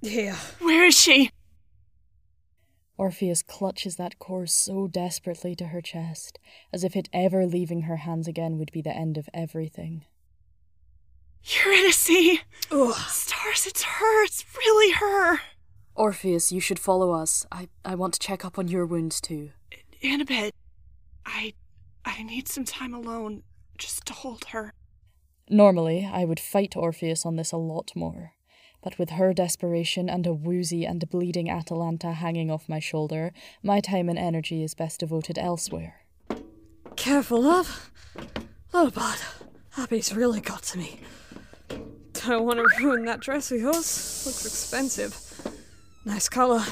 Here. 0.00 0.36
Where 0.60 0.84
is 0.84 0.96
she? 0.96 1.30
Orpheus 3.02 3.42
clutches 3.42 3.96
that 3.96 4.20
core 4.20 4.46
so 4.46 4.86
desperately 4.86 5.56
to 5.56 5.66
her 5.66 5.80
chest, 5.80 6.38
as 6.72 6.84
if 6.84 6.94
it 6.94 7.08
ever 7.12 7.44
leaving 7.46 7.82
her 7.82 7.96
hands 7.96 8.28
again 8.28 8.58
would 8.58 8.70
be 8.70 8.80
the 8.80 8.96
end 8.96 9.18
of 9.18 9.28
everything. 9.34 10.04
Eurydice! 11.42 12.38
Stars, 13.08 13.66
it's 13.66 13.82
her. 13.82 14.24
It's 14.24 14.44
really 14.56 14.92
her. 14.92 15.40
Orpheus, 15.96 16.52
you 16.52 16.60
should 16.60 16.78
follow 16.78 17.10
us. 17.10 17.44
I, 17.50 17.68
I 17.84 17.96
want 17.96 18.14
to 18.14 18.20
check 18.20 18.44
up 18.44 18.56
on 18.56 18.68
your 18.68 18.86
wounds 18.86 19.20
too. 19.20 19.50
In 20.00 20.20
a 20.20 20.24
bit. 20.24 20.54
I. 21.26 21.54
I 22.04 22.22
need 22.22 22.46
some 22.46 22.64
time 22.64 22.94
alone 22.94 23.42
just 23.78 24.06
to 24.06 24.12
hold 24.12 24.44
her. 24.50 24.74
Normally, 25.50 26.08
I 26.08 26.24
would 26.24 26.38
fight 26.38 26.76
Orpheus 26.76 27.26
on 27.26 27.34
this 27.34 27.50
a 27.50 27.56
lot 27.56 27.90
more. 27.96 28.34
But 28.82 28.98
with 28.98 29.10
her 29.10 29.32
desperation 29.32 30.10
and 30.10 30.26
a 30.26 30.32
woozy 30.32 30.84
and 30.84 31.08
bleeding 31.08 31.48
Atalanta 31.48 32.12
hanging 32.12 32.50
off 32.50 32.68
my 32.68 32.80
shoulder, 32.80 33.32
my 33.62 33.80
time 33.80 34.08
and 34.08 34.18
energy 34.18 34.62
is 34.62 34.74
best 34.74 35.00
devoted 35.00 35.38
elsewhere. 35.38 36.02
Careful, 36.96 37.42
love. 37.42 37.90
Little 38.72 38.90
bud. 38.90 39.18
Abby's 39.78 40.14
really 40.14 40.40
got 40.40 40.62
to 40.64 40.78
me. 40.78 41.00
Don't 42.12 42.44
want 42.44 42.58
to 42.58 42.84
ruin 42.84 43.04
that 43.06 43.20
dress 43.20 43.50
of 43.50 43.60
yours. 43.60 44.24
Looks 44.26 44.46
expensive. 44.46 45.16
Nice 46.04 46.28
color. 46.28 46.62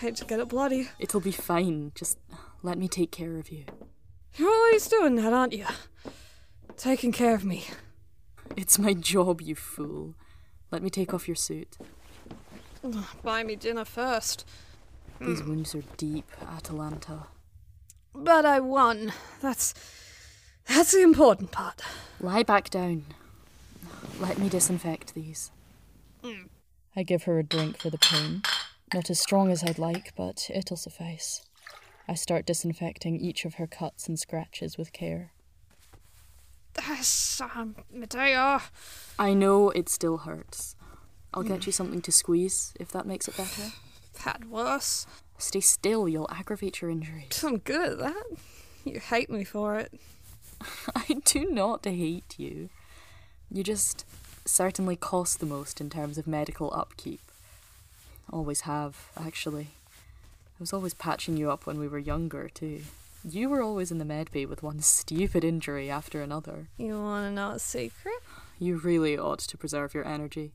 Hate 0.00 0.16
to 0.16 0.24
get 0.24 0.40
it 0.40 0.48
bloody. 0.48 0.88
It'll 0.98 1.20
be 1.20 1.32
fine. 1.32 1.92
Just 1.94 2.18
let 2.62 2.76
me 2.78 2.88
take 2.88 3.12
care 3.12 3.38
of 3.38 3.50
you. 3.50 3.64
You're 4.36 4.50
always 4.50 4.88
doing 4.88 5.14
that, 5.16 5.32
aren't 5.32 5.52
you? 5.52 5.66
Taking 6.76 7.12
care 7.12 7.34
of 7.34 7.44
me. 7.44 7.64
It's 8.56 8.78
my 8.78 8.94
job, 8.94 9.40
you 9.40 9.54
fool. 9.54 10.14
Let 10.72 10.82
me 10.82 10.90
take 10.90 11.12
off 11.12 11.28
your 11.28 11.36
suit. 11.36 11.76
Buy 13.22 13.44
me 13.44 13.56
dinner 13.56 13.84
first. 13.84 14.46
These 15.20 15.40
hmm. 15.40 15.50
wounds 15.50 15.74
are 15.74 15.84
deep, 15.98 16.28
Atalanta. 16.50 17.26
But 18.14 18.44
I 18.46 18.58
won. 18.58 19.12
That's. 19.40 19.74
That's 20.66 20.92
the 20.92 21.02
important 21.02 21.52
part. 21.52 21.82
Lie 22.20 22.42
back 22.42 22.70
down. 22.70 23.04
Let 24.18 24.38
me 24.38 24.48
disinfect 24.48 25.14
these. 25.14 25.50
Hmm. 26.24 26.46
I 26.96 27.02
give 27.02 27.24
her 27.24 27.38
a 27.38 27.44
drink 27.44 27.78
for 27.78 27.90
the 27.90 27.98
pain. 27.98 28.42
Not 28.94 29.10
as 29.10 29.20
strong 29.20 29.50
as 29.50 29.62
I'd 29.62 29.78
like, 29.78 30.14
but 30.16 30.50
it'll 30.54 30.76
suffice. 30.76 31.42
I 32.08 32.14
start 32.14 32.46
disinfecting 32.46 33.16
each 33.16 33.44
of 33.44 33.54
her 33.54 33.66
cuts 33.66 34.08
and 34.08 34.18
scratches 34.18 34.78
with 34.78 34.92
care. 34.92 35.32
That's, 36.74 37.40
um, 37.40 37.76
Medea. 37.92 38.62
I 39.18 39.34
know 39.34 39.70
it 39.70 39.88
still 39.88 40.18
hurts. 40.18 40.74
I'll 41.34 41.42
get 41.42 41.66
you 41.66 41.72
something 41.72 42.02
to 42.02 42.12
squeeze 42.12 42.74
if 42.78 42.90
that 42.92 43.06
makes 43.06 43.28
it 43.28 43.36
better. 43.36 43.72
Had 44.18 44.50
worse. 44.50 45.06
Stay 45.38 45.60
still, 45.60 46.08
you'll 46.08 46.30
aggravate 46.30 46.80
your 46.80 46.90
injury. 46.90 47.28
I'm 47.42 47.58
good 47.58 47.92
at 47.92 47.98
that. 47.98 48.24
You 48.84 49.00
hate 49.00 49.30
me 49.30 49.44
for 49.44 49.78
it. 49.78 49.92
I 50.94 51.20
do 51.24 51.50
not 51.50 51.84
hate 51.84 52.38
you. 52.38 52.68
You 53.50 53.62
just 53.62 54.04
certainly 54.44 54.96
cost 54.96 55.40
the 55.40 55.46
most 55.46 55.80
in 55.80 55.90
terms 55.90 56.18
of 56.18 56.26
medical 56.26 56.72
upkeep. 56.74 57.20
Always 58.32 58.62
have, 58.62 59.10
actually. 59.18 59.68
I 60.58 60.60
was 60.60 60.72
always 60.72 60.94
patching 60.94 61.36
you 61.36 61.50
up 61.50 61.66
when 61.66 61.78
we 61.78 61.88
were 61.88 61.98
younger, 61.98 62.48
too. 62.48 62.82
You 63.24 63.48
were 63.48 63.62
always 63.62 63.90
in 63.92 63.98
the 63.98 64.04
med 64.04 64.30
bay 64.32 64.46
with 64.46 64.62
one 64.62 64.80
stupid 64.80 65.44
injury 65.44 65.88
after 65.90 66.22
another. 66.22 66.68
You 66.76 67.00
want 67.00 67.26
to 67.26 67.30
know 67.32 67.50
a 67.52 67.58
secret? 67.58 68.14
You 68.58 68.76
really 68.78 69.16
ought 69.16 69.38
to 69.40 69.56
preserve 69.58 69.94
your 69.94 70.06
energy. 70.06 70.54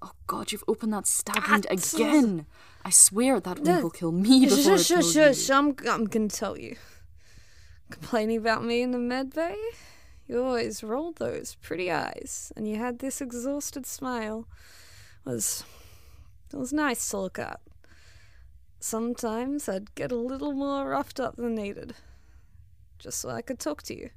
Oh 0.00 0.12
god, 0.26 0.52
you've 0.52 0.64
opened 0.68 0.92
that 0.92 1.06
stab 1.06 1.46
wound 1.48 1.66
again! 1.70 2.46
I 2.84 2.90
swear 2.90 3.40
that 3.40 3.60
wound 3.60 3.82
will 3.82 3.90
kill 3.90 4.12
me 4.12 4.46
before 4.46 4.74
it 4.74 4.78
Shush, 4.78 4.88
kills 4.88 5.12
shush, 5.12 5.16
you. 5.16 5.34
shush. 5.34 5.50
I'm, 5.50 5.76
I'm 5.88 6.04
gonna 6.06 6.28
tell 6.28 6.56
you. 6.58 6.76
Complaining 7.90 8.38
about 8.38 8.64
me 8.64 8.82
in 8.82 8.90
the 8.92 8.98
med 8.98 9.34
bay? 9.34 9.56
You 10.26 10.42
always 10.42 10.82
rolled 10.82 11.16
those 11.16 11.56
pretty 11.56 11.90
eyes, 11.90 12.52
and 12.56 12.68
you 12.68 12.76
had 12.76 13.00
this 13.00 13.20
exhausted 13.20 13.86
smile. 13.86 14.46
was 15.24 15.64
it 16.52 16.56
was 16.56 16.72
nice 16.72 17.08
to 17.10 17.18
look 17.18 17.38
at. 17.38 17.60
Sometimes 18.82 19.68
I'd 19.68 19.94
get 19.94 20.10
a 20.10 20.16
little 20.16 20.52
more 20.52 20.88
roughed 20.88 21.20
up 21.20 21.36
than 21.36 21.54
needed, 21.54 21.94
just 22.98 23.20
so 23.20 23.30
I 23.30 23.40
could 23.40 23.60
talk 23.60 23.84
to 23.84 23.96
you, 23.96 24.10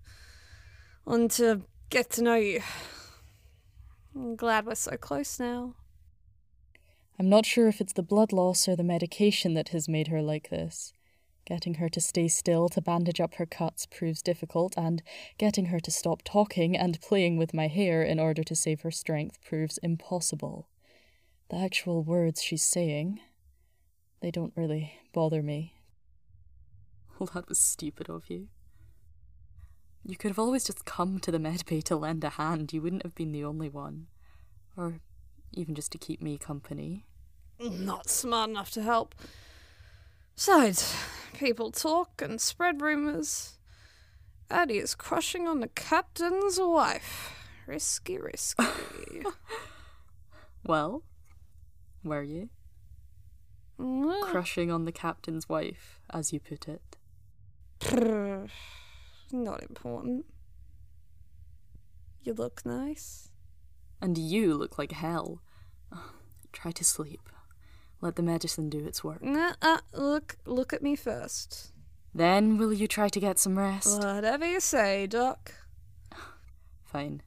and 1.05 1.29
to 1.31 1.61
get 1.91 2.09
to 2.13 2.23
know 2.23 2.33
you. 2.33 2.63
I'm 4.15 4.35
glad 4.35 4.65
we're 4.65 4.73
so 4.73 4.97
close 4.97 5.39
now. 5.39 5.75
I'm 7.19 7.29
not 7.29 7.45
sure 7.45 7.67
if 7.67 7.79
it's 7.79 7.93
the 7.93 8.01
blood 8.01 8.33
loss 8.33 8.67
or 8.67 8.75
the 8.75 8.83
medication 8.83 9.53
that 9.53 9.69
has 9.69 9.87
made 9.87 10.07
her 10.07 10.23
like 10.23 10.49
this. 10.49 10.93
Getting 11.45 11.75
her 11.75 11.87
to 11.89 12.01
stay 12.01 12.27
still 12.27 12.67
to 12.69 12.81
bandage 12.81 13.21
up 13.21 13.35
her 13.35 13.45
cuts 13.45 13.85
proves 13.85 14.23
difficult, 14.23 14.73
and 14.75 15.03
getting 15.37 15.67
her 15.67 15.79
to 15.79 15.91
stop 15.91 16.23
talking 16.23 16.75
and 16.75 16.99
playing 17.01 17.37
with 17.37 17.53
my 17.53 17.67
hair 17.67 18.01
in 18.01 18.19
order 18.19 18.43
to 18.43 18.55
save 18.55 18.81
her 18.81 18.89
strength 18.89 19.37
proves 19.45 19.77
impossible. 19.83 20.69
The 21.51 21.57
actual 21.57 22.01
words 22.01 22.41
she's 22.41 22.65
saying, 22.65 23.19
they 24.25 24.31
don't 24.31 24.53
really 24.55 24.91
bother 25.13 25.43
me. 25.43 25.73
Well, 27.19 27.29
that 27.33 27.47
was 27.47 27.59
stupid 27.59 28.09
of 28.09 28.23
you. 28.27 28.49
You 30.03 30.17
could 30.17 30.31
have 30.31 30.39
always 30.39 30.65
just 30.65 30.83
come 30.83 31.19
to 31.19 31.31
the 31.31 31.37
medbay 31.37 31.81
to 31.83 31.95
lend 31.95 32.25
a 32.25 32.31
hand. 32.31 32.73
You 32.73 32.81
wouldn't 32.81 33.03
have 33.03 33.15
been 33.15 33.31
the 33.31 33.45
only 33.45 33.69
one. 33.69 34.07
Or 34.75 34.99
even 35.53 35.75
just 35.75 35.93
to 35.93 35.97
keep 35.97 36.21
me 36.21 36.37
company. 36.37 37.05
Not 37.57 38.09
smart 38.09 38.49
enough 38.49 38.69
to 38.71 38.81
help. 38.81 39.15
Besides, 40.35 40.93
people 41.33 41.71
talk 41.71 42.21
and 42.21 42.41
spread 42.41 42.81
rumours. 42.81 43.59
Addie 44.49 44.79
is 44.79 44.93
crushing 44.93 45.47
on 45.47 45.61
the 45.61 45.69
captain's 45.69 46.59
wife. 46.59 47.31
Risky, 47.65 48.17
risky. 48.17 48.63
Well, 50.65 51.03
were 52.03 52.23
you? 52.23 52.49
Well, 53.77 54.23
Crushing 54.23 54.71
on 54.71 54.85
the 54.85 54.91
captain's 54.91 55.49
wife, 55.49 55.99
as 56.09 56.31
you 56.31 56.39
put 56.39 56.67
it. 56.67 56.97
Not 59.31 59.63
important. 59.63 60.25
You 62.23 62.33
look 62.33 62.65
nice. 62.65 63.29
And 64.01 64.17
you 64.17 64.55
look 64.55 64.77
like 64.77 64.91
hell. 64.91 65.41
Try 66.53 66.71
to 66.71 66.83
sleep. 66.83 67.29
Let 68.01 68.15
the 68.15 68.23
medicine 68.23 68.69
do 68.69 68.85
its 68.85 69.03
work. 69.03 69.21
Uh, 69.23 69.77
look, 69.93 70.37
look 70.45 70.73
at 70.73 70.81
me 70.83 70.95
first. 70.95 71.71
Then 72.13 72.57
will 72.57 72.71
you 72.73 72.87
try 72.87 73.09
to 73.09 73.19
get 73.19 73.39
some 73.39 73.57
rest? 73.57 74.01
Whatever 74.01 74.45
you 74.45 74.59
say, 74.59 75.05
Doc. 75.05 75.53
Fine. 76.85 77.21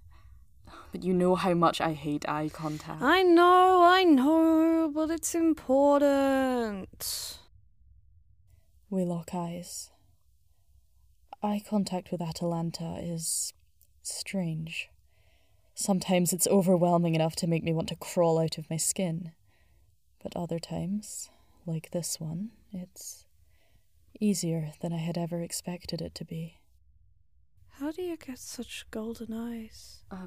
But 0.93 1.05
you 1.05 1.13
know 1.13 1.35
how 1.35 1.55
much 1.55 1.81
I 1.81 1.93
hate 1.93 2.29
eye 2.29 2.51
contact. 2.53 3.03
I 3.03 3.23
know, 3.23 3.83
I 3.85 4.05
know, 4.05 4.91
but 4.95 5.11
it's 5.11 5.35
important. 5.35 7.39
We 8.91 9.05
lock 9.05 9.31
eyes. 9.35 9.91
Eye 11.43 11.63
contact 11.69 12.11
with 12.11 12.23
Atalanta 12.23 12.99
is 13.03 13.53
strange. 14.03 14.89
Sometimes 15.75 16.33
it's 16.33 16.49
overwhelming 16.49 17.15
enough 17.15 17.37
to 17.37 17.47
make 17.47 17.63
me 17.63 17.73
want 17.73 17.89
to 17.89 17.97
crawl 17.97 18.39
out 18.39 18.59
of 18.59 18.71
my 18.71 18.77
skin. 18.77 19.33
But 20.23 20.35
other 20.35 20.59
times, 20.59 21.31
like 21.67 21.91
this 21.91 22.19
one, 22.19 22.51
it's 22.73 23.25
easier 24.19 24.73
than 24.81 24.93
I 24.93 24.99
had 24.99 25.17
ever 25.17 25.43
expected 25.43 26.01
it 26.01 26.15
to 26.17 26.25
be. 26.25 26.59
How 27.79 27.93
do 27.93 28.03
you 28.03 28.17
get 28.17 28.41
such 28.41 28.87
golden 28.91 29.33
eyes? 29.33 30.03
Uh, 30.11 30.27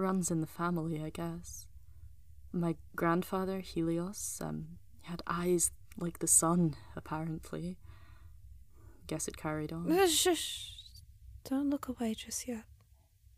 runs 0.00 0.30
in 0.30 0.40
the 0.40 0.46
family, 0.46 1.02
I 1.02 1.10
guess. 1.10 1.66
My 2.52 2.76
grandfather, 2.96 3.60
Helios, 3.60 4.40
um, 4.40 4.78
had 5.02 5.22
eyes 5.26 5.70
like 5.96 6.18
the 6.18 6.26
sun, 6.26 6.74
apparently. 6.96 7.78
Guess 9.06 9.28
it 9.28 9.36
carried 9.36 9.72
on. 9.72 9.88
Shush. 10.08 10.72
Don't 11.44 11.70
look 11.70 11.88
away 11.88 12.14
just 12.14 12.46
yet. 12.46 12.64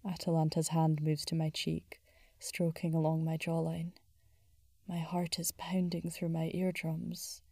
Atalanta's 0.06 0.68
hand 0.68 1.00
moves 1.02 1.24
to 1.26 1.34
my 1.34 1.50
cheek, 1.50 2.00
stroking 2.38 2.94
along 2.94 3.24
my 3.24 3.36
jawline. 3.36 3.92
My 4.88 4.98
heart 4.98 5.38
is 5.38 5.52
pounding 5.52 6.10
through 6.10 6.30
my 6.30 6.50
eardrums. 6.52 7.42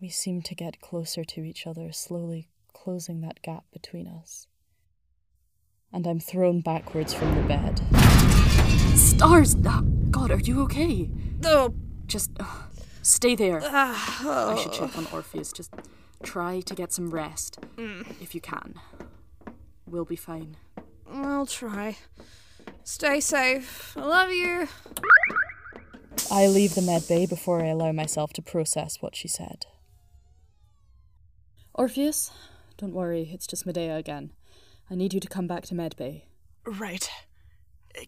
We 0.00 0.08
seem 0.08 0.42
to 0.42 0.54
get 0.54 0.80
closer 0.80 1.24
to 1.24 1.42
each 1.42 1.66
other, 1.66 1.92
slowly 1.92 2.48
closing 2.72 3.20
that 3.20 3.42
gap 3.42 3.64
between 3.72 4.08
us. 4.08 4.48
And 5.92 6.06
I'm 6.06 6.20
thrown 6.20 6.60
backwards 6.60 7.14
from 7.14 7.34
the 7.34 7.42
bed. 7.42 7.80
Stars! 8.94 9.56
Ah, 9.66 9.82
God, 10.10 10.30
are 10.30 10.38
you 10.38 10.62
okay? 10.62 11.10
Oh, 11.44 11.74
Just 12.06 12.30
uh, 12.40 12.44
stay 13.02 13.34
there. 13.34 13.60
ah, 13.64 14.50
I 14.52 14.56
should 14.60 14.72
oh. 14.72 14.86
check 14.86 14.96
on 14.98 15.06
Orpheus. 15.12 15.52
Just 15.52 15.72
try 16.22 16.60
to 16.60 16.74
get 16.74 16.92
some 16.92 17.10
rest, 17.10 17.58
Mm. 17.76 18.06
if 18.20 18.34
you 18.34 18.40
can. 18.40 18.74
We'll 19.86 20.04
be 20.04 20.16
fine. 20.16 20.56
I'll 21.10 21.46
try. 21.46 21.96
Stay 22.84 23.20
safe. 23.20 23.96
I 23.96 24.04
love 24.04 24.30
you. 24.30 24.68
I 26.30 26.46
leave 26.46 26.74
the 26.74 26.82
med 26.82 27.06
bay 27.08 27.26
before 27.26 27.62
I 27.62 27.68
allow 27.68 27.92
myself 27.92 28.32
to 28.34 28.42
process 28.42 29.00
what 29.00 29.16
she 29.16 29.28
said. 29.28 29.66
Orpheus, 31.74 32.30
don't 32.76 32.92
worry, 32.94 33.30
it's 33.32 33.46
just 33.46 33.66
Medea 33.66 33.96
again. 33.96 34.32
I 34.90 34.94
need 34.94 35.14
you 35.14 35.20
to 35.20 35.28
come 35.28 35.46
back 35.46 35.64
to 35.66 35.74
med 35.74 35.96
bay. 35.96 36.24
Right. 36.66 37.08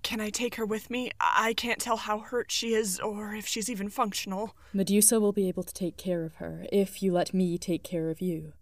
Can 0.03 0.21
I 0.21 0.31
take 0.31 0.55
her 0.57 0.65
with 0.65 0.91
me? 0.91 1.11
I 1.21 1.55
can't 1.55 1.81
tell 1.81 1.97
how 1.97 2.21
hurt 2.21 2.51
she 2.51 2.75
is 2.75 3.01
or 3.01 3.35
if 3.35 3.47
she's 3.47 3.69
even 3.69 3.89
functional. 3.89 4.55
Medusa 4.73 5.21
will 5.21 5.33
be 5.33 5.49
able 5.49 5.63
to 5.65 5.75
take 5.75 5.97
care 5.97 6.25
of 6.25 6.37
her 6.37 6.67
if 6.73 7.03
you 7.03 7.13
let 7.13 7.35
me 7.35 7.59
take 7.59 7.83
care 7.83 8.09
of 8.11 8.21
you. 8.21 8.53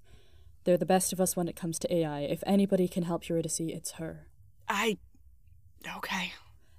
They're 0.64 0.76
the 0.76 0.86
best 0.86 1.12
of 1.12 1.20
us 1.20 1.36
when 1.36 1.48
it 1.48 1.56
comes 1.56 1.78
to 1.80 1.94
AI. 1.94 2.20
If 2.20 2.42
anybody 2.46 2.88
can 2.88 3.04
help 3.04 3.28
Eurydice, 3.28 3.60
it's 3.60 3.92
her. 3.92 4.26
I. 4.68 4.98
Okay. 5.96 6.32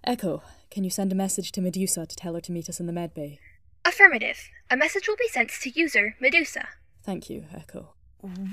Echo, 0.04 0.44
can 0.70 0.84
you 0.84 0.90
send 0.90 1.12
a 1.12 1.16
message 1.16 1.52
to 1.54 1.62
Medusa 1.62 2.06
to 2.06 2.16
tell 2.16 2.34
her 2.36 2.42
to 2.42 2.52
meet 2.52 2.70
us 2.70 2.80
in 2.80 2.86
the 2.86 2.94
med 2.94 3.14
bay? 3.14 3.40
Affirmative. 3.86 4.50
A 4.70 4.78
message 4.78 5.08
will 5.08 5.18
be 5.18 5.28
sent 5.28 5.50
to 5.62 5.70
user 5.72 6.16
Medusa. 6.20 6.68
Thank 7.04 7.30
you, 7.30 7.46
Echo. 7.54 7.94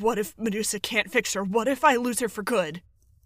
What 0.00 0.18
if 0.18 0.36
Medusa 0.38 0.80
can't 0.80 1.10
fix 1.10 1.34
her? 1.34 1.44
What 1.44 1.68
if 1.68 1.84
I 1.84 1.96
lose 1.96 2.20
her 2.20 2.28
for 2.28 2.42
good? 2.42 2.80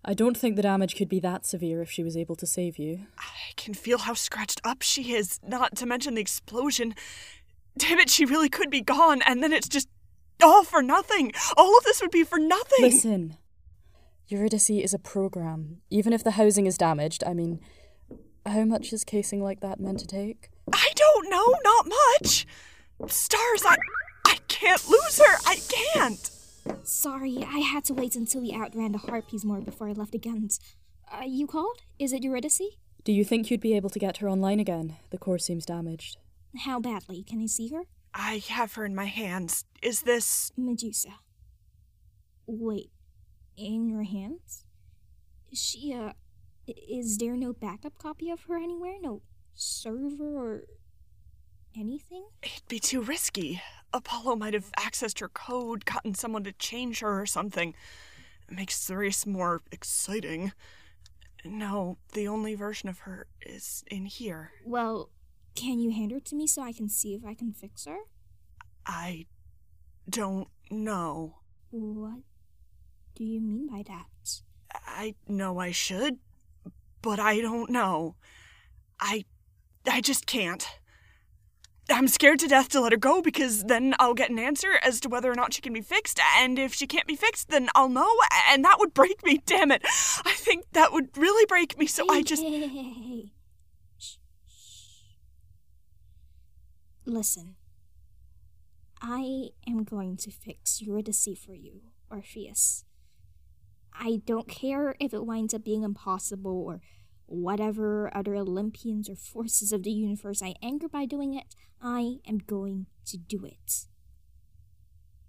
I 0.04 0.14
don't 0.14 0.36
think 0.36 0.56
the 0.56 0.62
damage 0.62 0.96
could 0.96 1.08
be 1.08 1.20
that 1.20 1.46
severe 1.46 1.80
if 1.80 1.90
she 1.90 2.02
was 2.02 2.16
able 2.16 2.34
to 2.36 2.46
save 2.46 2.76
you. 2.76 3.06
I 3.18 3.52
can 3.56 3.72
feel 3.72 3.98
how 3.98 4.14
scratched 4.14 4.60
up 4.64 4.82
she 4.82 5.14
is, 5.14 5.38
not 5.46 5.76
to 5.76 5.86
mention 5.86 6.14
the 6.14 6.20
explosion. 6.20 6.94
Damn 7.78 8.00
it, 8.00 8.10
she 8.10 8.24
really 8.24 8.48
could 8.48 8.68
be 8.68 8.80
gone, 8.80 9.22
and 9.22 9.42
then 9.42 9.52
it's 9.52 9.68
just 9.68 9.88
all 10.42 10.64
for 10.64 10.82
nothing. 10.82 11.32
All 11.56 11.78
of 11.78 11.84
this 11.84 12.00
would 12.00 12.10
be 12.10 12.24
for 12.24 12.38
nothing. 12.38 12.80
Listen. 12.80 13.36
Eurydice 14.26 14.70
is 14.70 14.92
a 14.94 14.98
program. 14.98 15.82
Even 15.90 16.12
if 16.12 16.24
the 16.24 16.32
housing 16.32 16.66
is 16.66 16.76
damaged, 16.78 17.22
I 17.24 17.34
mean, 17.34 17.60
how 18.44 18.64
much 18.64 18.92
is 18.92 19.04
casing 19.04 19.42
like 19.42 19.60
that 19.60 19.78
meant 19.78 20.00
to 20.00 20.06
take? 20.06 20.50
I 20.72 20.88
don't 20.96 21.30
know, 21.30 21.54
not 21.62 21.86
much. 22.20 22.46
Stars, 23.08 23.62
I 23.66 23.76
I 24.26 24.38
can't 24.48 24.88
lose 24.88 25.18
her. 25.18 25.36
I 25.46 25.56
can't. 25.68 26.30
Sorry, 26.82 27.44
I 27.46 27.58
had 27.58 27.84
to 27.84 27.94
wait 27.94 28.16
until 28.16 28.40
we 28.40 28.52
outran 28.52 28.92
the 28.92 28.98
harpies 28.98 29.44
more 29.44 29.60
before 29.60 29.88
I 29.88 29.92
left 29.92 30.12
the 30.12 30.18
guns. 30.18 30.60
Uh, 31.10 31.24
you 31.24 31.46
called? 31.46 31.78
Is 31.98 32.12
it 32.12 32.22
Eurydice? 32.22 32.76
Do 33.04 33.12
you 33.12 33.24
think 33.24 33.50
you'd 33.50 33.60
be 33.60 33.76
able 33.76 33.90
to 33.90 33.98
get 33.98 34.18
her 34.18 34.28
online 34.28 34.60
again? 34.60 34.96
The 35.10 35.18
core 35.18 35.38
seems 35.38 35.66
damaged. 35.66 36.18
How 36.64 36.80
badly? 36.80 37.22
Can 37.22 37.42
I 37.42 37.46
see 37.46 37.68
her? 37.68 37.82
I 38.14 38.42
have 38.48 38.74
her 38.74 38.84
in 38.84 38.94
my 38.94 39.06
hands. 39.06 39.64
Is 39.82 40.02
this 40.02 40.52
Medusa. 40.56 41.14
Wait, 42.46 42.90
in 43.56 43.88
your 43.88 44.02
hands? 44.02 44.64
Is 45.50 45.60
she, 45.60 45.94
uh, 45.94 46.12
is 46.66 47.18
there 47.18 47.36
no 47.36 47.52
backup 47.52 47.98
copy 47.98 48.30
of 48.30 48.42
her 48.42 48.56
anywhere? 48.56 48.96
No 49.00 49.22
server 49.54 50.24
or 50.24 50.62
anything? 51.76 52.26
It'd 52.42 52.68
be 52.68 52.78
too 52.78 53.00
risky. 53.00 53.60
Apollo 53.92 54.36
might 54.36 54.54
have 54.54 54.70
accessed 54.72 55.20
her 55.20 55.28
code, 55.28 55.84
gotten 55.84 56.14
someone 56.14 56.44
to 56.44 56.52
change 56.52 57.00
her 57.00 57.20
or 57.20 57.26
something. 57.26 57.74
It 58.48 58.54
makes 58.54 58.86
the 58.86 58.96
race 58.96 59.26
more 59.26 59.60
exciting. 59.70 60.52
No, 61.44 61.98
the 62.12 62.28
only 62.28 62.54
version 62.54 62.88
of 62.88 63.00
her 63.00 63.26
is 63.44 63.84
in 63.90 64.06
here. 64.06 64.52
Well, 64.64 65.10
can 65.54 65.78
you 65.78 65.90
hand 65.90 66.12
her 66.12 66.20
to 66.20 66.34
me 66.36 66.46
so 66.46 66.62
I 66.62 66.72
can 66.72 66.88
see 66.88 67.14
if 67.14 67.24
I 67.24 67.34
can 67.34 67.52
fix 67.52 67.84
her? 67.84 67.98
I 68.86 69.26
don't 70.08 70.48
know. 70.70 71.36
What 71.70 72.20
do 73.14 73.24
you 73.24 73.40
mean 73.40 73.68
by 73.68 73.82
that? 73.86 74.42
I 74.86 75.14
know 75.28 75.58
I 75.58 75.70
should, 75.70 76.18
but 77.02 77.18
I 77.18 77.40
don't 77.40 77.70
know. 77.70 78.16
I 79.00 79.24
I 79.86 80.00
just 80.00 80.26
can't. 80.26 80.66
I'm 81.90 82.08
scared 82.08 82.38
to 82.40 82.48
death 82.48 82.68
to 82.70 82.80
let 82.80 82.92
her 82.92 82.98
go 82.98 83.20
because 83.20 83.64
then 83.64 83.94
I'll 83.98 84.14
get 84.14 84.30
an 84.30 84.38
answer 84.38 84.78
as 84.82 85.00
to 85.00 85.08
whether 85.08 85.30
or 85.30 85.34
not 85.34 85.52
she 85.52 85.60
can 85.60 85.72
be 85.72 85.80
fixed, 85.80 86.20
and 86.38 86.58
if 86.58 86.72
she 86.72 86.86
can't 86.86 87.06
be 87.06 87.16
fixed, 87.16 87.48
then 87.48 87.68
I'll 87.74 87.88
know, 87.88 88.10
and 88.48 88.64
that 88.64 88.78
would 88.78 88.94
break 88.94 89.24
me, 89.24 89.42
damn 89.44 89.70
it. 89.70 89.82
I 89.84 90.32
think 90.32 90.64
that 90.72 90.92
would 90.92 91.16
really 91.16 91.44
break 91.46 91.78
me, 91.78 91.86
so 91.86 92.06
I 92.10 92.22
just 92.22 92.42
Hey, 92.42 92.60
hey, 92.60 92.68
hey, 92.68 92.92
hey. 92.92 93.32
Shh, 93.98 94.16
shh. 94.46 95.14
Listen. 97.04 97.56
I 99.04 99.48
am 99.66 99.82
going 99.82 100.16
to 100.18 100.30
fix 100.30 100.80
Eurydice 100.80 101.36
for 101.44 101.54
you, 101.54 101.80
Orpheus. 102.08 102.84
I 103.92 104.22
don't 104.24 104.46
care 104.46 104.94
if 105.00 105.12
it 105.12 105.26
winds 105.26 105.52
up 105.52 105.64
being 105.64 105.82
impossible 105.82 106.64
or 106.64 106.80
whatever 107.32 108.14
other 108.14 108.34
Olympians 108.34 109.08
or 109.08 109.16
forces 109.16 109.72
of 109.72 109.82
the 109.82 109.90
universe 109.90 110.42
I 110.42 110.54
anger 110.62 110.88
by 110.88 111.06
doing 111.06 111.34
it, 111.34 111.54
I 111.80 112.18
am 112.26 112.38
going 112.38 112.86
to 113.06 113.16
do 113.16 113.44
it. 113.44 113.86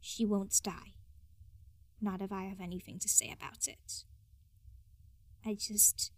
She 0.02 0.26
won't 0.26 0.60
die. 0.62 0.96
Not 2.02 2.22
if 2.22 2.32
I 2.32 2.44
have 2.44 2.60
anything 2.60 3.00
to 3.00 3.08
say 3.08 3.34
about 3.36 3.68
it. 3.68 4.04
I 5.46 5.54
just 5.54 6.12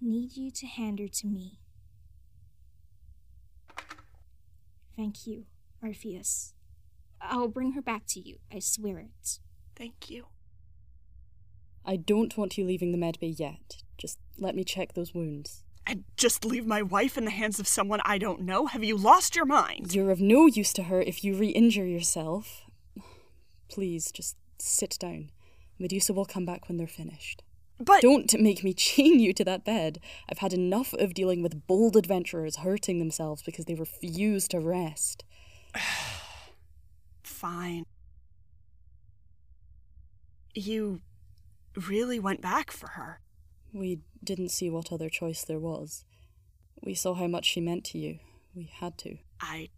need 0.00 0.36
you 0.36 0.50
to 0.50 0.66
hand 0.66 0.98
her 0.98 1.08
to 1.08 1.26
me. 1.26 1.58
Thank 4.94 5.26
you, 5.26 5.44
Orpheus. 5.82 6.52
I'll 7.20 7.48
bring 7.48 7.72
her 7.72 7.82
back 7.82 8.02
to 8.08 8.20
you, 8.20 8.36
I 8.52 8.58
swear 8.58 8.98
it. 8.98 9.38
Thank 9.74 10.10
you. 10.10 10.26
I 11.84 11.96
don't 11.96 12.36
want 12.36 12.58
you 12.58 12.64
leaving 12.66 12.92
the 12.92 12.98
medbay 12.98 13.34
yet. 13.38 13.82
Just 13.98 14.18
let 14.38 14.54
me 14.54 14.64
check 14.64 14.94
those 14.94 15.14
wounds. 15.14 15.62
And 15.86 16.04
just 16.16 16.44
leave 16.44 16.66
my 16.66 16.82
wife 16.82 17.16
in 17.16 17.24
the 17.24 17.30
hands 17.30 17.60
of 17.60 17.68
someone 17.68 18.00
I 18.04 18.18
don't 18.18 18.42
know? 18.42 18.66
Have 18.66 18.82
you 18.82 18.96
lost 18.96 19.36
your 19.36 19.44
mind? 19.44 19.94
You're 19.94 20.10
of 20.10 20.20
no 20.20 20.46
use 20.46 20.72
to 20.74 20.84
her 20.84 21.00
if 21.00 21.22
you 21.22 21.36
re 21.36 21.48
injure 21.48 21.86
yourself. 21.86 22.64
Please, 23.68 24.10
just 24.10 24.36
sit 24.58 24.96
down. 24.98 25.30
Medusa 25.78 26.12
will 26.12 26.24
come 26.24 26.44
back 26.44 26.68
when 26.68 26.76
they're 26.76 26.86
finished. 26.86 27.42
But 27.78 28.00
don't 28.00 28.32
make 28.40 28.64
me 28.64 28.72
chain 28.74 29.20
you 29.20 29.32
to 29.34 29.44
that 29.44 29.64
bed. 29.64 30.00
I've 30.28 30.38
had 30.38 30.52
enough 30.52 30.92
of 30.94 31.14
dealing 31.14 31.42
with 31.42 31.66
bold 31.66 31.96
adventurers 31.96 32.56
hurting 32.56 32.98
themselves 32.98 33.42
because 33.42 33.66
they 33.66 33.74
refuse 33.74 34.48
to 34.48 34.60
rest. 34.60 35.24
Fine. 37.22 37.84
You 40.54 41.00
really 41.86 42.18
went 42.18 42.40
back 42.40 42.70
for 42.70 42.88
her. 42.90 43.20
We 43.76 44.00
didn't 44.24 44.48
see 44.48 44.70
what 44.70 44.90
other 44.90 45.10
choice 45.10 45.44
there 45.44 45.58
was. 45.58 46.06
We 46.82 46.94
saw 46.94 47.12
how 47.14 47.26
much 47.26 47.44
she 47.44 47.60
meant 47.60 47.84
to 47.86 47.98
you. 47.98 48.20
We 48.54 48.70
had 48.72 48.96
to. 48.98 49.18
I 49.38 49.68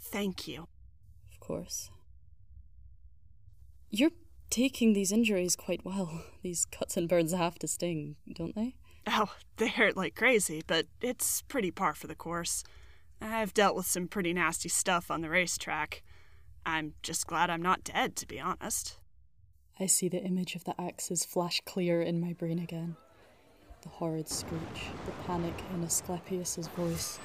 thank 0.00 0.48
you. 0.48 0.66
Of 1.32 1.38
course. 1.38 1.88
You're 3.90 4.10
taking 4.50 4.92
these 4.92 5.12
injuries 5.12 5.54
quite 5.54 5.84
well. 5.84 6.24
These 6.42 6.64
cuts 6.64 6.96
and 6.96 7.08
burns 7.08 7.32
have 7.32 7.58
to 7.60 7.68
sting, 7.68 8.16
don't 8.34 8.56
they? 8.56 8.74
Oh, 9.06 9.32
they 9.56 9.68
hurt 9.68 9.96
like 9.96 10.16
crazy, 10.16 10.62
but 10.66 10.86
it's 11.00 11.42
pretty 11.42 11.70
par 11.70 11.94
for 11.94 12.08
the 12.08 12.16
course. 12.16 12.64
I've 13.20 13.54
dealt 13.54 13.76
with 13.76 13.86
some 13.86 14.08
pretty 14.08 14.32
nasty 14.32 14.68
stuff 14.68 15.10
on 15.10 15.20
the 15.20 15.30
racetrack. 15.30 16.02
I'm 16.64 16.94
just 17.02 17.26
glad 17.28 17.50
I'm 17.50 17.62
not 17.62 17.84
dead, 17.84 18.16
to 18.16 18.26
be 18.26 18.40
honest. 18.40 18.98
I 19.78 19.86
see 19.86 20.08
the 20.08 20.22
image 20.22 20.54
of 20.54 20.64
the 20.64 20.80
axes 20.80 21.24
flash 21.24 21.60
clear 21.66 22.00
in 22.00 22.18
my 22.18 22.32
brain 22.32 22.58
again. 22.58 22.96
The 23.82 23.90
horrid 23.90 24.28
screech, 24.28 24.90
the 25.04 25.12
panic 25.26 25.54
in 25.74 25.82
Asclepius's 25.84 26.68
voice. 26.68 27.18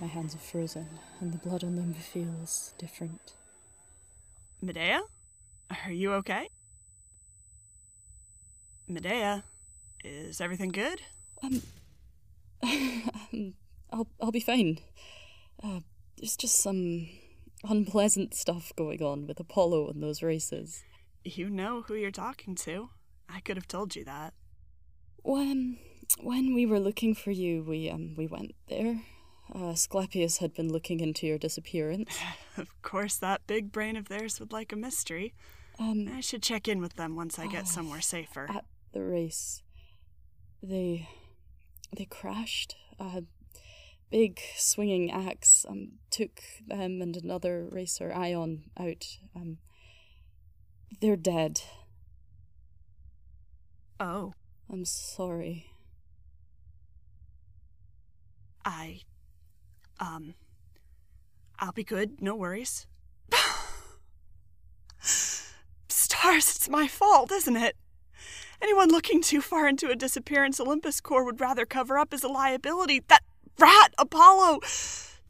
My 0.00 0.08
hands 0.08 0.34
are 0.34 0.38
frozen, 0.38 0.88
and 1.20 1.32
the 1.32 1.38
blood 1.38 1.62
on 1.62 1.76
them 1.76 1.94
feels 1.94 2.74
different. 2.76 3.34
Medea? 4.60 5.02
Are 5.84 5.92
you 5.92 6.12
okay? 6.14 6.48
Medea, 8.88 9.44
is 10.02 10.40
everything 10.40 10.70
good? 10.70 11.02
Um, 11.42 11.62
I'll 13.92 14.08
I'll 14.20 14.32
be 14.32 14.40
fine. 14.40 14.78
Uh, 15.62 15.80
there's 16.18 16.36
just 16.36 16.60
some 16.60 17.08
unpleasant 17.62 18.34
stuff 18.34 18.72
going 18.74 19.02
on 19.02 19.28
with 19.28 19.38
Apollo 19.38 19.88
and 19.90 20.02
those 20.02 20.22
races. 20.22 20.82
You 21.24 21.50
know 21.50 21.82
who 21.82 21.94
you're 21.94 22.10
talking 22.10 22.54
to. 22.56 22.90
I 23.28 23.40
could 23.40 23.56
have 23.56 23.68
told 23.68 23.94
you 23.94 24.04
that. 24.04 24.34
When 25.22 25.78
when 26.18 26.54
we 26.54 26.66
were 26.66 26.80
looking 26.80 27.14
for 27.14 27.30
you, 27.30 27.62
we 27.62 27.90
um 27.90 28.14
we 28.16 28.26
went 28.26 28.54
there. 28.68 29.02
Uh, 29.54 29.70
Asclepius 29.70 30.38
had 30.38 30.54
been 30.54 30.72
looking 30.72 31.00
into 31.00 31.26
your 31.26 31.38
disappearance. 31.38 32.18
of 32.56 32.68
course, 32.82 33.16
that 33.16 33.46
big 33.46 33.72
brain 33.72 33.96
of 33.96 34.08
theirs 34.08 34.38
would 34.38 34.52
like 34.52 34.72
a 34.72 34.76
mystery. 34.76 35.34
Um, 35.78 36.08
I 36.14 36.20
should 36.20 36.42
check 36.42 36.68
in 36.68 36.80
with 36.80 36.94
them 36.94 37.16
once 37.16 37.38
I 37.38 37.46
get 37.46 37.62
oh, 37.62 37.70
somewhere 37.70 38.00
safer. 38.00 38.46
At 38.48 38.64
the 38.92 39.02
race, 39.02 39.62
they 40.62 41.08
they 41.96 42.04
crashed. 42.04 42.76
A 42.98 43.24
big 44.10 44.40
swinging 44.56 45.10
axe 45.10 45.64
um, 45.68 45.92
took 46.10 46.40
them 46.66 47.00
and 47.00 47.16
another 47.16 47.66
racer, 47.70 48.12
Ion, 48.12 48.64
out. 48.78 49.06
Um, 49.34 49.58
they're 51.00 51.16
dead. 51.16 51.62
Oh. 53.98 54.34
I'm 54.72 54.84
sorry. 54.84 55.66
I. 58.64 59.00
Um. 59.98 60.34
I'll 61.58 61.72
be 61.72 61.82
good, 61.82 62.22
no 62.22 62.36
worries. 62.36 62.86
Stars, 65.88 66.56
it's 66.56 66.68
my 66.68 66.86
fault, 66.86 67.32
isn't 67.32 67.56
it? 67.56 67.76
Anyone 68.62 68.90
looking 68.90 69.20
too 69.22 69.40
far 69.40 69.66
into 69.66 69.88
a 69.88 69.96
disappearance 69.96 70.60
Olympus 70.60 71.00
Corps 71.00 71.24
would 71.24 71.40
rather 71.40 71.66
cover 71.66 71.98
up 71.98 72.14
as 72.14 72.22
a 72.22 72.28
liability. 72.28 73.02
That 73.08 73.24
rat, 73.58 73.92
Apollo! 73.98 74.60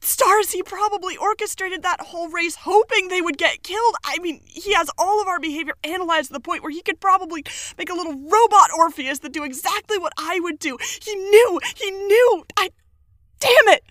Stars, 0.00 0.52
he 0.52 0.62
probably 0.62 1.16
orchestrated 1.16 1.82
that 1.82 2.00
whole 2.00 2.28
race 2.28 2.56
hoping 2.56 3.08
they 3.08 3.20
would 3.20 3.36
get 3.36 3.62
killed. 3.62 3.94
I 4.04 4.18
mean, 4.18 4.40
he 4.46 4.72
has 4.72 4.90
all 4.96 5.20
of 5.20 5.28
our 5.28 5.38
behavior 5.38 5.74
analyzed 5.84 6.28
to 6.28 6.32
the 6.32 6.40
point 6.40 6.62
where 6.62 6.72
he 6.72 6.80
could 6.80 7.00
probably 7.00 7.44
make 7.76 7.90
a 7.90 7.94
little 7.94 8.14
robot 8.14 8.70
Orpheus 8.76 9.18
that 9.20 9.32
do 9.32 9.44
exactly 9.44 9.98
what 9.98 10.14
I 10.18 10.40
would 10.40 10.58
do. 10.58 10.78
He 11.02 11.14
knew, 11.14 11.60
he 11.76 11.90
knew. 11.90 12.44
I. 12.56 12.70
Damn 13.40 13.74
it! 13.74 13.82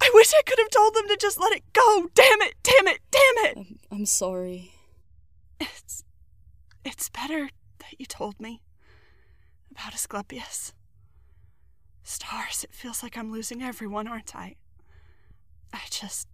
I 0.00 0.10
wish 0.12 0.32
I 0.32 0.42
could 0.46 0.58
have 0.58 0.70
told 0.70 0.94
them 0.94 1.08
to 1.08 1.16
just 1.18 1.40
let 1.40 1.54
it 1.54 1.64
go. 1.72 2.08
Damn 2.14 2.42
it, 2.42 2.54
damn 2.62 2.86
it, 2.86 3.00
damn 3.10 3.44
it! 3.46 3.56
I'm, 3.56 3.78
I'm 3.90 4.06
sorry. 4.06 4.72
It's. 5.60 6.04
It's 6.84 7.08
better 7.10 7.50
that 7.78 7.98
you 7.98 8.06
told 8.06 8.40
me 8.40 8.62
about 9.70 9.94
Asclepius. 9.94 10.72
Stars, 12.02 12.64
it 12.64 12.72
feels 12.72 13.02
like 13.02 13.18
I'm 13.18 13.30
losing 13.30 13.62
everyone, 13.62 14.08
aren't 14.08 14.34
I? 14.34 14.56
I 15.72 15.80
just. 15.90 16.28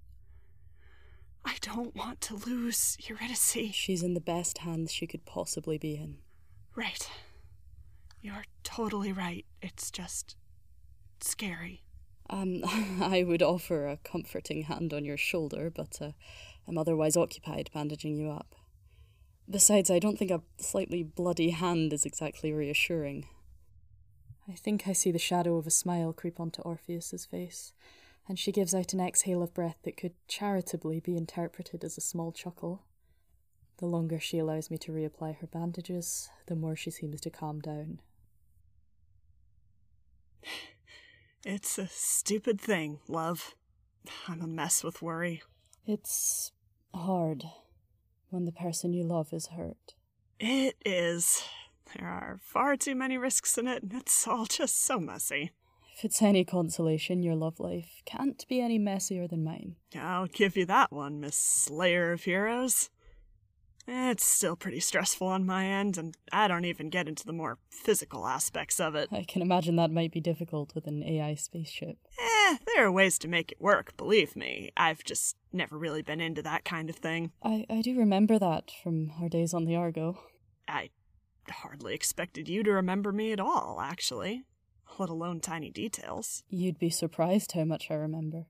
I 1.44 1.56
don't 1.60 1.94
want 1.94 2.20
to 2.22 2.36
lose 2.36 2.96
Eurydice. 3.06 3.56
She's 3.72 4.02
in 4.02 4.14
the 4.14 4.20
best 4.20 4.58
hands 4.58 4.92
she 4.92 5.06
could 5.06 5.26
possibly 5.26 5.76
be 5.76 5.94
in. 5.94 6.18
Right. 6.74 7.08
You're 8.22 8.44
totally 8.62 9.12
right. 9.12 9.44
It's 9.60 9.90
just. 9.90 10.36
scary. 11.20 11.82
Um, 12.30 12.62
I 13.00 13.22
would 13.26 13.42
offer 13.42 13.86
a 13.86 13.98
comforting 13.98 14.62
hand 14.62 14.92
on 14.94 15.04
your 15.04 15.16
shoulder, 15.18 15.70
but 15.74 15.98
uh, 16.00 16.12
I'm 16.66 16.78
otherwise 16.78 17.16
occupied 17.16 17.70
bandaging 17.74 18.16
you 18.16 18.30
up. 18.30 18.54
Besides, 19.48 19.90
I 19.90 19.98
don't 19.98 20.18
think 20.18 20.30
a 20.30 20.40
slightly 20.58 21.02
bloody 21.02 21.50
hand 21.50 21.92
is 21.92 22.06
exactly 22.06 22.52
reassuring. 22.52 23.26
I 24.48 24.52
think 24.52 24.88
I 24.88 24.92
see 24.92 25.10
the 25.10 25.18
shadow 25.18 25.56
of 25.56 25.66
a 25.66 25.70
smile 25.70 26.12
creep 26.12 26.40
onto 26.40 26.62
Orpheus's 26.62 27.26
face, 27.26 27.72
and 28.28 28.38
she 28.38 28.52
gives 28.52 28.74
out 28.74 28.92
an 28.92 29.00
exhale 29.00 29.42
of 29.42 29.54
breath 29.54 29.78
that 29.82 29.96
could 29.96 30.14
charitably 30.28 31.00
be 31.00 31.16
interpreted 31.16 31.84
as 31.84 31.98
a 31.98 32.02
small 32.02 32.32
chuckle. 32.32 32.84
The 33.78 33.86
longer 33.86 34.20
she 34.20 34.38
allows 34.38 34.70
me 34.70 34.78
to 34.78 34.92
reapply 34.92 35.38
her 35.38 35.46
bandages, 35.46 36.30
the 36.46 36.56
more 36.56 36.76
she 36.76 36.90
seems 36.90 37.20
to 37.22 37.30
calm 37.30 37.60
down. 37.60 38.00
It's 41.44 41.76
a 41.76 41.88
stupid 41.88 42.58
thing, 42.58 43.00
love. 43.06 43.54
I'm 44.26 44.40
a 44.40 44.46
mess 44.46 44.82
with 44.82 45.02
worry. 45.02 45.42
It's 45.86 46.52
hard 46.94 47.44
when 48.30 48.46
the 48.46 48.52
person 48.52 48.94
you 48.94 49.04
love 49.04 49.32
is 49.32 49.48
hurt. 49.48 49.94
It 50.40 50.76
is. 50.86 51.44
There 51.94 52.08
are 52.08 52.40
far 52.42 52.76
too 52.76 52.94
many 52.94 53.18
risks 53.18 53.58
in 53.58 53.68
it, 53.68 53.82
and 53.82 53.92
it's 53.92 54.26
all 54.26 54.46
just 54.46 54.82
so 54.82 54.98
messy. 54.98 55.52
If 55.96 56.04
it's 56.04 56.22
any 56.22 56.44
consolation, 56.44 57.22
your 57.22 57.36
love 57.36 57.60
life 57.60 58.02
can't 58.04 58.44
be 58.48 58.60
any 58.60 58.78
messier 58.78 59.28
than 59.28 59.44
mine. 59.44 59.76
I'll 59.96 60.26
give 60.26 60.56
you 60.56 60.66
that 60.66 60.90
one, 60.90 61.20
Miss 61.20 61.36
Slayer 61.36 62.10
of 62.10 62.24
Heroes. 62.24 62.90
It's 63.86 64.24
still 64.24 64.56
pretty 64.56 64.80
stressful 64.80 65.28
on 65.28 65.46
my 65.46 65.66
end, 65.66 65.96
and 65.96 66.16
I 66.32 66.48
don't 66.48 66.64
even 66.64 66.90
get 66.90 67.06
into 67.06 67.24
the 67.24 67.32
more 67.32 67.58
physical 67.70 68.26
aspects 68.26 68.80
of 68.80 68.96
it. 68.96 69.08
I 69.12 69.22
can 69.22 69.40
imagine 69.40 69.76
that 69.76 69.92
might 69.92 70.10
be 70.10 70.20
difficult 70.20 70.74
with 70.74 70.88
an 70.88 71.04
AI 71.04 71.36
spaceship. 71.36 71.96
Eh, 72.18 72.56
there 72.74 72.84
are 72.86 72.92
ways 72.92 73.16
to 73.20 73.28
make 73.28 73.52
it 73.52 73.60
work, 73.60 73.96
believe 73.96 74.34
me. 74.34 74.72
I've 74.76 75.04
just 75.04 75.36
never 75.52 75.78
really 75.78 76.02
been 76.02 76.20
into 76.20 76.42
that 76.42 76.64
kind 76.64 76.90
of 76.90 76.96
thing. 76.96 77.30
I, 77.40 77.66
I 77.70 77.82
do 77.82 77.96
remember 77.96 78.36
that 78.40 78.72
from 78.82 79.12
our 79.22 79.28
days 79.28 79.54
on 79.54 79.64
the 79.64 79.76
Argo. 79.76 80.18
I 80.66 80.90
hardly 81.48 81.94
expected 81.94 82.48
you 82.48 82.64
to 82.64 82.72
remember 82.72 83.12
me 83.12 83.30
at 83.30 83.38
all, 83.38 83.78
actually 83.80 84.44
let 84.98 85.08
alone 85.08 85.40
tiny 85.40 85.70
details. 85.70 86.42
You'd 86.48 86.78
be 86.78 86.90
surprised 86.90 87.52
how 87.52 87.64
much 87.64 87.90
I 87.90 87.94
remember. 87.94 88.46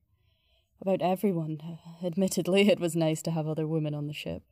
About 0.81 1.01
everyone. 1.01 1.59
Uh, 1.63 2.05
admittedly, 2.05 2.69
it 2.69 2.79
was 2.79 2.95
nice 2.95 3.21
to 3.23 3.31
have 3.31 3.47
other 3.47 3.67
women 3.67 3.93
on 3.95 4.07
the 4.07 4.13
ship, 4.13 4.43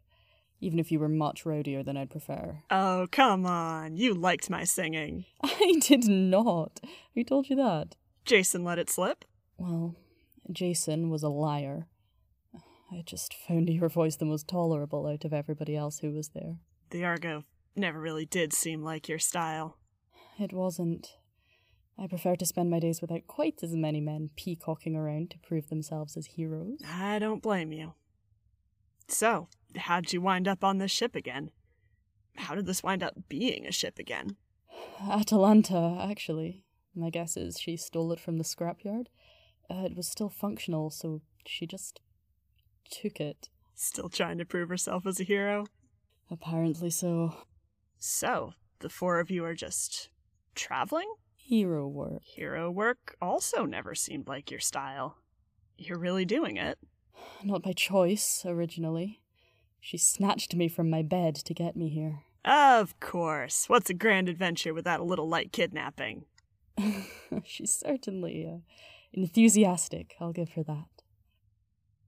even 0.62 0.80
if 0.80 0.92
you 0.92 1.00
were 1.00 1.10
much 1.10 1.44
rowdier 1.44 1.84
than 1.84 1.98
I'd 1.98 2.10
prefer. 2.10 2.60
Oh, 2.72 3.08
come 3.12 3.46
on. 3.46 3.98
You 3.98 4.14
liked 4.14 4.50
my 4.50 4.64
singing. 4.64 5.26
I 5.44 5.80
did 5.82 6.08
not. 6.08 6.80
Who 7.14 7.24
told 7.24 7.50
you 7.50 7.56
that? 7.58 7.96
Jason 8.26 8.64
let 8.64 8.80
it 8.80 8.90
slip. 8.90 9.26
Well, 9.58 9.96
Jason 10.52 11.10
was 11.10 11.24
a 11.24 11.30
liar. 11.30 11.88
I 12.92 13.02
just 13.06 13.34
found 13.34 13.70
your 13.70 13.90
voice 13.90 14.16
the 14.16 14.26
most 14.26 14.48
tolerable 14.48 15.08
out 15.08 15.26
of 15.26 15.34
everybody 15.34 15.76
else 15.76 16.00
who 16.00 16.12
was 16.12 16.30
there. 16.30 16.58
The 16.92 17.04
Argo 17.04 17.44
never 17.76 18.00
really 18.00 18.26
did 18.26 18.54
seem 18.54 18.84
like 18.84 19.10
your 19.10 19.20
style. 19.20 19.78
It 20.40 20.54
wasn't. 20.54 21.18
I 21.98 22.08
prefer 22.08 22.36
to 22.36 22.46
spend 22.46 22.70
my 22.70 22.80
days 22.80 23.02
without 23.02 23.28
quite 23.28 23.62
as 23.62 23.76
many 23.76 24.02
men 24.02 24.32
peacocking 24.36 24.96
around 24.96 25.30
to 25.32 25.38
prove 25.40 25.70
themselves 25.70 26.18
as 26.18 26.26
heroes. 26.26 26.80
I 26.86 27.20
don't 27.20 27.42
blame 27.42 27.72
you. 27.72 27.94
So, 29.08 29.48
how'd 29.76 30.12
you 30.12 30.22
wind 30.22 30.48
up 30.48 30.64
on 30.64 30.80
this 30.80 30.92
ship 30.92 31.16
again? 31.16 31.52
How 32.36 32.56
did 32.56 32.66
this 32.66 32.82
wind 32.82 33.04
up 33.04 33.14
being 33.30 33.68
a 33.68 33.72
ship 33.72 34.00
again? 34.00 34.38
Atalanta, 35.08 35.98
actually. 36.02 36.64
My 36.96 37.10
guess 37.10 37.38
is 37.38 37.60
she 37.60 37.78
stole 37.78 38.12
it 38.12 38.20
from 38.20 38.38
the 38.38 38.44
scrapyard. 38.44 39.08
Uh, 39.70 39.86
it 39.86 39.96
was 39.96 40.08
still 40.08 40.30
functional, 40.30 40.90
so 40.90 41.22
she 41.46 41.66
just 41.68 42.02
took 42.90 43.20
it. 43.20 43.50
Still 43.76 44.10
trying 44.10 44.38
to 44.38 44.46
prove 44.46 44.70
herself 44.70 45.06
as 45.06 45.20
a 45.20 45.24
hero? 45.24 45.66
Apparently 46.30 46.90
so. 46.90 47.36
So, 47.98 48.54
the 48.80 48.90
four 48.90 49.20
of 49.20 49.32
you 49.32 49.44
are 49.46 49.56
just 49.56 50.10
traveling? 50.56 51.12
Hero 51.46 51.86
work. 51.90 52.24
Hero 52.24 52.72
work 52.72 53.18
also 53.22 53.66
never 53.66 53.94
seemed 53.94 54.30
like 54.30 54.50
your 54.50 54.62
style. 54.62 55.18
You're 55.78 56.00
really 56.00 56.24
doing 56.24 56.56
it. 56.56 56.80
Not 57.44 57.64
by 57.64 57.74
choice, 57.74 58.46
originally. 58.48 59.20
She 59.82 59.98
snatched 59.98 60.56
me 60.56 60.70
from 60.70 60.90
my 60.90 61.02
bed 61.02 61.36
to 61.36 61.54
get 61.54 61.76
me 61.76 61.90
here. 61.90 62.22
Of 62.46 62.98
course. 63.02 63.66
What's 63.68 63.90
a 63.90 63.94
grand 63.94 64.30
adventure 64.30 64.74
without 64.74 65.02
a 65.02 65.04
little 65.04 65.28
light 65.28 65.52
kidnapping? 65.52 66.24
She's 67.44 67.72
certainly 67.74 68.48
uh, 68.50 68.60
enthusiastic, 69.12 70.16
I'll 70.22 70.32
give 70.32 70.52
her 70.52 70.64
that. 70.64 70.88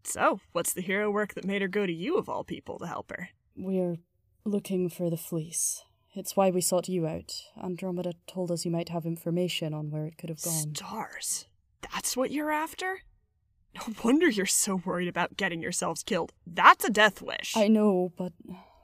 So, 0.05 0.39
what's 0.53 0.71
the 0.71 0.81
hero 0.81 1.11
work 1.11 1.33
that 1.33 1.43
made 1.43 1.61
her 1.61 1.67
go 1.67 1.85
to 1.85 1.93
you, 1.93 2.15
of 2.15 2.29
all 2.29 2.45
people, 2.45 2.79
to 2.79 2.87
help 2.87 3.11
her? 3.11 3.29
We're 3.57 3.97
looking 4.45 4.89
for 4.89 5.09
the 5.09 5.17
fleece. 5.17 5.83
It's 6.15 6.37
why 6.37 6.49
we 6.49 6.61
sought 6.61 6.87
you 6.87 7.05
out. 7.05 7.33
Andromeda 7.61 8.13
told 8.25 8.49
us 8.49 8.63
you 8.63 8.71
might 8.71 8.87
have 8.87 9.05
information 9.05 9.73
on 9.73 9.91
where 9.91 10.05
it 10.05 10.17
could 10.17 10.29
have 10.29 10.41
gone. 10.41 10.73
Stars? 10.73 11.45
That's 11.81 12.15
what 12.15 12.31
you're 12.31 12.51
after? 12.51 13.01
No 13.75 13.93
wonder 14.01 14.29
you're 14.29 14.45
so 14.45 14.81
worried 14.85 15.09
about 15.09 15.35
getting 15.35 15.61
yourselves 15.61 16.03
killed. 16.03 16.31
That's 16.47 16.85
a 16.85 16.89
death 16.89 17.21
wish. 17.21 17.57
I 17.57 17.67
know, 17.67 18.13
but 18.17 18.31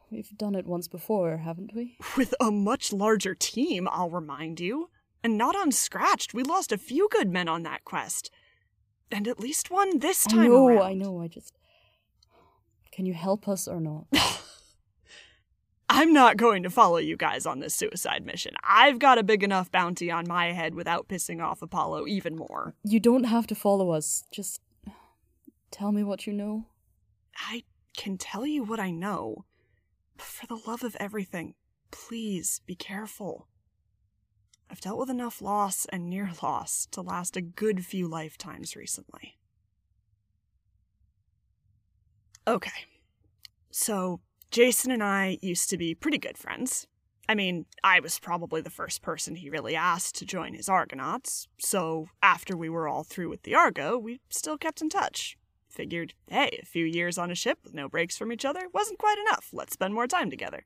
we've 0.09 0.37
done 0.37 0.55
it 0.55 0.65
once 0.65 0.89
before, 0.89 1.37
haven't 1.37 1.73
we? 1.73 1.97
With 2.17 2.33
a 2.41 2.51
much 2.51 2.91
larger 2.91 3.33
team, 3.33 3.87
I'll 3.89 4.09
remind 4.09 4.59
you. 4.59 4.89
And 5.23 5.37
not 5.37 5.55
unscratched. 5.55 6.33
We 6.33 6.43
lost 6.43 6.73
a 6.73 6.77
few 6.77 7.07
good 7.09 7.29
men 7.29 7.47
on 7.47 7.63
that 7.63 7.85
quest. 7.85 8.29
And 9.09 9.27
at 9.27 9.39
least 9.39 9.71
one 9.71 9.99
this 9.99 10.25
time 10.25 10.39
I 10.39 10.47
know, 10.47 10.67
around. 10.67 10.81
I 10.81 10.93
know, 10.95 11.21
I 11.21 11.27
just. 11.27 11.53
Can 12.91 13.05
you 13.05 13.13
help 13.13 13.47
us 13.47 13.69
or 13.69 13.79
not? 13.79 14.07
I'm 15.93 16.13
not 16.13 16.37
going 16.37 16.63
to 16.63 16.69
follow 16.69 16.99
you 16.99 17.17
guys 17.17 17.45
on 17.45 17.59
this 17.59 17.75
suicide 17.75 18.25
mission. 18.25 18.53
I've 18.63 18.97
got 18.97 19.17
a 19.17 19.23
big 19.23 19.43
enough 19.43 19.69
bounty 19.69 20.09
on 20.09 20.25
my 20.25 20.53
head 20.53 20.73
without 20.73 21.09
pissing 21.09 21.43
off 21.43 21.61
Apollo 21.61 22.07
even 22.07 22.37
more. 22.37 22.73
You 22.85 23.01
don't 23.01 23.25
have 23.25 23.45
to 23.47 23.55
follow 23.55 23.91
us. 23.91 24.23
Just 24.31 24.61
tell 25.69 25.91
me 25.91 26.01
what 26.01 26.25
you 26.25 26.31
know. 26.31 26.67
I 27.35 27.63
can 27.97 28.17
tell 28.17 28.45
you 28.45 28.63
what 28.63 28.79
I 28.79 28.89
know. 28.89 29.43
But 30.15 30.27
for 30.27 30.47
the 30.47 30.61
love 30.65 30.81
of 30.83 30.95
everything, 30.97 31.55
please 31.91 32.61
be 32.65 32.73
careful. 32.73 33.49
I've 34.69 34.79
dealt 34.79 34.97
with 34.97 35.09
enough 35.09 35.41
loss 35.41 35.85
and 35.91 36.09
near 36.09 36.31
loss 36.41 36.87
to 36.91 37.01
last 37.01 37.35
a 37.35 37.41
good 37.41 37.85
few 37.85 38.07
lifetimes 38.07 38.77
recently. 38.77 39.37
Okay. 42.47 42.85
So, 43.71 44.21
Jason 44.51 44.91
and 44.91 45.01
I 45.01 45.37
used 45.41 45.69
to 45.69 45.77
be 45.77 45.95
pretty 45.95 46.17
good 46.17 46.37
friends. 46.37 46.85
I 47.29 47.35
mean, 47.35 47.65
I 47.85 48.01
was 48.01 48.19
probably 48.19 48.59
the 48.59 48.69
first 48.69 49.01
person 49.01 49.35
he 49.35 49.49
really 49.49 49.77
asked 49.77 50.15
to 50.15 50.25
join 50.25 50.53
his 50.53 50.67
Argonauts, 50.67 51.47
so 51.57 52.09
after 52.21 52.57
we 52.57 52.67
were 52.67 52.89
all 52.89 53.05
through 53.05 53.29
with 53.29 53.43
the 53.43 53.55
Argo, 53.55 53.97
we 53.97 54.19
still 54.29 54.57
kept 54.57 54.81
in 54.81 54.89
touch. 54.89 55.37
Figured, 55.69 56.13
hey, 56.27 56.59
a 56.61 56.65
few 56.65 56.83
years 56.83 57.17
on 57.17 57.31
a 57.31 57.35
ship 57.35 57.59
with 57.63 57.73
no 57.73 57.87
breaks 57.87 58.17
from 58.17 58.33
each 58.33 58.43
other 58.43 58.63
wasn't 58.73 58.99
quite 58.99 59.17
enough. 59.25 59.47
Let's 59.53 59.71
spend 59.71 59.93
more 59.93 60.07
time 60.07 60.29
together. 60.29 60.65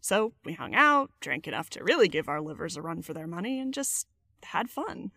So 0.00 0.32
we 0.46 0.54
hung 0.54 0.74
out, 0.74 1.10
drank 1.20 1.46
enough 1.46 1.68
to 1.70 1.84
really 1.84 2.08
give 2.08 2.26
our 2.26 2.40
livers 2.40 2.78
a 2.78 2.82
run 2.82 3.02
for 3.02 3.12
their 3.12 3.26
money, 3.26 3.60
and 3.60 3.74
just 3.74 4.06
had 4.44 4.70
fun. 4.70 5.10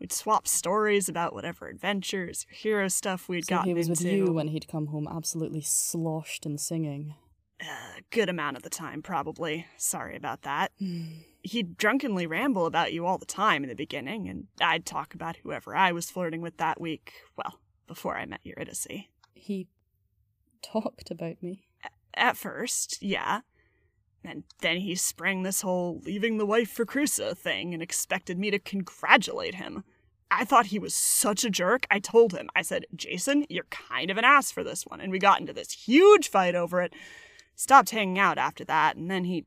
We'd 0.00 0.12
swap 0.12 0.48
stories 0.48 1.06
about 1.06 1.34
whatever 1.34 1.68
adventures 1.68 2.46
or 2.50 2.54
hero 2.54 2.88
stuff 2.88 3.28
we'd 3.28 3.44
so 3.44 3.56
gotten 3.56 3.68
he 3.68 3.74
was 3.74 3.88
into. 3.88 4.04
with 4.04 4.12
you 4.12 4.32
when 4.32 4.48
he'd 4.48 4.68
come 4.68 4.86
home 4.86 5.06
absolutely 5.06 5.60
sloshed 5.60 6.46
and 6.46 6.58
singing. 6.58 7.14
A 7.60 8.02
good 8.10 8.28
amount 8.28 8.56
of 8.56 8.62
the 8.62 8.70
time, 8.70 9.02
probably. 9.02 9.66
Sorry 9.76 10.16
about 10.16 10.42
that. 10.42 10.72
Hmm. 10.78 11.04
He'd 11.42 11.76
drunkenly 11.76 12.26
ramble 12.26 12.66
about 12.66 12.92
you 12.92 13.06
all 13.06 13.18
the 13.18 13.24
time 13.24 13.62
in 13.62 13.68
the 13.68 13.74
beginning, 13.74 14.28
and 14.28 14.48
I'd 14.60 14.84
talk 14.84 15.14
about 15.14 15.36
whoever 15.36 15.74
I 15.74 15.92
was 15.92 16.10
flirting 16.10 16.42
with 16.42 16.58
that 16.58 16.80
week. 16.80 17.12
Well, 17.36 17.60
before 17.86 18.16
I 18.16 18.26
met 18.26 18.40
Eurydice. 18.44 19.06
He 19.34 19.68
talked 20.62 21.10
about 21.10 21.42
me. 21.42 21.66
At 22.14 22.36
first, 22.36 22.98
yeah. 23.02 23.40
And 24.24 24.44
then 24.60 24.78
he 24.78 24.94
sprang 24.94 25.42
this 25.42 25.60
whole 25.60 26.00
leaving 26.04 26.38
the 26.38 26.46
wife 26.46 26.70
for 26.70 26.84
Creusa 26.84 27.36
thing 27.36 27.72
and 27.72 27.82
expected 27.82 28.38
me 28.38 28.50
to 28.50 28.58
congratulate 28.58 29.54
him. 29.54 29.84
I 30.30 30.44
thought 30.44 30.66
he 30.66 30.78
was 30.78 30.94
such 30.94 31.44
a 31.44 31.50
jerk. 31.50 31.86
I 31.90 32.00
told 32.00 32.32
him, 32.32 32.48
I 32.56 32.62
said, 32.62 32.86
Jason, 32.96 33.46
you're 33.48 33.66
kind 33.70 34.10
of 34.10 34.18
an 34.18 34.24
ass 34.24 34.50
for 34.50 34.64
this 34.64 34.84
one. 34.84 35.00
And 35.00 35.12
we 35.12 35.20
got 35.20 35.40
into 35.40 35.52
this 35.52 35.70
huge 35.70 36.28
fight 36.28 36.56
over 36.56 36.82
it. 36.82 36.92
Stopped 37.56 37.90
hanging 37.90 38.18
out 38.18 38.36
after 38.36 38.64
that, 38.66 38.96
and 38.96 39.10
then 39.10 39.24
he, 39.24 39.46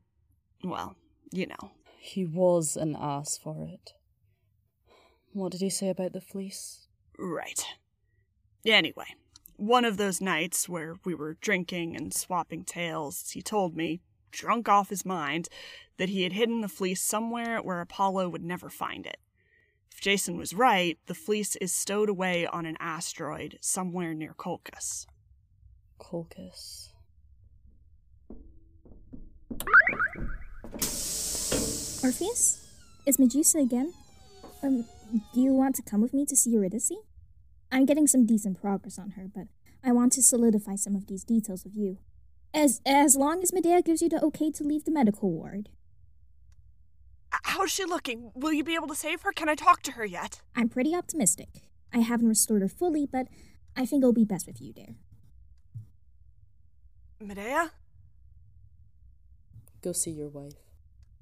well, 0.64 0.96
you 1.30 1.46
know. 1.46 1.70
He 1.96 2.26
was 2.26 2.76
an 2.76 2.96
ass 2.98 3.38
for 3.38 3.64
it. 3.64 3.92
What 5.32 5.52
did 5.52 5.60
he 5.60 5.70
say 5.70 5.88
about 5.88 6.12
the 6.12 6.20
fleece? 6.20 6.88
Right. 7.16 7.64
Anyway, 8.66 9.14
one 9.56 9.84
of 9.84 9.96
those 9.96 10.20
nights 10.20 10.68
where 10.68 10.96
we 11.04 11.14
were 11.14 11.38
drinking 11.40 11.94
and 11.94 12.12
swapping 12.12 12.64
tales, 12.64 13.30
he 13.30 13.42
told 13.42 13.76
me, 13.76 14.00
drunk 14.32 14.68
off 14.68 14.90
his 14.90 15.06
mind, 15.06 15.48
that 15.96 16.08
he 16.08 16.24
had 16.24 16.32
hidden 16.32 16.62
the 16.62 16.68
fleece 16.68 17.02
somewhere 17.02 17.58
where 17.58 17.80
Apollo 17.80 18.30
would 18.30 18.42
never 18.42 18.68
find 18.68 19.06
it. 19.06 19.18
If 19.92 20.00
Jason 20.00 20.36
was 20.36 20.54
right, 20.54 20.98
the 21.06 21.14
fleece 21.14 21.54
is 21.56 21.72
stowed 21.72 22.08
away 22.08 22.46
on 22.46 22.66
an 22.66 22.76
asteroid 22.80 23.58
somewhere 23.60 24.14
near 24.14 24.34
Colchis. 24.34 25.06
Colchis. 26.00 26.89
Orpheus? 32.02 32.66
It's 33.06 33.18
Medusa 33.18 33.58
again. 33.58 33.92
Um, 34.62 34.84
do 35.34 35.40
you 35.40 35.52
want 35.52 35.74
to 35.76 35.82
come 35.82 36.00
with 36.00 36.14
me 36.14 36.24
to 36.26 36.36
see 36.36 36.50
Eurydice? 36.50 36.92
I'm 37.72 37.86
getting 37.86 38.06
some 38.06 38.26
decent 38.26 38.60
progress 38.60 38.98
on 38.98 39.10
her, 39.10 39.26
but 39.32 39.46
I 39.84 39.92
want 39.92 40.12
to 40.14 40.22
solidify 40.22 40.76
some 40.76 40.94
of 40.96 41.06
these 41.06 41.24
details 41.24 41.64
with 41.64 41.76
you. 41.76 41.98
As 42.52 42.80
as 42.84 43.16
long 43.16 43.42
as 43.42 43.52
Medea 43.52 43.80
gives 43.80 44.02
you 44.02 44.08
the 44.08 44.22
okay 44.24 44.50
to 44.50 44.64
leave 44.64 44.84
the 44.84 44.90
medical 44.90 45.30
ward. 45.30 45.68
How's 47.44 47.70
she 47.70 47.84
looking? 47.84 48.32
Will 48.34 48.52
you 48.52 48.64
be 48.64 48.74
able 48.74 48.88
to 48.88 48.94
save 48.94 49.22
her? 49.22 49.32
Can 49.32 49.48
I 49.48 49.54
talk 49.54 49.82
to 49.82 49.92
her 49.92 50.04
yet? 50.04 50.40
I'm 50.56 50.68
pretty 50.68 50.94
optimistic. 50.94 51.48
I 51.92 51.98
haven't 51.98 52.28
restored 52.28 52.62
her 52.62 52.68
fully, 52.68 53.06
but 53.06 53.28
I 53.76 53.86
think 53.86 54.02
it'll 54.02 54.12
be 54.12 54.24
best 54.24 54.46
with 54.46 54.60
you 54.60 54.72
there. 54.72 54.96
Medea? 57.20 57.72
Go 59.82 59.92
see 59.92 60.10
your 60.10 60.28
wife. 60.28 60.54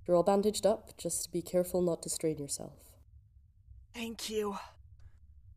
You're 0.07 0.17
all 0.17 0.23
bandaged 0.23 0.67
up, 0.67 0.97
just 0.97 1.31
be 1.31 1.43
careful 1.43 1.81
not 1.81 2.03
to 2.03 2.09
strain 2.09 2.39
yourself. 2.39 2.73
Thank 3.95 4.31
you. 4.31 4.57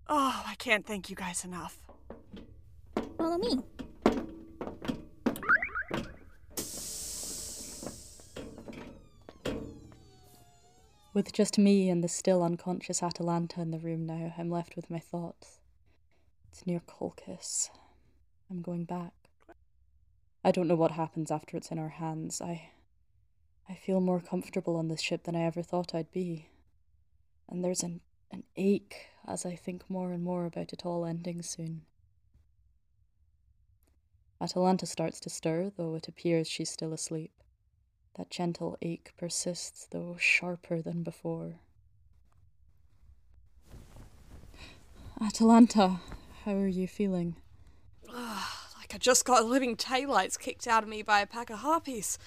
Oh, 0.07 0.43
I 0.45 0.55
can't 0.55 0.85
thank 0.85 1.09
you 1.09 1.15
guys 1.15 1.43
enough. 1.45 1.79
Follow 3.17 3.37
me. 3.37 3.59
With 11.13 11.33
just 11.33 11.57
me 11.57 11.89
and 11.89 12.03
the 12.03 12.07
still 12.07 12.43
unconscious 12.43 13.01
Atalanta 13.01 13.61
in 13.61 13.71
the 13.71 13.79
room 13.79 14.05
now, 14.05 14.33
I'm 14.37 14.49
left 14.49 14.75
with 14.75 14.89
my 14.89 14.99
thoughts. 14.99 15.59
It's 16.49 16.65
near 16.65 16.81
Colchis. 16.81 17.69
I'm 18.49 18.61
going 18.61 18.85
back. 18.85 19.13
I 20.43 20.51
don't 20.51 20.67
know 20.67 20.75
what 20.75 20.91
happens 20.91 21.31
after 21.31 21.57
it's 21.57 21.71
in 21.71 21.79
our 21.79 21.89
hands. 21.89 22.41
I. 22.41 22.69
I 23.71 23.75
feel 23.75 24.01
more 24.01 24.19
comfortable 24.19 24.75
on 24.75 24.89
this 24.89 24.99
ship 24.99 25.23
than 25.23 25.33
I 25.33 25.43
ever 25.43 25.61
thought 25.61 25.95
I'd 25.95 26.11
be. 26.11 26.49
And 27.47 27.63
there's 27.63 27.83
an, 27.83 28.01
an 28.29 28.43
ache 28.57 29.07
as 29.25 29.45
I 29.45 29.55
think 29.55 29.89
more 29.89 30.11
and 30.11 30.21
more 30.21 30.45
about 30.45 30.73
it 30.73 30.85
all 30.85 31.05
ending 31.05 31.41
soon. 31.41 31.83
Atalanta 34.41 34.85
starts 34.85 35.21
to 35.21 35.29
stir, 35.29 35.71
though 35.77 35.95
it 35.95 36.09
appears 36.09 36.49
she's 36.49 36.69
still 36.69 36.91
asleep. 36.91 37.31
That 38.17 38.29
gentle 38.29 38.77
ache 38.81 39.13
persists, 39.17 39.87
though 39.89 40.17
sharper 40.19 40.81
than 40.81 41.03
before. 41.03 41.61
Atalanta, 45.21 46.01
how 46.43 46.55
are 46.55 46.67
you 46.67 46.89
feeling? 46.89 47.37
like 48.11 48.93
I 48.93 48.97
just 48.97 49.23
got 49.23 49.45
living 49.45 49.77
taillights 49.77 50.37
kicked 50.37 50.67
out 50.67 50.83
of 50.83 50.89
me 50.89 51.03
by 51.03 51.21
a 51.21 51.27
pack 51.27 51.49
of 51.49 51.59
harpies. 51.59 52.17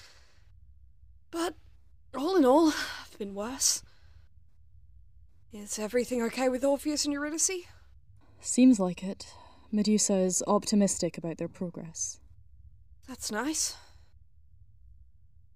But 1.35 1.53
all 2.17 2.37
in 2.37 2.45
all, 2.45 2.69
I've 2.69 3.17
been 3.19 3.35
worse. 3.35 3.83
Is 5.51 5.77
everything 5.77 6.21
okay 6.23 6.47
with 6.47 6.63
Orpheus 6.63 7.03
and 7.03 7.11
Eurydice? 7.11 7.65
Seems 8.39 8.79
like 8.79 9.03
it. 9.03 9.33
Medusa 9.69 10.15
is 10.15 10.41
optimistic 10.47 11.17
about 11.17 11.37
their 11.37 11.49
progress. 11.49 12.21
That's 13.05 13.33
nice. 13.33 13.75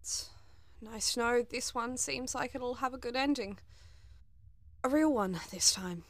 It's 0.02 0.32
nice 0.82 1.14
to 1.14 1.22
know 1.22 1.46
this 1.50 1.74
one 1.74 1.96
seems 1.96 2.36
like 2.36 2.56
it'll 2.56 2.76
have 2.76 2.94
a 2.94 2.98
good 2.98 3.16
ending. 3.16 3.58
A 4.84 4.90
real 4.90 5.14
one 5.14 5.40
this 5.50 5.74
time. 5.74 6.04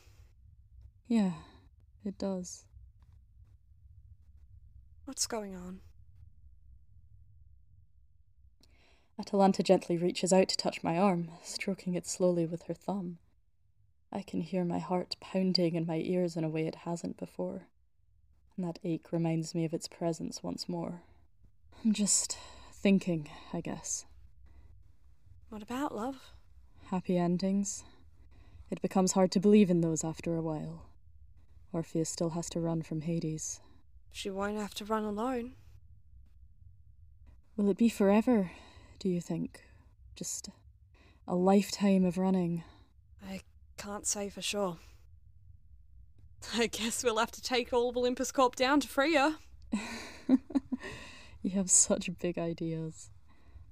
Yeah, 1.08 1.34
it 2.04 2.18
does. 2.18 2.64
What's 5.06 5.28
going 5.28 5.56
on? 5.56 5.82
Atalanta 9.20 9.62
gently 9.62 9.98
reaches 9.98 10.32
out 10.32 10.48
to 10.48 10.56
touch 10.56 10.82
my 10.82 10.98
arm, 10.98 11.30
stroking 11.44 11.94
it 11.94 12.08
slowly 12.08 12.46
with 12.46 12.64
her 12.64 12.74
thumb. 12.74 13.18
I 14.14 14.22
can 14.22 14.40
hear 14.40 14.64
my 14.64 14.80
heart 14.80 15.18
pounding 15.20 15.76
in 15.76 15.86
my 15.86 15.98
ears 15.98 16.38
in 16.38 16.46
a 16.46 16.50
way 16.50 16.66
it 16.66 16.76
hasn't 16.76 17.18
before, 17.18 17.68
and 18.56 18.66
that 18.66 18.80
ache 18.82 19.12
reminds 19.12 19.54
me 19.54 19.66
of 19.66 19.74
its 19.74 19.90
presence 19.90 20.42
once 20.42 20.70
more. 20.70 21.02
I'm 21.84 21.92
just 21.92 22.38
thinking, 22.72 23.30
I 23.52 23.60
guess. 23.60 24.06
What 25.50 25.62
about 25.62 25.94
love? 25.94 26.32
Happy 26.86 27.18
endings. 27.18 27.84
It 28.72 28.82
becomes 28.82 29.12
hard 29.12 29.32
to 29.34 29.40
believe 29.40 29.70
in 29.70 29.82
those 29.82 30.04
after 30.04 30.36
a 30.36 30.42
while. 30.42 30.86
Orpheus 31.74 32.10
still 32.10 32.32
has 32.32 32.50
to 32.52 32.60
run 32.62 32.84
from 32.84 33.02
Hades. 33.02 33.60
She 34.14 34.30
won't 34.30 34.58
have 34.58 34.74
to 34.76 34.86
run 34.86 35.04
alone. 35.04 35.56
Will 37.58 37.70
it 37.70 37.78
be 37.78 37.90
forever, 37.90 38.52
do 39.00 39.10
you 39.10 39.22
think? 39.22 39.64
Just 40.16 40.50
a 41.28 41.36
lifetime 41.36 42.04
of 42.04 42.18
running? 42.18 42.64
I 43.26 43.42
can't 43.78 44.06
say 44.06 44.30
for 44.30 44.42
sure. 44.42 44.78
I 46.56 46.68
guess 46.68 47.04
we'll 47.04 47.18
have 47.18 47.32
to 47.32 47.42
take 47.42 47.74
all 47.74 47.90
of 47.90 47.98
Olympus 47.98 48.32
Corp 48.32 48.56
down 48.56 48.80
to 48.82 48.88
free 48.88 49.16
her. 49.16 49.38
you 51.42 51.52
have 51.52 51.70
such 51.70 52.10
big 52.20 52.38
ideas. 52.38 53.10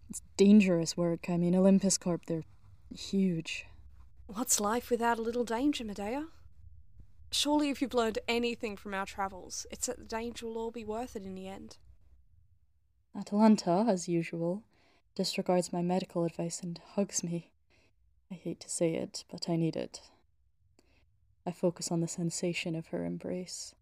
It's 0.09 0.21
dangerous 0.37 0.95
work. 0.95 1.29
I 1.29 1.37
mean, 1.37 1.55
Olympus 1.55 1.97
Corp, 1.97 2.25
they're 2.25 2.45
huge. 2.93 3.65
What's 4.27 4.59
life 4.59 4.89
without 4.89 5.19
a 5.19 5.21
little 5.21 5.43
danger, 5.43 5.83
Medea? 5.83 6.27
Surely, 7.31 7.69
if 7.69 7.81
you've 7.81 7.93
learned 7.93 8.19
anything 8.27 8.77
from 8.77 8.93
our 8.93 9.05
travels, 9.05 9.65
it's 9.71 9.87
that 9.87 9.97
the 9.97 10.05
danger 10.05 10.45
will 10.45 10.57
all 10.57 10.71
be 10.71 10.85
worth 10.85 11.15
it 11.15 11.23
in 11.23 11.35
the 11.35 11.47
end. 11.47 11.77
Atalanta, 13.17 13.85
as 13.87 14.07
usual, 14.07 14.63
disregards 15.17 15.73
my 15.73 15.81
medical 15.81 16.23
advice 16.25 16.61
and 16.61 16.79
hugs 16.93 17.23
me. 17.23 17.49
I 18.31 18.35
hate 18.35 18.59
to 18.59 18.69
say 18.69 18.93
it, 18.93 19.23
but 19.31 19.49
I 19.49 19.55
need 19.55 19.75
it. 19.75 20.01
I 21.43 21.51
focus 21.51 21.91
on 21.91 22.01
the 22.01 22.07
sensation 22.07 22.75
of 22.75 22.89
her 22.89 23.03
embrace, 23.03 23.73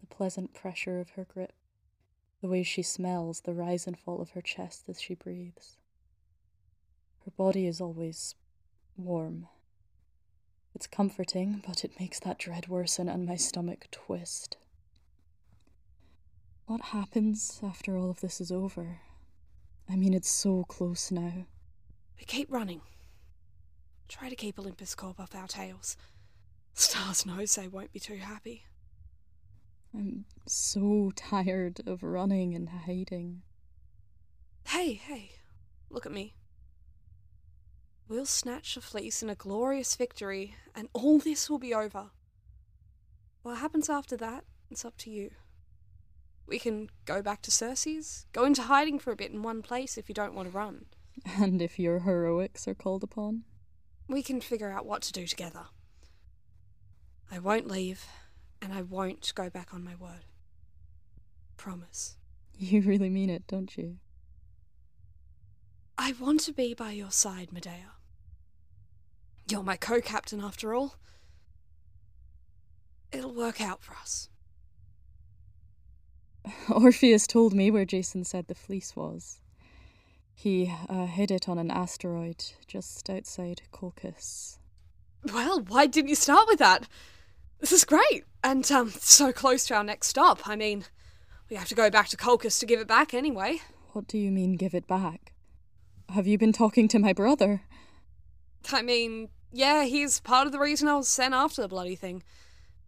the 0.00 0.06
pleasant 0.06 0.54
pressure 0.54 0.98
of 0.98 1.10
her 1.10 1.24
grip, 1.24 1.52
the 2.40 2.48
way 2.48 2.62
she 2.62 2.82
smells, 2.82 3.42
the 3.42 3.52
rise 3.52 3.86
and 3.86 3.98
fall 3.98 4.22
of 4.22 4.30
her 4.30 4.40
chest 4.40 4.84
as 4.88 5.02
she 5.02 5.14
breathes. 5.14 5.76
Her 7.26 7.30
body 7.36 7.66
is 7.66 7.82
always 7.82 8.34
warm 8.96 9.48
it's 10.74 10.86
comforting, 10.86 11.62
but 11.66 11.84
it 11.84 11.98
makes 12.00 12.20
that 12.20 12.38
dread 12.38 12.68
worsen 12.68 13.08
and 13.08 13.26
my 13.26 13.36
stomach 13.36 13.88
twist. 13.90 14.56
What 16.66 16.80
happens 16.80 17.60
after 17.62 17.98
all 17.98 18.08
of 18.08 18.20
this 18.20 18.40
is 18.40 18.50
over? 18.50 19.00
I 19.90 19.96
mean, 19.96 20.14
it's 20.14 20.30
so 20.30 20.64
close 20.64 21.10
now. 21.10 21.46
We 22.18 22.24
keep 22.24 22.52
running. 22.52 22.80
Try 24.08 24.28
to 24.28 24.36
keep 24.36 24.58
Olympus 24.58 24.94
Corp 24.94 25.18
off 25.18 25.34
our 25.34 25.48
tails. 25.48 25.96
Stars 26.74 27.26
knows 27.26 27.54
they 27.54 27.66
won't 27.66 27.92
be 27.92 27.98
too 27.98 28.16
happy. 28.16 28.64
I'm 29.92 30.26
so 30.46 31.10
tired 31.16 31.80
of 31.86 32.04
running 32.04 32.54
and 32.54 32.68
hiding. 32.68 33.42
Hey, 34.68 34.92
hey, 34.92 35.32
look 35.90 36.06
at 36.06 36.12
me. 36.12 36.34
We'll 38.08 38.26
snatch 38.26 38.76
the 38.76 38.80
fleece 38.80 39.22
in 39.22 39.30
a 39.30 39.34
glorious 39.34 39.96
victory, 39.96 40.54
and 40.74 40.88
all 40.92 41.18
this 41.18 41.50
will 41.50 41.58
be 41.58 41.74
over. 41.74 42.10
What 43.42 43.58
happens 43.58 43.88
after 43.88 44.16
that, 44.18 44.44
it's 44.70 44.84
up 44.84 44.96
to 44.98 45.10
you. 45.10 45.30
We 46.46 46.58
can 46.58 46.88
go 47.04 47.22
back 47.22 47.42
to 47.42 47.50
Circe's, 47.50 48.26
go 48.32 48.44
into 48.44 48.62
hiding 48.62 48.98
for 48.98 49.12
a 49.12 49.16
bit 49.16 49.30
in 49.30 49.42
one 49.42 49.62
place 49.62 49.96
if 49.96 50.08
you 50.08 50.14
don't 50.14 50.34
want 50.34 50.50
to 50.50 50.56
run. 50.56 50.86
And 51.38 51.60
if 51.60 51.78
your 51.78 52.00
heroics 52.00 52.66
are 52.66 52.74
called 52.74 53.02
upon? 53.02 53.44
We 54.08 54.22
can 54.22 54.40
figure 54.40 54.70
out 54.70 54.86
what 54.86 55.02
to 55.02 55.12
do 55.12 55.26
together. 55.26 55.66
I 57.30 57.38
won't 57.38 57.68
leave, 57.68 58.06
and 58.60 58.72
I 58.72 58.82
won't 58.82 59.32
go 59.34 59.50
back 59.50 59.72
on 59.72 59.84
my 59.84 59.94
word. 59.94 60.24
Promise. 61.56 62.16
You 62.58 62.80
really 62.82 63.10
mean 63.10 63.30
it, 63.30 63.46
don't 63.46 63.76
you? 63.76 63.98
I 65.96 66.14
want 66.18 66.40
to 66.40 66.52
be 66.52 66.74
by 66.74 66.92
your 66.92 67.10
side, 67.10 67.52
Medea. 67.52 67.92
You're 69.48 69.62
my 69.62 69.76
co 69.76 70.00
captain, 70.00 70.40
after 70.40 70.74
all. 70.74 70.96
It'll 73.12 73.34
work 73.34 73.60
out 73.60 73.82
for 73.82 73.94
us. 73.94 74.28
Orpheus 76.70 77.26
told 77.26 77.54
me 77.54 77.70
where 77.70 77.84
Jason 77.84 78.24
said 78.24 78.48
the 78.48 78.54
fleece 78.54 78.96
was. 78.96 79.40
He 80.34 80.72
uh, 80.88 81.06
hid 81.06 81.30
it 81.30 81.48
on 81.48 81.58
an 81.58 81.70
asteroid 81.70 82.44
just 82.66 83.10
outside 83.10 83.62
Colchis. 83.72 84.58
Well, 85.32 85.60
why 85.60 85.86
didn't 85.86 86.08
you 86.08 86.14
start 86.14 86.46
with 86.48 86.58
that? 86.60 86.88
This 87.58 87.72
is 87.72 87.84
great, 87.84 88.24
and 88.42 88.70
um, 88.72 88.90
so 88.90 89.32
close 89.32 89.66
to 89.66 89.74
our 89.74 89.84
next 89.84 90.06
stop. 90.06 90.48
I 90.48 90.56
mean, 90.56 90.84
we 91.50 91.56
have 91.56 91.68
to 91.68 91.74
go 91.74 91.90
back 91.90 92.08
to 92.08 92.16
Colchis 92.16 92.58
to 92.60 92.66
give 92.66 92.80
it 92.80 92.88
back 92.88 93.12
anyway. 93.12 93.60
What 93.92 94.06
do 94.06 94.16
you 94.16 94.30
mean, 94.30 94.54
give 94.54 94.72
it 94.72 94.86
back? 94.86 95.34
Have 96.08 96.26
you 96.26 96.38
been 96.38 96.52
talking 96.52 96.88
to 96.88 96.98
my 96.98 97.12
brother? 97.12 97.62
I 98.72 98.80
mean, 98.80 99.28
yeah, 99.52 99.84
he's 99.84 100.20
part 100.20 100.46
of 100.46 100.52
the 100.52 100.58
reason 100.58 100.88
I 100.88 100.94
was 100.94 101.08
sent 101.08 101.34
after 101.34 101.60
the 101.60 101.68
bloody 101.68 101.96
thing. 101.96 102.22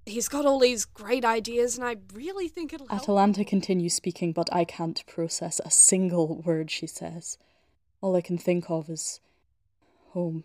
He's 0.05 0.29
got 0.29 0.47
all 0.47 0.59
these 0.59 0.85
great 0.85 1.25
ideas, 1.25 1.79
and 1.79 1.87
I 1.87 1.97
really 2.13 2.49
think 2.49 2.73
it'll 2.73 2.89
help. 2.89 3.03
Atalanta 3.03 3.45
continues 3.45 3.95
speaking, 3.95 4.33
but 4.33 4.53
I 4.53 4.65
can't 4.65 5.05
process 5.07 5.61
a 5.65 5.71
single 5.71 6.43
word 6.43 6.71
she 6.71 6.87
says. 6.87 7.39
All 8.01 8.17
I 8.17 8.21
can 8.21 8.37
think 8.37 8.69
of 8.69 8.91
is 8.91 9.21
home. 10.11 10.45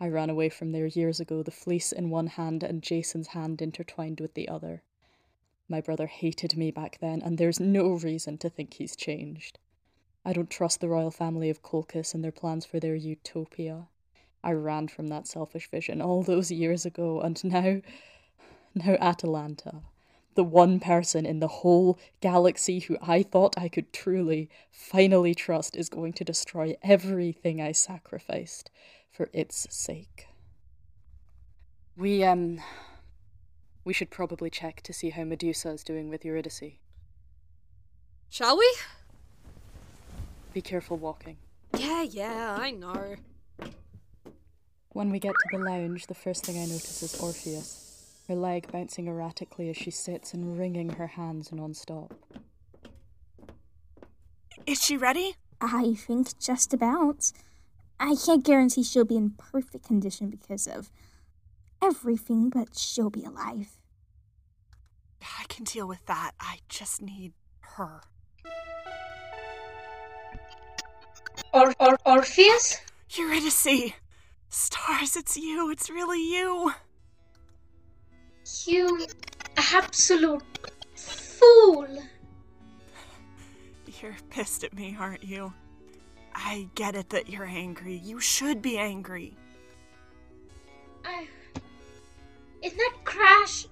I 0.00 0.08
ran 0.08 0.30
away 0.30 0.48
from 0.48 0.72
there 0.72 0.86
years 0.86 1.20
ago, 1.20 1.42
the 1.42 1.50
fleece 1.50 1.92
in 1.92 2.10
one 2.10 2.26
hand 2.26 2.62
and 2.62 2.82
Jason's 2.82 3.28
hand 3.28 3.62
intertwined 3.62 4.20
with 4.20 4.34
the 4.34 4.48
other. 4.48 4.82
My 5.68 5.80
brother 5.80 6.08
hated 6.08 6.56
me 6.56 6.72
back 6.72 6.98
then, 7.00 7.22
and 7.22 7.38
there's 7.38 7.60
no 7.60 7.90
reason 7.90 8.38
to 8.38 8.50
think 8.50 8.74
he's 8.74 8.96
changed. 8.96 9.58
I 10.24 10.32
don't 10.32 10.50
trust 10.50 10.80
the 10.80 10.88
royal 10.88 11.12
family 11.12 11.50
of 11.50 11.62
Colchis 11.62 12.14
and 12.14 12.24
their 12.24 12.32
plans 12.32 12.66
for 12.66 12.80
their 12.80 12.96
utopia. 12.96 13.86
I 14.42 14.52
ran 14.52 14.88
from 14.88 15.08
that 15.08 15.28
selfish 15.28 15.70
vision 15.70 16.02
all 16.02 16.22
those 16.22 16.50
years 16.50 16.84
ago, 16.84 17.20
and 17.20 17.42
now, 17.44 17.80
now 18.74 18.96
Atalanta, 19.00 19.82
the 20.34 20.44
one 20.44 20.80
person 20.80 21.26
in 21.26 21.40
the 21.40 21.48
whole 21.48 21.98
galaxy 22.20 22.80
who 22.80 22.96
I 23.02 23.22
thought 23.22 23.58
I 23.58 23.68
could 23.68 23.92
truly, 23.92 24.48
finally 24.70 25.34
trust, 25.34 25.76
is 25.76 25.88
going 25.88 26.12
to 26.14 26.24
destroy 26.24 26.76
everything 26.82 27.60
I 27.60 27.72
sacrificed 27.72 28.70
for 29.10 29.28
its 29.32 29.66
sake. 29.70 30.28
We, 31.96 32.24
um, 32.24 32.60
we 33.84 33.92
should 33.92 34.10
probably 34.10 34.50
check 34.50 34.82
to 34.82 34.92
see 34.92 35.10
how 35.10 35.24
Medusa 35.24 35.70
is 35.70 35.84
doing 35.84 36.08
with 36.08 36.24
Eurydice. 36.24 36.78
Shall 38.28 38.56
we? 38.56 38.76
Be 40.54 40.62
careful 40.62 40.96
walking. 40.96 41.36
Yeah, 41.76 42.02
yeah, 42.02 42.56
I 42.58 42.70
know. 42.70 43.16
When 44.92 45.10
we 45.10 45.18
get 45.18 45.32
to 45.32 45.58
the 45.58 45.64
lounge, 45.64 46.06
the 46.06 46.14
first 46.14 46.44
thing 46.44 46.56
I 46.56 46.66
notice 46.66 47.02
is 47.02 47.20
Orpheus, 47.20 47.89
her 48.30 48.36
leg 48.36 48.70
bouncing 48.70 49.08
erratically 49.08 49.68
as 49.70 49.76
she 49.76 49.90
sits 49.90 50.32
and 50.32 50.56
wringing 50.56 50.90
her 50.90 51.08
hands 51.08 51.50
non-stop. 51.50 52.14
Is 54.66 54.80
she 54.80 54.96
ready? 54.96 55.34
I 55.60 55.94
think 55.94 56.38
just 56.38 56.72
about. 56.72 57.32
I 57.98 58.14
can't 58.24 58.44
guarantee 58.44 58.84
she'll 58.84 59.04
be 59.04 59.16
in 59.16 59.30
perfect 59.30 59.84
condition 59.84 60.30
because 60.30 60.68
of 60.68 60.92
everything, 61.82 62.50
but 62.50 62.78
she'll 62.78 63.10
be 63.10 63.24
alive. 63.24 63.78
I 65.20 65.44
can 65.48 65.64
deal 65.64 65.88
with 65.88 66.06
that. 66.06 66.32
I 66.38 66.58
just 66.68 67.02
need 67.02 67.32
her. 67.60 68.00
Or, 71.52 71.74
or 71.80 71.98
Orpheus? 72.06 72.78
Eurydice! 73.10 73.92
Stars, 74.48 75.16
it's 75.16 75.36
you. 75.36 75.68
It's 75.70 75.90
really 75.90 76.22
you. 76.22 76.72
You 78.66 79.06
absolute 79.56 80.42
fool. 80.94 81.86
You're 84.00 84.16
pissed 84.30 84.64
at 84.64 84.74
me, 84.74 84.96
aren't 84.98 85.24
you? 85.24 85.52
I 86.34 86.68
get 86.74 86.94
it 86.94 87.10
that 87.10 87.28
you're 87.28 87.44
angry. 87.44 87.96
You 87.96 88.20
should 88.20 88.62
be 88.62 88.78
angry. 88.78 89.34
I. 91.04 91.26
In 92.62 92.76
that 92.76 92.96
crash, 93.04 93.66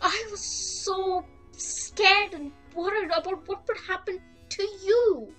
I 0.00 0.26
was 0.30 0.40
so 0.40 1.24
scared 1.52 2.34
and 2.34 2.52
worried 2.74 3.10
about 3.10 3.46
what 3.48 3.66
would 3.68 3.78
happen 3.86 4.20
to 4.50 4.62
you. 4.62 5.32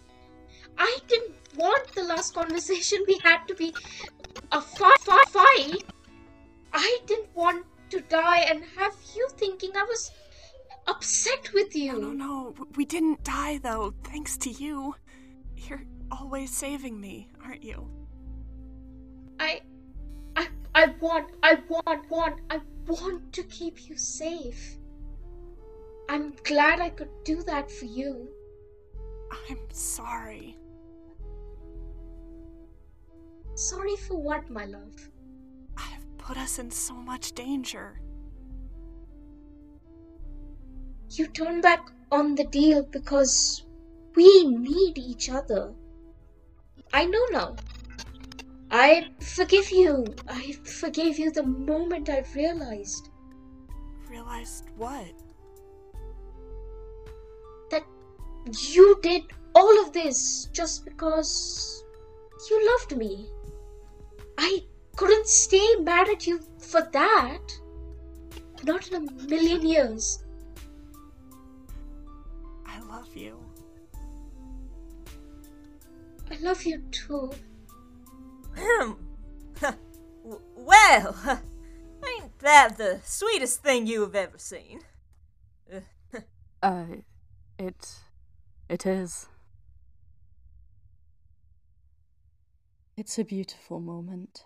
I 0.77 0.97
didn't 1.07 1.35
want 1.55 1.91
the 1.93 2.03
last 2.03 2.33
conversation 2.33 3.03
we 3.07 3.19
had 3.23 3.45
to 3.47 3.55
be 3.55 3.73
a 4.51 4.61
fight. 4.61 4.99
Fi- 5.01 5.25
fight. 5.29 5.83
I 6.73 6.99
didn't 7.05 7.35
want 7.35 7.65
to 7.91 8.01
die 8.01 8.39
and 8.49 8.63
have 8.77 8.95
you 9.15 9.27
thinking 9.37 9.71
I 9.75 9.83
was 9.83 10.11
upset 10.87 11.53
with 11.53 11.75
you. 11.75 11.93
No, 11.93 12.11
no, 12.11 12.11
no. 12.11 12.55
We 12.75 12.85
didn't 12.85 13.23
die, 13.23 13.59
though, 13.61 13.93
thanks 14.03 14.37
to 14.37 14.49
you. 14.49 14.95
You're 15.55 15.83
always 16.11 16.51
saving 16.51 16.99
me, 16.99 17.29
aren't 17.43 17.63
you? 17.63 17.87
I. 19.39 19.61
I, 20.35 20.47
I 20.73 20.85
want, 21.01 21.29
I 21.43 21.59
want, 21.67 22.09
want, 22.09 22.39
I 22.49 22.61
want 22.87 23.33
to 23.33 23.43
keep 23.43 23.89
you 23.89 23.97
safe. 23.97 24.77
I'm 26.09 26.33
glad 26.43 26.79
I 26.79 26.89
could 26.89 27.09
do 27.25 27.43
that 27.43 27.69
for 27.69 27.85
you. 27.85 28.29
I'm 29.49 29.59
sorry. 29.71 30.57
Sorry 33.55 33.95
for 33.97 34.15
what, 34.15 34.49
my 34.49 34.65
love? 34.65 35.09
I've 35.77 36.05
put 36.21 36.37
us 36.37 36.59
in 36.59 36.71
so 36.71 36.93
much 36.93 37.33
danger. 37.33 37.99
You 41.09 41.27
turned 41.27 41.63
back 41.63 41.91
on 42.11 42.35
the 42.35 42.45
deal 42.45 42.83
because 42.83 43.65
we 44.15 44.47
need 44.47 44.97
each 44.97 45.29
other. 45.29 45.73
I 46.93 47.05
know 47.05 47.25
now. 47.31 47.55
I 48.69 49.09
forgive 49.19 49.71
you. 49.71 50.05
I 50.29 50.53
forgave 50.63 51.19
you 51.19 51.31
the 51.31 51.43
moment 51.43 52.09
I 52.09 52.23
realized. 52.35 53.09
Realized 54.09 54.69
what? 54.77 55.13
That 57.69 57.83
you 58.69 58.99
did 59.01 59.23
all 59.53 59.81
of 59.81 59.91
this 59.91 60.45
just 60.53 60.85
because 60.85 61.83
you 62.49 62.71
loved 62.71 62.97
me. 62.97 63.29
I 64.37 64.63
couldn't 64.95 65.27
stay 65.27 65.75
mad 65.79 66.09
at 66.09 66.27
you 66.27 66.39
for 66.59 66.81
that. 66.91 67.39
Not 68.63 68.87
in 68.89 68.95
a 68.95 69.11
million 69.23 69.65
years. 69.65 70.23
I 72.65 72.79
love 72.81 73.15
you. 73.15 73.39
I 76.29 76.37
love 76.41 76.63
you 76.63 76.81
too. 76.91 77.31
Hmm. 78.57 78.91
well, 80.55 81.15
ain't 82.07 82.39
that 82.39 82.77
the 82.77 82.99
sweetest 83.03 83.61
thing 83.63 83.87
you 83.87 84.01
have 84.01 84.15
ever 84.15 84.37
seen? 84.37 84.81
Uh, 86.63 86.85
it. 87.57 87.95
it 88.69 88.85
is. 88.85 89.25
It's 92.95 93.17
a 93.17 93.23
beautiful 93.23 93.79
moment. 93.79 94.45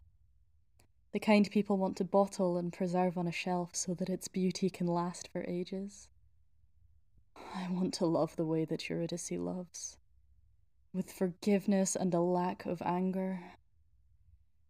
The 1.15 1.21
kind 1.21 1.49
people 1.49 1.77
want 1.77 1.95
to 1.95 2.03
bottle 2.03 2.57
and 2.57 2.73
preserve 2.73 3.17
on 3.17 3.25
a 3.25 3.31
shelf 3.31 3.73
so 3.73 3.93
that 3.93 4.09
its 4.09 4.27
beauty 4.27 4.69
can 4.69 4.85
last 4.85 5.29
for 5.31 5.45
ages. 5.47 6.09
I 7.37 7.69
want 7.71 7.93
to 7.93 8.05
love 8.05 8.35
the 8.35 8.43
way 8.43 8.65
that 8.65 8.89
Eurydice 8.89 9.31
loves, 9.31 9.95
with 10.91 11.13
forgiveness 11.13 11.95
and 11.95 12.13
a 12.13 12.19
lack 12.19 12.65
of 12.65 12.81
anger. 12.81 13.39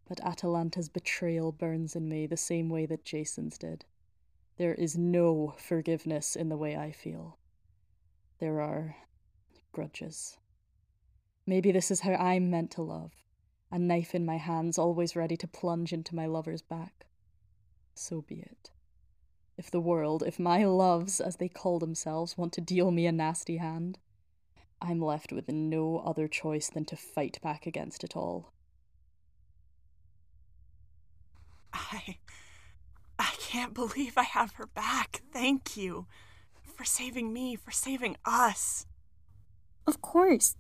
But 0.08 0.24
Atalanta's 0.24 0.88
betrayal 0.88 1.52
burns 1.52 1.96
in 1.96 2.08
me 2.08 2.28
the 2.28 2.38
same 2.38 2.70
way 2.70 2.86
that 2.86 3.06
Jason's 3.06 3.58
did. 3.58 3.84
There 4.58 4.76
is 4.76 4.96
no 4.96 5.56
forgiveness 5.58 6.36
in 6.36 6.50
the 6.50 6.58
way 6.58 6.78
I 6.78 6.92
feel. 6.92 7.40
There 8.38 8.62
are 8.62 8.98
grudges. 9.72 10.38
Maybe 11.48 11.72
this 11.72 11.90
is 11.90 12.02
how 12.02 12.14
I'm 12.14 12.52
meant 12.52 12.70
to 12.74 12.84
love 12.84 13.25
a 13.72 13.80
knife 13.80 14.16
in 14.16 14.26
my 14.26 14.38
hands, 14.38 14.78
always 14.78 15.16
ready 15.16 15.38
to 15.38 15.48
plunge 15.48 15.92
into 15.92 16.16
my 16.16 16.26
lover's 16.26 16.62
back. 16.62 17.06
So 17.94 18.22
be 18.22 18.40
it. 18.40 18.72
If 19.58 19.72
the 19.72 19.80
world, 19.80 20.24
if 20.26 20.38
my 20.40 20.66
loves, 20.66 21.22
as 21.22 21.38
they 21.38 21.48
call 21.48 21.80
themselves, 21.80 22.38
want 22.38 22.54
to 22.54 22.62
deal 22.62 22.92
me 22.92 23.06
a 23.06 23.12
nasty 23.12 23.58
hand, 23.58 23.98
I'm 24.82 25.02
left 25.02 25.32
with 25.32 25.50
no 25.50 26.00
other 26.00 26.28
choice 26.28 26.70
than 26.70 26.86
to 26.86 26.96
fight 26.96 27.40
back 27.42 27.66
against 27.66 28.04
it 28.04 28.16
all. 28.16 28.54
I. 31.74 32.18
I 33.18 33.32
can't 33.40 33.74
believe 33.74 34.18
I 34.18 34.24
have 34.24 34.54
her 34.56 34.68
back. 34.68 35.22
Thank 35.32 35.78
you. 35.78 36.08
For 36.76 36.84
saving 36.84 37.32
me, 37.32 37.56
for 37.56 37.72
saving 37.72 38.18
us. 38.26 38.86
Of 39.88 40.02
course. 40.02 40.58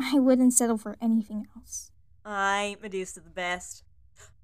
I 0.00 0.20
wouldn't 0.20 0.54
settle 0.54 0.78
for 0.78 0.96
anything 1.00 1.48
else. 1.56 1.90
I 2.24 2.62
ain't 2.62 2.82
Medusa 2.82 3.20
the 3.20 3.30
best. 3.30 3.84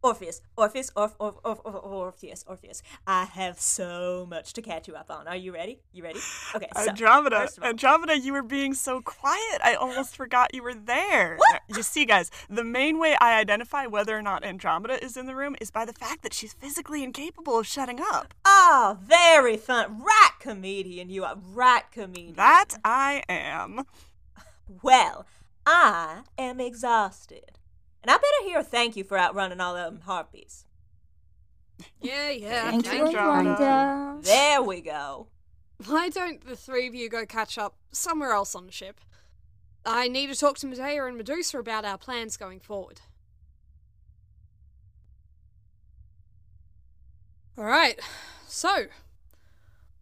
Orpheus, 0.03 0.43
Orpheus, 0.55 0.91
Orph, 0.95 1.14
Orph, 1.18 1.37
Orph, 1.47 1.61
Orph, 1.64 1.83
Orpheus, 1.83 2.45
Orpheus. 2.47 2.83
I 3.07 3.25
have 3.25 3.59
so 3.59 4.27
much 4.29 4.53
to 4.53 4.61
catch 4.61 4.87
you 4.87 4.95
up 4.95 5.11
on. 5.11 5.27
Are 5.27 5.35
you 5.35 5.51
ready? 5.51 5.81
You 5.95 6.03
ready? 6.05 6.20
Okay, 6.55 6.68
so 6.77 6.91
Andromeda, 6.91 7.49
all- 7.59 7.64
Andromeda, 7.66 8.18
you 8.18 8.35
were 8.35 8.43
being 8.43 8.75
so 8.75 9.01
quiet. 9.01 9.62
I 9.64 9.75
almost 9.75 10.14
forgot 10.14 10.55
you 10.55 10.62
were 10.62 10.75
there. 10.75 11.37
What? 11.39 11.62
You 11.75 11.83
see, 11.83 12.05
guys, 12.05 12.31
the 12.51 12.64
main 12.64 12.99
way 12.99 13.16
I 13.18 13.41
identify 13.41 13.87
whether 13.87 14.14
or 14.14 14.20
not 14.20 14.45
Andromeda 14.45 15.03
is 15.03 15.16
in 15.16 15.25
the 15.25 15.35
room 15.35 15.57
is 15.59 15.70
by 15.70 15.87
the 15.87 15.95
fact 15.95 16.22
that 16.22 16.35
she's 16.35 16.53
physically 16.53 17.03
incapable 17.03 17.59
of 17.59 17.66
shutting 17.66 17.99
up. 17.99 18.35
Oh, 18.45 18.99
very 19.03 19.57
fun. 19.57 20.03
Right, 20.03 20.33
comedian. 20.39 21.09
You 21.09 21.25
are 21.25 21.39
right, 21.55 21.91
comedian. 21.91 22.35
That 22.35 22.75
I 22.85 23.22
am. 23.27 23.85
Well, 24.83 25.25
I 25.64 26.25
am 26.37 26.61
exhausted. 26.61 27.53
And 28.05 28.10
I 28.10 28.16
better 28.16 28.48
hear 28.48 28.59
a 28.59 28.62
thank 28.62 28.97
you 28.97 29.05
for 29.05 29.18
outrunning 29.18 29.60
all 29.60 29.72
them 29.72 30.02
harpies. 30.05 30.66
Yeah, 32.02 32.28
yeah. 32.28 32.70
Thank 32.70 32.85
you, 32.85 33.06
Andromeda. 33.06 33.64
Andromeda. 33.64 34.18
There 34.22 34.62
we 34.62 34.82
go. 34.82 35.28
Why 35.86 36.10
don't 36.10 36.47
the 36.47 36.55
three 36.55 36.86
of 36.86 36.94
you 36.94 37.09
go 37.09 37.24
catch 37.24 37.56
up 37.56 37.76
somewhere 37.93 38.32
else 38.32 38.55
on 38.55 38.66
the 38.66 38.72
ship? 38.72 39.01
I 39.86 40.09
need 40.09 40.26
to 40.26 40.39
talk 40.39 40.59
to 40.59 40.66
Medea 40.66 41.06
and 41.06 41.16
Medusa 41.16 41.59
about 41.59 41.86
our 41.86 41.97
plans 41.97 42.36
going 42.36 42.60
forward. 42.60 43.01
Alright, 47.56 48.01
so. 48.47 48.89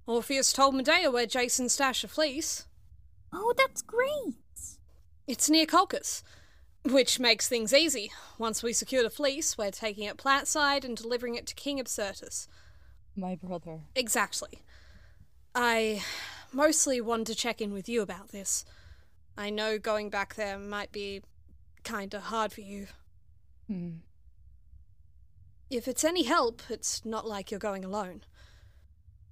Orpheus 0.08 0.52
told 0.52 0.74
Medea 0.74 1.08
where 1.08 1.26
Jason 1.26 1.68
stashed 1.68 2.02
a 2.02 2.08
fleece. 2.08 2.66
Oh, 3.32 3.54
that's 3.56 3.80
great. 3.80 4.34
It's 5.28 5.48
near 5.48 5.66
Colchis, 5.66 6.24
which 6.84 7.20
makes 7.20 7.48
things 7.48 7.72
easy. 7.72 8.10
Once 8.38 8.62
we 8.62 8.72
secure 8.72 9.02
the 9.02 9.10
fleece, 9.10 9.56
we're 9.56 9.70
taking 9.70 10.04
it 10.04 10.16
plantside 10.16 10.84
and 10.84 10.96
delivering 10.96 11.34
it 11.34 11.46
to 11.46 11.54
King 11.54 11.78
Absyrtus. 11.78 12.48
My 13.16 13.36
brother. 13.36 13.80
Exactly. 13.94 14.62
I 15.54 16.02
mostly 16.52 17.00
wanted 17.00 17.26
to 17.26 17.34
check 17.34 17.60
in 17.60 17.72
with 17.72 17.88
you 17.88 18.02
about 18.02 18.28
this. 18.28 18.64
I 19.36 19.50
know 19.50 19.78
going 19.78 20.10
back 20.10 20.34
there 20.34 20.58
might 20.58 20.92
be 20.92 21.22
kinda 21.84 22.20
hard 22.20 22.52
for 22.52 22.62
you. 22.62 22.88
Hmm. 23.66 23.98
If 25.70 25.88
it's 25.88 26.04
any 26.04 26.24
help, 26.24 26.62
it's 26.68 27.04
not 27.04 27.26
like 27.26 27.50
you're 27.50 27.60
going 27.60 27.84
alone. 27.84 28.24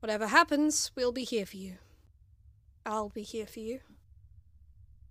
Whatever 0.00 0.28
happens, 0.28 0.90
we'll 0.94 1.12
be 1.12 1.24
here 1.24 1.44
for 1.44 1.58
you. 1.58 1.76
I'll 2.86 3.10
be 3.10 3.22
here 3.22 3.46
for 3.46 3.60
you. 3.60 3.80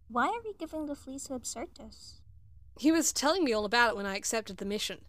Why 0.07 0.28
are 0.28 0.41
we 0.44 0.53
giving 0.53 0.88
the 0.88 0.95
fleece 0.95 1.26
to 1.26 1.34
Absyrtus? 1.34 2.19
He 2.80 2.93
was 2.93 3.11
telling 3.11 3.43
me 3.43 3.51
all 3.51 3.65
about 3.65 3.89
it 3.89 3.95
when 3.97 4.06
I 4.06 4.15
accepted 4.15 4.56
the 4.56 4.64
mission. 4.65 4.99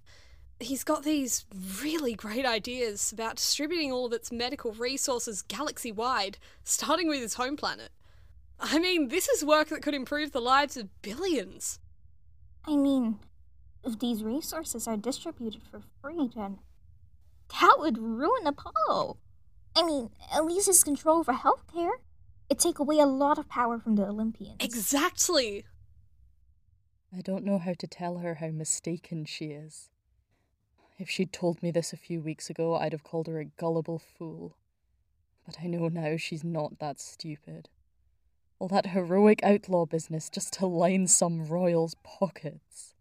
He's 0.58 0.82
got 0.82 1.04
these 1.04 1.46
really 1.80 2.14
great 2.14 2.44
ideas 2.44 3.12
about 3.12 3.36
distributing 3.36 3.92
all 3.92 4.06
of 4.06 4.12
its 4.12 4.32
medical 4.32 4.72
resources 4.72 5.42
galaxy 5.42 5.92
wide, 5.92 6.38
starting 6.64 7.08
with 7.08 7.20
his 7.20 7.34
home 7.34 7.56
planet. 7.56 7.90
I 8.58 8.80
mean, 8.80 9.06
this 9.06 9.28
is 9.28 9.44
work 9.44 9.68
that 9.68 9.82
could 9.82 9.94
improve 9.94 10.32
the 10.32 10.40
lives 10.40 10.76
of 10.76 10.88
billions. 11.00 11.78
I 12.64 12.74
mean, 12.74 13.20
if 13.84 14.00
these 14.00 14.24
resources 14.24 14.88
are 14.88 14.96
distributed 14.96 15.62
for 15.62 15.80
free, 16.02 16.28
then 16.34 16.58
that 17.60 17.76
would 17.78 17.98
ruin 17.98 18.48
Apollo. 18.48 19.16
I 19.76 19.84
mean, 19.84 20.10
at 20.34 20.44
least 20.44 20.66
his 20.66 20.82
control 20.82 21.20
over 21.20 21.34
healthcare. 21.34 21.98
It'd 22.48 22.58
take 22.58 22.80
away 22.80 22.98
a 22.98 23.06
lot 23.06 23.38
of 23.38 23.48
power 23.48 23.78
from 23.78 23.94
the 23.94 24.06
Olympians. 24.06 24.56
Exactly. 24.58 25.64
I 27.16 27.20
don't 27.20 27.44
know 27.44 27.58
how 27.58 27.74
to 27.74 27.86
tell 27.86 28.18
her 28.18 28.36
how 28.36 28.48
mistaken 28.48 29.24
she 29.24 29.46
is. 29.46 29.90
If 30.98 31.10
she'd 31.10 31.32
told 31.32 31.62
me 31.62 31.70
this 31.70 31.92
a 31.92 31.96
few 31.96 32.20
weeks 32.20 32.50
ago, 32.50 32.76
I'd 32.76 32.92
have 32.92 33.04
called 33.04 33.26
her 33.26 33.40
a 33.40 33.46
gullible 33.46 33.98
fool. 33.98 34.56
But 35.44 35.56
I 35.62 35.66
know 35.66 35.88
now 35.88 36.16
she's 36.16 36.44
not 36.44 36.78
that 36.78 37.00
stupid. 37.00 37.68
All 38.58 38.68
that 38.68 38.88
heroic 38.88 39.40
outlaw 39.42 39.86
business 39.86 40.28
just 40.28 40.52
to 40.54 40.66
line 40.66 41.06
some 41.06 41.46
royal's 41.46 41.96
pockets. 42.04 42.94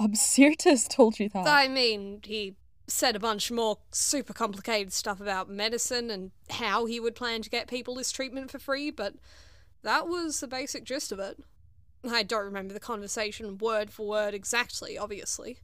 Absyrtus 0.00 0.88
told 0.88 1.20
you 1.20 1.28
that. 1.28 1.46
I 1.46 1.68
mean, 1.68 2.20
he 2.24 2.56
said 2.86 3.14
a 3.14 3.20
bunch 3.20 3.50
more 3.50 3.78
super 3.92 4.32
complicated 4.32 4.92
stuff 4.92 5.20
about 5.20 5.50
medicine 5.50 6.10
and 6.10 6.30
how 6.50 6.86
he 6.86 6.98
would 6.98 7.14
plan 7.14 7.42
to 7.42 7.50
get 7.50 7.68
people 7.68 7.94
this 7.94 8.10
treatment 8.10 8.50
for 8.50 8.58
free, 8.58 8.90
but 8.90 9.14
that 9.82 10.08
was 10.08 10.40
the 10.40 10.48
basic 10.48 10.84
gist 10.84 11.12
of 11.12 11.18
it. 11.18 11.38
I 12.06 12.22
don't 12.22 12.44
remember 12.44 12.74
the 12.74 12.80
conversation 12.80 13.58
word 13.58 13.90
for 13.90 14.06
word 14.06 14.34
exactly, 14.34 14.96
obviously. 14.96 15.58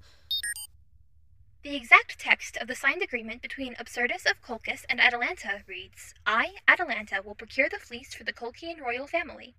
The 1.63 1.77
exact 1.77 2.19
text 2.19 2.59
of 2.59 2.69
the 2.69 2.75
signed 2.75 3.03
agreement 3.03 3.41
between 3.41 3.75
Absyrtus 3.77 4.31
of 4.31 4.43
Colchis 4.43 4.85
and 4.89 5.01
Atalanta 5.01 5.63
reads 5.67 6.13
I, 6.27 6.57
Atalanta, 6.69 7.23
will 7.25 7.35
procure 7.35 7.69
the 7.71 7.79
fleece 7.79 8.13
for 8.13 8.25
the 8.25 8.35
Colchian 8.35 8.81
royal 8.83 9.07
family. 9.07 9.55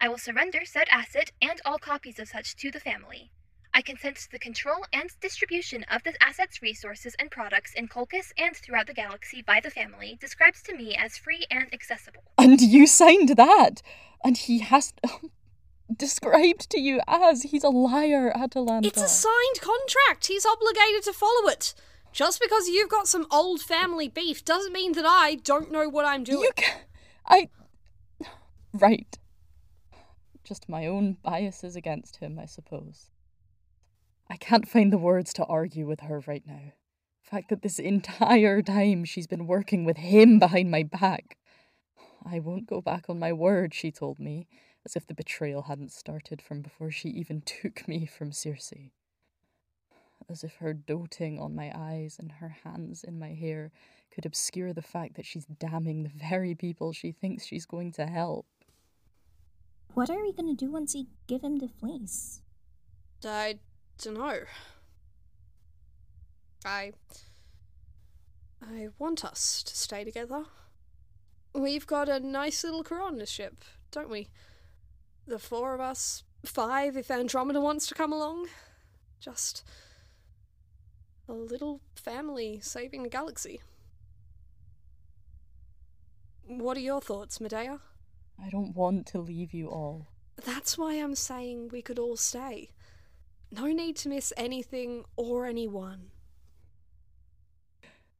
I 0.00 0.08
will 0.08 0.18
surrender 0.18 0.64
said 0.64 0.88
asset 0.90 1.30
and 1.40 1.60
all 1.64 1.78
copies 1.78 2.18
of 2.18 2.28
such 2.28 2.56
to 2.56 2.72
the 2.72 2.80
family. 2.80 3.30
I 3.72 3.82
consent 3.82 4.16
to 4.16 4.30
the 4.30 4.38
control 4.38 4.84
and 4.92 5.10
distribution 5.20 5.84
of 5.84 6.02
the 6.02 6.14
asset's 6.22 6.62
resources 6.62 7.14
and 7.18 7.30
products 7.30 7.72
in 7.74 7.88
Colchis 7.88 8.32
and 8.36 8.56
throughout 8.56 8.86
the 8.86 8.94
galaxy 8.94 9.42
by 9.42 9.60
the 9.60 9.70
family, 9.70 10.16
described 10.20 10.64
to 10.66 10.76
me 10.76 10.96
as 10.96 11.18
free 11.18 11.46
and 11.50 11.72
accessible. 11.72 12.24
And 12.38 12.60
you 12.60 12.86
signed 12.86 13.30
that! 13.30 13.82
And 14.24 14.36
he 14.36 14.60
has. 14.60 14.92
described 15.94 16.70
to 16.70 16.80
you 16.80 17.00
as 17.06 17.42
he's 17.42 17.64
a 17.64 17.68
liar, 17.68 18.32
Atalanta. 18.34 18.88
It's 18.88 19.02
a 19.02 19.08
signed 19.08 19.60
contract. 19.60 20.26
He's 20.26 20.46
obligated 20.46 21.02
to 21.04 21.12
follow 21.12 21.48
it. 21.48 21.74
Just 22.12 22.40
because 22.40 22.68
you've 22.68 22.88
got 22.88 23.08
some 23.08 23.26
old 23.30 23.60
family 23.60 24.08
beef 24.08 24.44
doesn't 24.44 24.72
mean 24.72 24.92
that 24.92 25.04
I 25.04 25.34
don't 25.34 25.72
know 25.72 25.88
what 25.88 26.06
I'm 26.06 26.22
doing. 26.22 26.42
You 26.42 26.50
can 26.54 26.80
I. 27.26 27.48
Right. 28.72 29.18
Just 30.44 30.68
my 30.68 30.86
own 30.86 31.16
biases 31.22 31.74
against 31.74 32.16
him, 32.16 32.38
I 32.38 32.46
suppose. 32.46 33.08
I 34.30 34.36
can't 34.36 34.68
find 34.68 34.92
the 34.92 34.98
words 34.98 35.32
to 35.34 35.44
argue 35.44 35.86
with 35.86 36.00
her 36.00 36.22
right 36.26 36.42
now. 36.46 36.72
The 37.24 37.30
fact 37.30 37.48
that 37.50 37.62
this 37.62 37.78
entire 37.78 38.62
time 38.62 39.04
she's 39.04 39.26
been 39.26 39.46
working 39.46 39.84
with 39.84 39.96
him 39.96 40.38
behind 40.38 40.70
my 40.70 40.82
back. 40.82 41.36
I 42.24 42.38
won't 42.38 42.66
go 42.66 42.80
back 42.80 43.06
on 43.08 43.18
my 43.18 43.32
word, 43.32 43.74
she 43.74 43.90
told 43.90 44.18
me 44.18 44.46
as 44.84 44.96
if 44.96 45.06
the 45.06 45.14
betrayal 45.14 45.62
hadn't 45.62 45.92
started 45.92 46.42
from 46.42 46.60
before 46.60 46.90
she 46.90 47.08
even 47.08 47.40
took 47.46 47.88
me 47.88 48.06
from 48.06 48.32
Circe. 48.32 48.72
As 50.28 50.44
if 50.44 50.56
her 50.56 50.72
doting 50.72 51.38
on 51.38 51.54
my 51.54 51.70
eyes 51.74 52.16
and 52.18 52.32
her 52.32 52.56
hands 52.64 53.04
in 53.04 53.18
my 53.18 53.34
hair 53.34 53.72
could 54.14 54.24
obscure 54.24 54.72
the 54.72 54.82
fact 54.82 55.16
that 55.16 55.26
she's 55.26 55.44
damning 55.44 56.02
the 56.02 56.08
very 56.08 56.54
people 56.54 56.92
she 56.92 57.12
thinks 57.12 57.44
she's 57.44 57.66
going 57.66 57.92
to 57.92 58.06
help. 58.06 58.46
What 59.94 60.10
are 60.10 60.22
we 60.22 60.32
gonna 60.32 60.54
do 60.54 60.70
once 60.70 60.94
we 60.94 61.06
give 61.26 61.42
him 61.42 61.58
the 61.58 61.68
fleece? 61.68 62.40
I 63.24 63.58
dunno. 63.98 64.40
I. 66.64 66.92
I 68.62 68.88
want 68.98 69.24
us 69.24 69.62
to 69.62 69.76
stay 69.76 70.04
together. 70.04 70.44
We've 71.54 71.86
got 71.86 72.08
a 72.08 72.18
nice 72.18 72.64
little 72.64 72.82
Coronis 72.82 73.28
ship, 73.28 73.62
don't 73.90 74.08
we? 74.08 74.28
The 75.26 75.38
four 75.38 75.74
of 75.74 75.80
us, 75.80 76.22
five 76.44 76.96
if 76.96 77.10
Andromeda 77.10 77.60
wants 77.60 77.86
to 77.86 77.94
come 77.94 78.12
along. 78.12 78.48
Just 79.20 79.64
a 81.28 81.32
little 81.32 81.80
family 81.94 82.60
saving 82.60 83.02
the 83.02 83.08
galaxy. 83.08 83.60
What 86.46 86.76
are 86.76 86.80
your 86.80 87.00
thoughts, 87.00 87.40
Medea? 87.40 87.80
I 88.42 88.50
don't 88.50 88.76
want 88.76 89.06
to 89.08 89.20
leave 89.20 89.54
you 89.54 89.68
all. 89.68 90.08
That's 90.44 90.76
why 90.76 90.94
I'm 90.94 91.14
saying 91.14 91.68
we 91.72 91.80
could 91.80 91.98
all 91.98 92.16
stay. 92.16 92.70
No 93.50 93.66
need 93.66 93.96
to 93.96 94.08
miss 94.08 94.32
anything 94.36 95.04
or 95.16 95.46
anyone. 95.46 96.10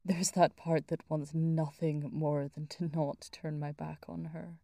There's 0.03 0.31
that 0.31 0.55
part 0.55 0.87
that 0.87 1.01
wants 1.09 1.33
nothing 1.33 2.09
more 2.11 2.47
than 2.47 2.67
to 2.67 2.89
not 2.93 3.29
turn 3.31 3.59
my 3.59 3.71
back 3.71 4.05
on 4.07 4.25
her 4.25 4.59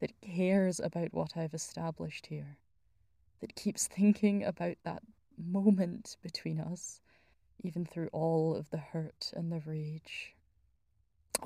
that 0.00 0.20
cares 0.20 0.80
about 0.80 1.12
what 1.12 1.36
I've 1.36 1.54
established 1.54 2.26
here, 2.26 2.58
that 3.40 3.54
keeps 3.54 3.86
thinking 3.86 4.44
about 4.44 4.76
that 4.84 5.02
moment 5.38 6.16
between 6.22 6.60
us, 6.60 7.00
even 7.62 7.84
through 7.84 8.08
all 8.12 8.54
of 8.56 8.70
the 8.70 8.78
hurt 8.78 9.32
and 9.34 9.52
the 9.52 9.62
rage. 9.64 10.34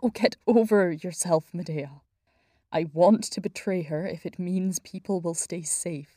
Oh, 0.03 0.11
get 0.11 0.37
over 0.47 0.91
yourself, 0.91 1.53
Medea. 1.53 2.01
I 2.73 2.87
want 2.93 3.23
to 3.25 3.41
betray 3.41 3.83
her 3.83 4.07
if 4.07 4.27
it 4.27 4.39
means 4.39 4.79
people 4.81 5.21
will 5.21 5.35
stay 5.35 5.63
safe. 5.63 6.17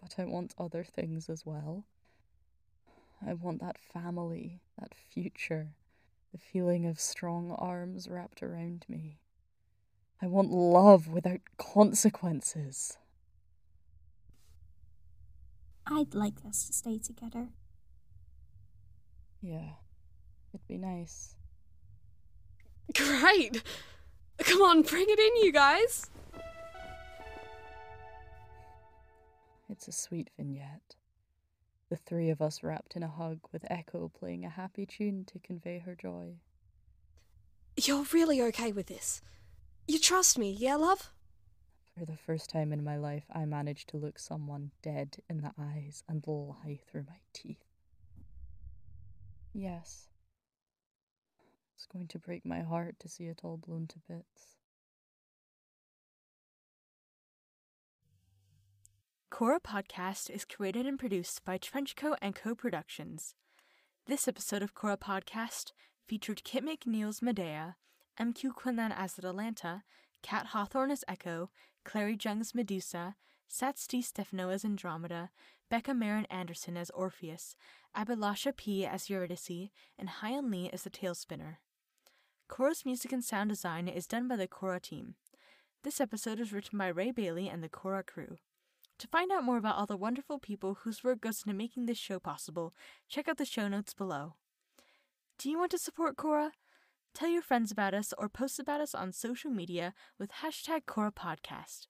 But 0.00 0.16
I 0.18 0.24
want 0.24 0.54
other 0.58 0.82
things 0.82 1.28
as 1.28 1.46
well. 1.46 1.84
I 3.24 3.34
want 3.34 3.60
that 3.60 3.78
family, 3.78 4.60
that 4.80 4.94
future, 4.94 5.74
the 6.32 6.38
feeling 6.38 6.86
of 6.86 6.98
strong 6.98 7.52
arms 7.52 8.08
wrapped 8.08 8.42
around 8.42 8.84
me. 8.88 9.20
I 10.22 10.26
want 10.28 10.52
love 10.52 11.08
without 11.08 11.40
consequences. 11.58 12.96
I'd 15.84 16.14
like 16.14 16.44
us 16.48 16.64
to 16.66 16.72
stay 16.72 16.98
together. 16.98 17.48
Yeah, 19.40 19.72
it'd 20.54 20.68
be 20.68 20.78
nice. 20.78 21.34
Great! 22.94 23.64
Come 24.38 24.62
on, 24.62 24.82
bring 24.82 25.06
it 25.08 25.18
in, 25.18 25.44
you 25.44 25.50
guys! 25.50 26.08
It's 29.68 29.88
a 29.88 29.92
sweet 29.92 30.30
vignette. 30.36 30.94
The 31.88 31.96
three 31.96 32.30
of 32.30 32.40
us 32.40 32.62
wrapped 32.62 32.94
in 32.94 33.02
a 33.02 33.08
hug 33.08 33.40
with 33.52 33.64
Echo 33.68 34.08
playing 34.16 34.44
a 34.44 34.50
happy 34.50 34.86
tune 34.86 35.24
to 35.32 35.40
convey 35.40 35.80
her 35.80 35.96
joy. 35.96 36.34
You're 37.76 38.06
really 38.12 38.40
okay 38.40 38.70
with 38.70 38.86
this? 38.86 39.20
You 39.86 39.98
trust 39.98 40.38
me, 40.38 40.50
yeah, 40.50 40.76
love? 40.76 41.10
For 41.98 42.06
the 42.06 42.16
first 42.16 42.48
time 42.48 42.72
in 42.72 42.84
my 42.84 42.96
life, 42.96 43.24
I 43.34 43.44
managed 43.44 43.88
to 43.90 43.96
look 43.96 44.18
someone 44.18 44.70
dead 44.82 45.18
in 45.28 45.42
the 45.42 45.52
eyes 45.58 46.02
and 46.08 46.24
lie 46.26 46.78
through 46.86 47.04
my 47.08 47.18
teeth. 47.34 47.64
Yes. 49.52 50.08
It's 51.76 51.86
going 51.86 52.08
to 52.08 52.18
break 52.18 52.46
my 52.46 52.60
heart 52.60 52.94
to 53.00 53.08
see 53.08 53.24
it 53.24 53.40
all 53.42 53.56
blown 53.56 53.86
to 53.88 53.98
bits. 54.08 54.56
Khôra 59.30 59.60
Podcast 59.60 60.30
is 60.30 60.44
created 60.44 60.86
and 60.86 60.98
produced 60.98 61.44
by 61.44 61.58
Trenchco 61.58 62.16
and 62.22 62.34
Co 62.34 62.54
Productions. 62.54 63.34
This 64.06 64.28
episode 64.28 64.62
of 64.62 64.74
Khôra 64.74 64.98
Podcast 64.98 65.72
featured 66.06 66.44
Kit 66.44 66.64
McNeil's 66.64 67.20
Medea 67.20 67.76
MQ 68.18 68.54
Quinlan 68.54 68.92
as 68.92 69.18
Atalanta, 69.18 69.84
Kat 70.22 70.46
Hawthorne 70.46 70.90
as 70.90 71.04
Echo, 71.08 71.50
Clary 71.84 72.16
Jung's 72.22 72.54
Medusa, 72.54 73.16
Sats 73.50 73.86
D. 73.86 74.00
Stefano 74.02 74.48
as 74.50 74.64
Andromeda, 74.64 75.30
Becca 75.68 75.94
Marin 75.94 76.26
Anderson 76.26 76.76
as 76.76 76.90
Orpheus, 76.90 77.56
Abilasha 77.96 78.56
P. 78.56 78.86
as 78.86 79.10
Eurydice, 79.10 79.70
and 79.98 80.08
Hyan 80.08 80.50
Lee 80.50 80.70
as 80.72 80.82
the 80.82 80.90
Tail 80.90 81.14
Spinner. 81.14 81.60
Khôra's 82.48 82.84
music 82.84 83.12
and 83.12 83.24
sound 83.24 83.50
design 83.50 83.88
is 83.88 84.06
done 84.06 84.28
by 84.28 84.36
the 84.36 84.46
Khôra 84.46 84.80
team. 84.80 85.14
This 85.82 86.00
episode 86.00 86.38
is 86.38 86.52
written 86.52 86.78
by 86.78 86.88
Ray 86.88 87.10
Bailey 87.10 87.48
and 87.48 87.62
the 87.62 87.68
Khôra 87.68 88.06
crew. 88.06 88.36
To 88.98 89.08
find 89.08 89.32
out 89.32 89.44
more 89.44 89.56
about 89.56 89.76
all 89.76 89.86
the 89.86 89.96
wonderful 89.96 90.38
people 90.38 90.74
whose 90.82 91.02
work 91.02 91.20
goes 91.20 91.42
into 91.44 91.56
making 91.56 91.86
this 91.86 91.98
show 91.98 92.20
possible, 92.20 92.72
check 93.08 93.26
out 93.26 93.38
the 93.38 93.44
show 93.44 93.66
notes 93.68 93.94
below. 93.94 94.34
Do 95.38 95.50
you 95.50 95.58
want 95.58 95.70
to 95.72 95.78
support 95.78 96.16
Khôra? 96.16 96.50
Tell 97.14 97.28
your 97.28 97.42
friends 97.42 97.70
about 97.70 97.92
us 97.92 98.14
or 98.16 98.28
post 98.28 98.58
about 98.58 98.80
us 98.80 98.94
on 98.94 99.12
social 99.12 99.50
media 99.50 99.92
with 100.18 100.30
hashtag 100.42 100.84
Khôra 100.86 101.12
Podcast. 101.12 101.86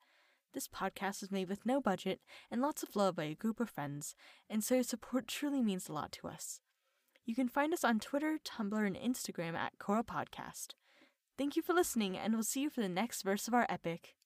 This 0.52 0.66
podcast 0.66 1.22
is 1.22 1.30
made 1.30 1.48
with 1.48 1.64
no 1.64 1.80
budget 1.80 2.20
and 2.50 2.60
lots 2.60 2.82
of 2.82 2.96
love 2.96 3.16
by 3.16 3.24
a 3.24 3.34
group 3.34 3.60
of 3.60 3.70
friends, 3.70 4.16
and 4.50 4.64
so 4.64 4.74
your 4.74 4.84
support 4.84 5.28
truly 5.28 5.62
means 5.62 5.88
a 5.88 5.92
lot 5.92 6.10
to 6.12 6.26
us. 6.26 6.60
You 7.24 7.36
can 7.36 7.48
find 7.48 7.72
us 7.72 7.84
on 7.84 8.00
Twitter, 8.00 8.38
Tumblr, 8.44 8.86
and 8.86 8.96
Instagram 8.96 9.54
at 9.54 9.78
Khôra 9.78 10.04
Podcast. 10.04 10.74
Thank 11.38 11.54
you 11.54 11.62
for 11.62 11.72
listening, 11.72 12.18
and 12.18 12.34
we'll 12.34 12.42
see 12.42 12.62
you 12.62 12.70
for 12.70 12.80
the 12.80 12.88
next 12.88 13.22
verse 13.22 13.46
of 13.46 13.54
our 13.54 13.66
epic. 13.68 14.16